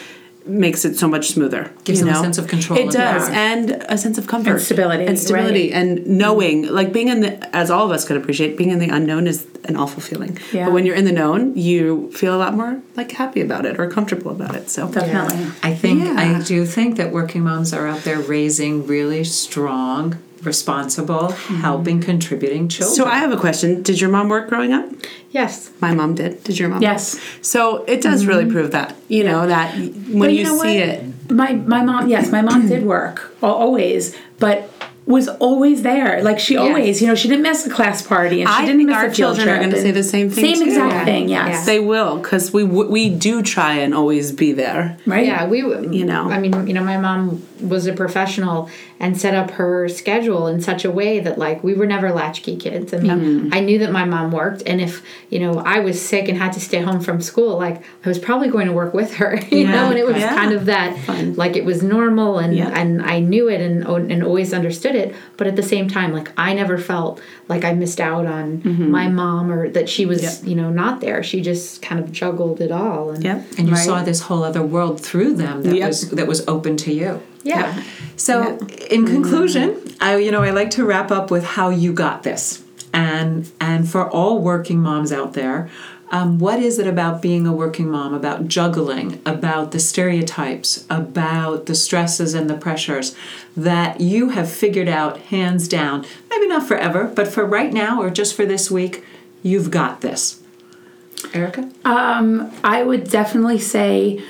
makes 0.49 0.85
it 0.85 0.97
so 0.97 1.09
much 1.09 1.29
smoother. 1.29 1.71
Gives 1.85 1.99
you 2.01 2.07
them 2.07 2.15
a 2.15 2.17
know? 2.19 2.23
sense 2.23 2.39
of 2.39 2.47
control 2.49 2.79
It 2.79 2.91
does, 2.93 3.29
power. 3.29 3.35
and 3.35 3.71
a 3.89 3.99
sense 3.99 4.19
of 4.19 4.27
comfort 4.27 4.51
And 4.53 4.61
stability, 4.61 5.05
and 5.07 5.19
stability, 5.19 5.73
right. 5.73 5.81
and 5.81 6.07
knowing, 6.07 6.69
like 6.69 6.93
being 6.93 7.09
in 7.09 7.21
the, 7.21 7.57
as 7.57 7.71
all 7.71 7.85
of 7.87 7.91
us 7.93 8.05
could 8.07 8.17
appreciate, 8.17 8.57
being 8.57 8.71
in 8.71 8.79
the 8.79 8.89
unknown 8.89 9.27
is 9.27 9.47
an 9.65 9.77
awful 9.77 10.01
feeling. 10.01 10.39
Yeah. 10.53 10.67
But 10.67 10.75
when 10.75 10.87
you're 10.87 10.95
in 10.95 11.05
the 11.05 11.13
known, 11.13 11.57
you 11.57 12.11
feel 12.13 12.35
a 12.35 12.39
lot 12.39 12.55
more 12.55 12.81
like 12.97 13.11
happy 13.13 13.41
about 13.41 13.67
it 13.67 13.79
or 13.81 13.91
comfortable 13.91 14.31
about 14.31 14.55
it. 14.55 14.71
So 14.71 14.89
definitely 14.91 15.47
I 15.63 15.75
think 15.75 16.05
Yeah. 16.05 16.15
I 16.17 16.37
I 16.37 16.43
do 16.43 16.65
think 16.65 16.97
that 16.97 17.13
working 17.13 17.43
moms 17.43 17.73
are 17.73 17.87
out 17.87 18.03
there 18.05 18.21
raising 18.21 18.87
really 18.87 19.25
strong, 19.25 20.17
responsible, 20.43 21.29
mm-hmm. 21.29 21.57
helping, 21.57 22.01
contributing 22.01 22.69
children. 22.69 22.95
So 22.95 23.05
I 23.07 23.19
have 23.19 23.33
a 23.33 23.37
question. 23.37 23.83
Did 23.83 24.01
your 24.01 24.11
mom 24.11 24.29
work 24.29 24.49
growing 24.49 24.73
up? 24.73 24.89
Yes. 25.31 25.71
My 25.81 25.95
mom 25.95 26.15
did. 26.15 26.43
Did 26.45 26.59
your 26.59 26.69
mom? 26.69 26.83
Yes. 26.83 27.21
So 27.43 27.85
it 27.85 28.03
does 28.03 28.27
really 28.27 28.45
mm-hmm. 28.45 28.53
prove 28.53 28.71
that. 28.73 28.97
You 29.09 29.25
know 29.25 29.47
that 29.47 29.75
when 29.77 30.19
But 30.19 30.33
you, 30.33 30.45
know 30.45 30.59
see 30.63 30.81
what? 30.81 30.89
it. 30.89 31.31
My 31.31 31.53
my 31.55 31.83
mom, 31.83 32.09
yes, 32.09 32.31
my 32.31 32.43
mom 32.43 32.69
did 32.69 32.85
work 32.85 33.37
always, 33.43 34.17
but 34.39 34.71
was 35.07 35.29
always 35.29 35.83
there. 35.83 36.21
Like 36.23 36.41
she 36.41 36.57
always, 36.57 37.01
you 37.01 37.07
know, 37.07 37.15
she 37.15 37.29
didn't 37.29 37.45
miss 37.45 37.65
a 37.65 37.71
class 37.71 38.03
party, 38.03 38.41
and 38.43 38.51
she 38.51 38.57
I 38.57 38.63
didn't 38.63 38.79
think 38.79 38.89
miss 38.89 38.99
our 38.99 39.07
a 39.07 39.15
children 39.15 39.49
are 39.49 39.59
going 39.59 39.71
to 39.71 39.81
say 39.81 39.93
the 39.93 40.03
same 40.03 40.31
thing. 40.31 40.57
Same 40.57 40.65
too. 40.65 40.71
exact 40.71 40.93
Yeah. 40.93 41.05
thing. 41.05 41.29
Yes. 41.29 41.49
Yeah. 41.49 41.65
They 41.65 41.81
will, 41.81 42.19
because 42.19 42.53
we 42.53 42.65
we 42.65 43.09
do 43.11 43.43
try 43.43 43.75
and 43.75 43.95
always 43.95 44.33
be 44.33 44.53
there. 44.53 44.99
Right. 45.07 45.27
Yeah, 45.27 45.47
we 45.47 45.59
You 45.59 46.05
know. 46.05 46.29
I 46.29 46.41
mean, 46.41 46.67
you 46.67 46.75
know, 46.75 46.83
my 46.83 46.99
mom 46.99 47.47
was 47.61 47.87
a 47.87 47.93
professional 47.93 48.69
and 48.99 49.19
set 49.21 49.35
up 49.35 49.51
her 49.53 49.89
schedule 49.89 50.47
in 50.47 50.61
such 50.61 50.85
a 50.85 50.91
way 50.91 51.21
that 51.21 51.39
like 51.39 51.63
we 51.63 51.75
were 51.75 51.87
never 51.87 52.11
latchkey 52.13 52.57
kids. 52.57 52.95
I 52.95 52.99
mean, 52.99 53.11
mm-hmm. 53.11 53.49
I 53.55 53.61
knew 53.61 53.79
that 53.81 53.93
my 53.93 54.05
mom 54.05 54.33
worked, 54.33 54.63
and 54.67 54.81
if 54.81 55.03
you 55.31 55.39
know 55.39 55.59
I 55.59 55.81
was 55.81 56.01
sick 56.01 56.29
and 56.29 56.39
had 56.39 56.53
to 56.55 56.61
stay 56.61 56.81
home 56.81 57.01
from 57.01 57.21
school, 57.21 57.59
like 57.59 57.83
I 58.05 58.09
was 58.09 58.19
probably 58.19 58.49
going 58.49 58.67
to 58.67 58.73
work 58.73 58.95
with 58.95 59.15
her. 59.17 59.39
You 59.57 59.59
Yeah. 59.59 59.73
know, 59.73 59.91
and 59.91 59.99
it 59.99 60.07
was 60.07 60.17
Yeah. 60.17 60.35
kind 60.35 60.53
of 60.53 60.67
that 60.67 60.99
Fun. 61.01 61.35
like 61.35 61.57
it 61.57 61.65
was 61.65 61.83
normal, 61.83 62.39
and 62.39 62.55
Yeah. 62.57 62.69
and 62.75 63.03
I 63.03 63.21
knew 63.21 63.49
it 63.49 63.61
and 63.61 63.87
oh, 63.87 63.97
and 63.97 64.23
always 64.25 64.53
understood 64.53 64.95
it. 64.95 65.15
But 65.37 65.47
at 65.47 65.57
the 65.57 65.63
same 65.63 65.89
time, 65.89 66.13
like 66.13 66.31
I 66.37 66.53
never 66.55 66.79
felt 66.79 67.21
like 67.49 67.65
I 67.65 67.73
missed 67.75 68.01
out 68.01 68.27
on 68.27 68.59
mm-hmm. 68.63 68.91
my 68.91 69.09
mom 69.09 69.51
or 69.53 69.69
that 69.71 69.89
she 69.89 70.05
was 70.07 70.23
Yep. 70.23 70.33
you 70.45 70.55
know 70.57 70.71
not 70.71 71.01
there. 71.01 71.23
She 71.23 71.41
just 71.41 71.83
kind 71.83 72.01
of 72.01 72.11
juggled 72.13 72.61
it 72.61 72.73
all. 72.73 73.11
And 73.11 73.23
Yep. 73.25 73.45
and 73.59 73.69
you 73.69 73.75
Right. 73.75 73.85
saw 73.85 74.03
this 74.03 74.21
whole 74.23 74.43
other 74.43 74.63
world 74.63 75.01
through 75.01 75.35
them 75.35 75.63
that 75.63 75.75
Yep. 75.77 75.89
was 75.89 76.11
that 76.11 76.27
was 76.27 76.43
open 76.49 76.77
to 76.79 76.93
you. 76.93 77.21
Yeah. 77.47 77.83
So, 78.17 78.59
in 78.91 79.07
conclusion, 79.07 79.95
I 80.01 80.17
you 80.17 80.31
know 80.31 80.43
I 80.43 80.51
like 80.51 80.71
to 80.73 80.85
wrap 80.85 81.11
up 81.11 81.31
with 81.31 81.45
how 81.45 81.71
you 81.71 81.93
got 81.93 82.23
this, 82.23 82.63
and 82.93 83.51
and 83.61 83.89
for 83.89 84.09
all 84.09 84.41
working 84.41 84.81
moms 84.81 85.13
out 85.13 85.35
there, 85.35 85.71
um, 86.11 86.39
what 86.39 86.61
is 86.61 86.79
it 86.79 86.87
about 86.87 87.21
being 87.21 87.47
a 87.47 87.53
working 87.53 87.91
mom, 87.91 88.15
about 88.15 88.47
juggling, 88.47 89.21
about 89.27 89.73
the 89.73 89.81
stereotypes, 89.81 90.87
about 90.89 91.67
the 91.67 91.75
stresses 91.75 92.33
and 92.33 92.49
the 92.49 92.57
pressures 92.57 93.17
that 93.57 94.01
you 94.01 94.31
have 94.31 94.51
figured 94.51 94.89
out 94.89 95.19
hands 95.19 95.67
down? 95.67 96.07
Maybe 96.31 96.47
not 96.47 96.67
forever, 96.67 97.05
but 97.15 97.27
for 97.29 97.45
right 97.45 97.73
now 97.73 98.01
or 98.01 98.11
just 98.11 98.35
for 98.35 98.47
this 98.47 98.71
week, 98.71 99.05
you've 99.43 99.71
got 99.71 100.01
this. 100.01 100.41
Erica. 101.35 101.71
I 102.63 102.83
would 102.83 103.11
definitely 103.11 103.59
say 103.59 104.23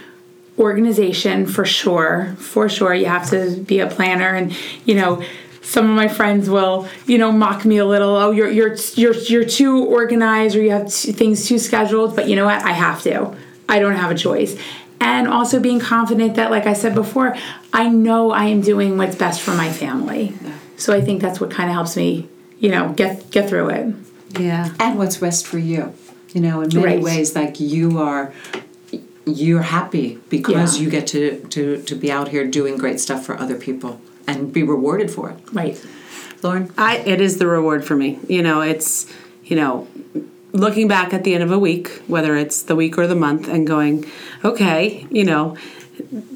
organization 0.58 1.46
for 1.46 1.64
sure. 1.64 2.34
For 2.38 2.68
sure, 2.68 2.94
you 2.94 3.06
have 3.06 3.28
to 3.30 3.56
be 3.60 3.80
a 3.80 3.86
planner, 3.86 4.34
and 4.34 4.56
you 4.84 4.94
know, 4.94 5.22
some 5.62 5.88
of 5.90 5.96
my 5.96 6.08
friends 6.08 6.48
will, 6.48 6.88
you 7.06 7.18
know, 7.18 7.32
mock 7.32 7.64
me 7.64 7.78
a 7.78 7.84
little. 7.86 8.16
Oh, 8.16 8.30
you're 8.30 8.50
you're 8.50 8.74
you're 8.94 9.14
you're 9.14 9.44
too 9.44 9.84
organized, 9.84 10.56
or 10.56 10.62
you 10.62 10.70
have 10.70 10.92
t- 10.92 11.12
things 11.12 11.46
too 11.46 11.58
scheduled. 11.58 12.16
But 12.16 12.28
you 12.28 12.36
know 12.36 12.44
what? 12.46 12.62
I 12.62 12.72
have 12.72 13.02
to. 13.02 13.34
I 13.68 13.78
don't 13.78 13.94
have 13.96 14.10
a 14.10 14.14
choice. 14.14 14.56
And 14.98 15.28
also 15.28 15.60
being 15.60 15.78
confident 15.78 16.36
that, 16.36 16.50
like 16.50 16.66
I 16.66 16.72
said 16.72 16.94
before, 16.94 17.36
I 17.72 17.88
know 17.88 18.30
I 18.30 18.44
am 18.44 18.62
doing 18.62 18.96
what's 18.96 19.14
best 19.16 19.42
for 19.42 19.50
my 19.52 19.70
family. 19.70 20.32
So 20.78 20.94
I 20.94 21.00
think 21.02 21.20
that's 21.20 21.38
what 21.40 21.50
kind 21.50 21.68
of 21.68 21.74
helps 21.74 21.96
me, 21.96 22.28
you 22.60 22.70
know, 22.70 22.92
get 22.94 23.30
get 23.30 23.48
through 23.48 23.68
it. 23.70 23.94
Yeah. 24.38 24.74
and 24.80 24.98
what's 24.98 25.16
best 25.16 25.46
for 25.46 25.58
you 25.58 25.94
you 26.34 26.42
know 26.42 26.60
in 26.60 26.68
many 26.74 26.96
Right. 26.96 27.02
ways 27.02 27.34
like 27.34 27.58
you 27.58 27.98
are 28.00 28.32
you're 29.26 29.62
happy 29.62 30.18
because 30.30 30.76
Yeah. 30.78 30.84
you 30.84 30.90
get 30.90 31.06
to, 31.08 31.40
to 31.50 31.82
to 31.82 31.94
be 31.94 32.10
out 32.12 32.28
here 32.28 32.46
doing 32.46 32.76
great 32.78 33.00
stuff 33.00 33.26
for 33.26 33.36
other 33.38 33.56
people 33.56 34.00
and 34.26 34.52
be 34.52 34.62
rewarded 34.62 35.10
for 35.10 35.30
it 35.30 35.38
Right. 35.52 35.76
lauren 36.42 36.72
I 36.78 36.98
it 36.98 37.20
is 37.20 37.38
the 37.38 37.46
reward 37.46 37.84
for 37.84 37.96
me. 37.96 38.18
You 38.28 38.42
know, 38.42 38.60
it's 38.60 39.06
you 39.44 39.56
know, 39.56 39.86
looking 40.52 40.88
back 40.88 41.12
at 41.14 41.22
the 41.22 41.34
end 41.34 41.44
of 41.44 41.52
a 41.52 41.58
week, 41.58 41.88
whether 42.08 42.34
it's 42.36 42.62
the 42.62 42.74
week 42.74 42.98
or 42.98 43.06
the 43.06 43.14
month 43.14 43.46
and 43.48 43.64
going, 43.66 44.04
okay, 44.44 45.06
you 45.10 45.24
know, 45.24 45.56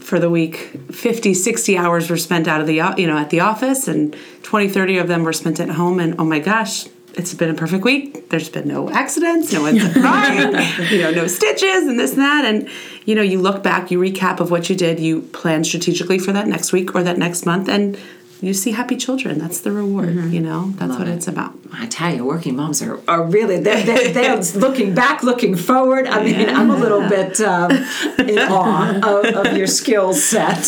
for 0.00 0.18
the 0.20 0.30
week 0.30 0.56
50 0.92 1.34
60 1.34 1.76
hours 1.76 2.08
were 2.08 2.16
spent 2.16 2.48
out 2.48 2.60
of 2.60 2.66
the 2.66 2.76
you 2.96 3.06
know 3.06 3.18
at 3.18 3.30
the 3.30 3.40
office 3.40 3.86
and 3.88 4.16
20 4.42 4.68
30 4.68 4.98
of 4.98 5.06
them 5.08 5.22
were 5.22 5.32
spent 5.34 5.60
at 5.60 5.68
home 5.70 6.00
and 6.00 6.14
oh 6.18 6.24
my 6.24 6.38
gosh 6.38 6.86
it's 7.14 7.34
been 7.34 7.50
a 7.50 7.54
perfect 7.54 7.84
week. 7.84 8.28
There's 8.30 8.48
been 8.48 8.68
no 8.68 8.90
accidents 8.90 9.52
no 9.52 9.62
one's 9.66 9.82
crying 9.92 10.52
you 10.90 11.02
know 11.02 11.10
no 11.10 11.26
stitches 11.26 11.84
and 11.86 11.98
this 11.98 12.12
and 12.12 12.20
that. 12.20 12.44
And 12.44 12.68
you 13.04 13.14
know 13.14 13.22
you 13.22 13.40
look 13.40 13.62
back 13.62 13.90
you 13.90 13.98
recap 14.00 14.40
of 14.40 14.50
what 14.50 14.68
you 14.70 14.76
did 14.76 15.00
you 15.00 15.22
plan 15.22 15.64
strategically 15.64 16.18
for 16.18 16.32
that 16.32 16.46
next 16.46 16.72
week 16.72 16.94
or 16.94 17.02
that 17.02 17.18
next 17.18 17.46
month 17.46 17.68
and 17.68 17.98
you 18.42 18.54
see 18.54 18.72
happy 18.72 18.96
children. 18.96 19.38
That's 19.38 19.60
the 19.60 19.70
reward 19.72 20.14
you 20.32 20.40
know? 20.40 20.70
That's 20.76 20.96
what 20.98 21.08
it. 21.08 21.12
it's 21.12 21.28
about. 21.28 21.54
I 21.72 21.86
tell 21.86 22.14
you, 22.14 22.24
working 22.24 22.56
moms 22.56 22.80
are, 22.82 22.98
are 23.06 23.22
really 23.22 23.60
they're, 23.60 23.84
they're, 23.84 24.12
they're 24.12 24.36
looking 24.54 24.94
back, 24.94 25.22
looking 25.22 25.54
forward. 25.56 26.06
I 26.06 26.24
mean, 26.24 26.48
I'm 26.48 26.70
a 26.70 26.76
little 26.76 27.06
bit 27.08 27.40
um, 27.40 27.70
in 28.18 28.38
awe 28.50 28.96
of, 29.02 29.46
of 29.46 29.56
your 29.56 29.66
skill 29.66 30.14
set, 30.14 30.64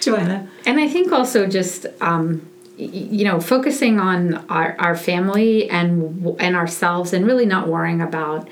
Joanna. 0.00 0.48
And 0.66 0.80
I 0.80 0.88
think 0.88 1.12
also 1.12 1.46
just 1.46 1.86
um, 2.00 2.46
y- 2.57 2.57
you 2.78 3.24
know 3.24 3.40
focusing 3.40 3.98
on 3.98 4.34
our, 4.48 4.76
our 4.78 4.96
family 4.96 5.68
and 5.68 6.36
and 6.38 6.54
ourselves 6.54 7.12
and 7.12 7.26
really 7.26 7.46
not 7.46 7.66
worrying 7.66 8.00
about 8.00 8.48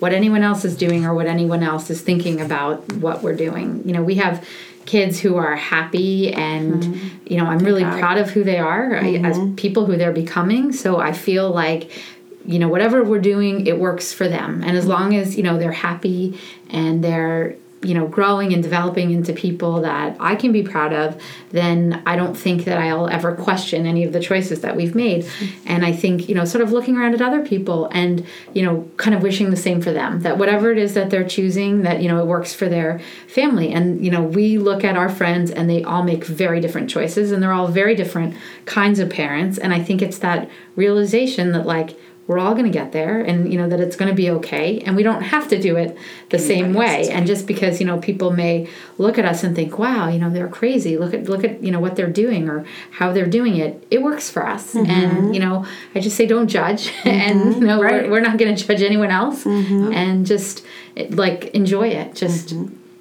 what 0.00 0.12
anyone 0.12 0.42
else 0.42 0.64
is 0.64 0.76
doing 0.76 1.04
or 1.04 1.14
what 1.14 1.26
anyone 1.26 1.62
else 1.62 1.90
is 1.90 2.00
thinking 2.00 2.40
about 2.40 2.90
what 2.94 3.22
we're 3.22 3.36
doing. 3.36 3.82
You 3.86 3.92
know, 3.92 4.02
we 4.02 4.14
have 4.16 4.46
kids 4.86 5.20
who 5.20 5.36
are 5.36 5.54
happy 5.56 6.32
and 6.32 6.82
mm-hmm. 6.82 7.08
you 7.26 7.36
know, 7.36 7.44
I'm 7.44 7.58
really 7.58 7.84
proud 7.84 8.16
of 8.16 8.30
who 8.30 8.42
they 8.42 8.58
are 8.58 8.96
I- 8.96 9.16
as 9.16 9.36
mm-hmm. 9.36 9.54
people 9.54 9.86
who 9.86 9.96
they're 9.96 10.12
becoming. 10.12 10.72
So 10.72 10.98
I 10.98 11.12
feel 11.12 11.50
like 11.50 11.90
you 12.46 12.58
know 12.58 12.68
whatever 12.68 13.04
we're 13.04 13.20
doing 13.20 13.66
it 13.66 13.78
works 13.78 14.14
for 14.14 14.26
them 14.26 14.62
and 14.64 14.74
as 14.74 14.86
long 14.86 15.14
as 15.14 15.36
you 15.36 15.42
know 15.42 15.58
they're 15.58 15.72
happy 15.72 16.40
and 16.70 17.04
they're 17.04 17.54
you 17.82 17.94
know 17.94 18.06
growing 18.06 18.52
and 18.52 18.62
developing 18.62 19.10
into 19.10 19.32
people 19.32 19.80
that 19.80 20.14
I 20.20 20.36
can 20.36 20.52
be 20.52 20.62
proud 20.62 20.92
of 20.92 21.20
then 21.50 22.02
I 22.06 22.14
don't 22.14 22.36
think 22.36 22.64
that 22.64 22.78
I'll 22.78 23.08
ever 23.08 23.34
question 23.34 23.86
any 23.86 24.04
of 24.04 24.12
the 24.12 24.20
choices 24.20 24.60
that 24.60 24.76
we've 24.76 24.94
made. 24.94 25.26
And 25.66 25.84
I 25.84 25.92
think 25.92 26.28
you 26.28 26.34
know 26.34 26.44
sort 26.44 26.62
of 26.62 26.72
looking 26.72 26.96
around 26.96 27.14
at 27.14 27.22
other 27.22 27.44
people 27.44 27.86
and 27.92 28.26
you 28.52 28.62
know 28.62 28.88
kind 28.98 29.14
of 29.14 29.22
wishing 29.22 29.50
the 29.50 29.56
same 29.56 29.80
for 29.80 29.92
them 29.92 30.20
that 30.20 30.38
whatever 30.38 30.70
it 30.70 30.78
is 30.78 30.94
that 30.94 31.10
they're 31.10 31.26
choosing 31.26 31.82
that 31.82 32.02
you 32.02 32.08
know 32.08 32.20
it 32.20 32.26
works 32.26 32.52
for 32.52 32.68
their 32.68 33.00
family. 33.28 33.72
And 33.72 34.04
you 34.04 34.10
know 34.10 34.22
we 34.22 34.58
look 34.58 34.84
at 34.84 34.96
our 34.96 35.08
friends 35.08 35.50
and 35.50 35.68
they 35.68 35.82
all 35.82 36.02
make 36.02 36.24
very 36.24 36.60
different 36.60 36.90
choices 36.90 37.32
and 37.32 37.42
they're 37.42 37.52
all 37.52 37.68
very 37.68 37.94
different 37.94 38.36
kinds 38.66 38.98
of 38.98 39.08
parents. 39.08 39.58
And 39.58 39.72
I 39.72 39.82
think 39.82 40.02
it's 40.02 40.18
that 40.18 40.50
realization 40.76 41.52
that 41.52 41.66
like 41.66 41.96
we're 42.30 42.38
all 42.38 42.52
going 42.52 42.64
to 42.64 42.70
get 42.70 42.92
there 42.92 43.20
and 43.22 43.52
you 43.52 43.58
know 43.58 43.68
that 43.68 43.80
it's 43.80 43.96
going 43.96 44.08
to 44.08 44.14
be 44.14 44.30
okay 44.30 44.78
and 44.82 44.94
we 44.94 45.02
don't 45.02 45.22
have 45.22 45.48
to 45.48 45.60
do 45.60 45.74
it 45.74 45.98
the 46.28 46.36
mm-hmm. 46.36 46.46
same 46.46 46.74
way. 46.74 47.10
And 47.10 47.26
just 47.26 47.44
because 47.44 47.80
you 47.80 47.86
know 47.86 47.98
people 47.98 48.30
may 48.30 48.68
look 48.98 49.18
at 49.18 49.24
us 49.24 49.42
and 49.42 49.56
think 49.56 49.80
wow 49.80 50.08
you 50.08 50.20
know 50.20 50.30
they're 50.30 50.46
crazy. 50.46 50.96
Look 50.96 51.12
at 51.12 51.24
look 51.24 51.42
at 51.42 51.60
you 51.60 51.72
know 51.72 51.80
what 51.80 51.96
they're 51.96 52.16
doing 52.24 52.48
or 52.48 52.64
how 52.92 53.12
they're 53.12 53.26
doing 53.26 53.56
it. 53.56 53.84
It 53.90 54.00
works 54.00 54.30
for 54.30 54.46
us. 54.46 54.74
Mm-hmm. 54.74 54.90
And 54.90 55.34
you 55.34 55.40
know 55.40 55.66
i 55.96 55.98
just 55.98 56.16
say 56.16 56.26
don't 56.26 56.46
judge. 56.46 56.92
Mm-hmm. 57.00 57.08
And 57.08 57.54
you 57.54 57.66
know 57.66 57.82
Right. 57.82 58.04
we're, 58.04 58.10
we're 58.10 58.20
not 58.20 58.36
going 58.38 58.54
to 58.54 58.64
judge 58.64 58.82
anyone 58.82 59.10
else. 59.10 59.44
And 59.46 60.24
just 60.24 60.64
like 61.10 61.46
enjoy 61.46 61.88
it. 61.88 62.14
Just 62.14 62.54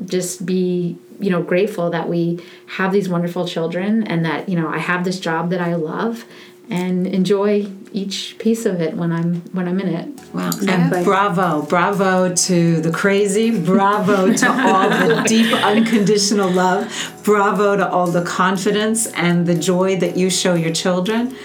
just 0.06 0.46
be 0.46 0.98
you 1.20 1.30
know 1.30 1.44
grateful 1.44 1.90
that 1.90 2.08
we 2.08 2.40
have 2.78 2.92
these 2.94 3.10
wonderful 3.10 3.46
children 3.48 4.04
and 4.04 4.26
that 4.26 4.48
you 4.48 4.56
know 4.56 4.70
i 4.70 4.78
have 4.78 5.04
this 5.04 5.20
job 5.20 5.50
that 5.50 5.60
i 5.60 5.76
love 5.76 6.26
and 6.70 7.08
enjoy 7.08 7.66
each 7.92 8.36
piece 8.38 8.66
of 8.66 8.80
it 8.82 8.94
when 8.96 9.12
i'm 9.12 9.42
when 9.54 9.68
i'm 9.68 9.80
in 9.80 9.88
it 9.90 10.08
Wow. 10.32 10.52
And 10.68 11.04
bravo, 11.04 11.64
bravo 11.64 12.32
to 12.36 12.82
the 12.82 12.92
crazy, 12.92 13.50
bravo 13.60 14.32
to 14.32 14.48
all 14.48 14.88
the 14.88 15.24
deep 15.28 15.52
unconditional 15.52 16.52
love, 16.52 17.20
bravo 17.24 17.76
to 17.76 17.90
all 17.90 18.06
the 18.06 18.24
confidence 18.24 19.08
and 19.14 19.48
the 19.48 19.56
joy 19.56 19.96
that 19.98 20.18
you 20.18 20.30
show 20.30 20.54
your 20.54 20.72
children. 20.72 21.36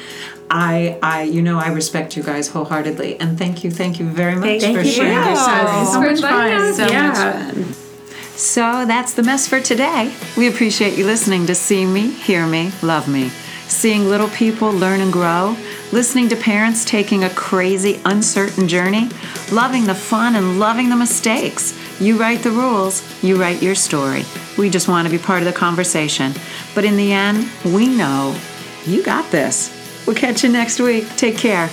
I, 0.51 0.99
I, 1.03 1.23
you 1.23 1.41
know, 1.41 1.59
I 1.59 1.69
respect 1.69 2.15
you 2.15 2.23
guys 2.23 2.49
wholeheartedly, 2.49 3.19
and 3.21 3.39
thank 3.39 3.65
you, 3.65 3.71
thank 3.71 3.99
you 3.99 4.07
very 4.07 4.35
much 4.37 4.61
Thank 4.61 4.77
for 4.77 4.85
you. 4.85 4.91
sharing 4.93 5.13
Wow. 5.17 5.29
yourselves. 5.31 5.93
So 5.93 6.01
much 6.03 6.11
inviting 6.17 6.59
fun. 6.59 6.75
so 6.75 6.87
yeah. 6.89 7.09
much 7.09 7.55
fun 7.55 7.73
So 8.37 8.85
that's 8.85 9.15
the 9.15 9.23
mess 9.23 9.49
for 9.49 9.61
today. 9.61 10.15
We 10.37 10.47
appreciate 10.49 10.99
you 10.99 11.07
listening 11.07 11.47
to 11.47 11.55
See 11.55 11.87
Me, 11.87 12.11
Hear 12.11 12.47
Me, 12.47 12.71
Love 12.83 13.09
Me. 13.09 13.31
Seeing 13.69 14.09
little 14.09 14.29
people 14.29 14.71
learn 14.71 15.01
and 15.01 15.13
grow, 15.13 15.57
listening 15.93 16.29
to 16.29 16.37
parents 16.37 16.85
taking 16.85 17.25
a 17.25 17.31
crazy, 17.31 18.01
uncertain 18.05 18.69
journey, 18.69 19.09
loving 19.53 19.85
the 19.85 19.95
fun 19.95 20.37
and 20.37 20.61
loving 20.61 20.91
the 20.91 20.97
mistakes. 20.97 21.75
You 22.01 22.19
write 22.19 22.43
the 22.43 22.51
rules, 22.51 23.03
you 23.23 23.37
write 23.41 23.63
your 23.63 23.75
story. 23.75 24.25
We 24.59 24.69
just 24.71 24.89
want 24.89 25.07
to 25.07 25.11
be 25.11 25.23
part 25.23 25.41
of 25.41 25.47
the 25.47 25.53
conversation. 25.53 26.33
But 26.75 26.85
in 26.85 26.97
the 26.97 27.13
end, 27.13 27.49
we 27.65 27.87
know 27.89 28.39
you 28.85 29.03
got 29.03 29.31
this. 29.31 29.73
We'll 30.07 30.17
catch 30.17 30.43
you 30.45 30.51
next 30.51 30.79
week. 30.81 31.09
Take 31.17 31.39
care. 31.39 31.71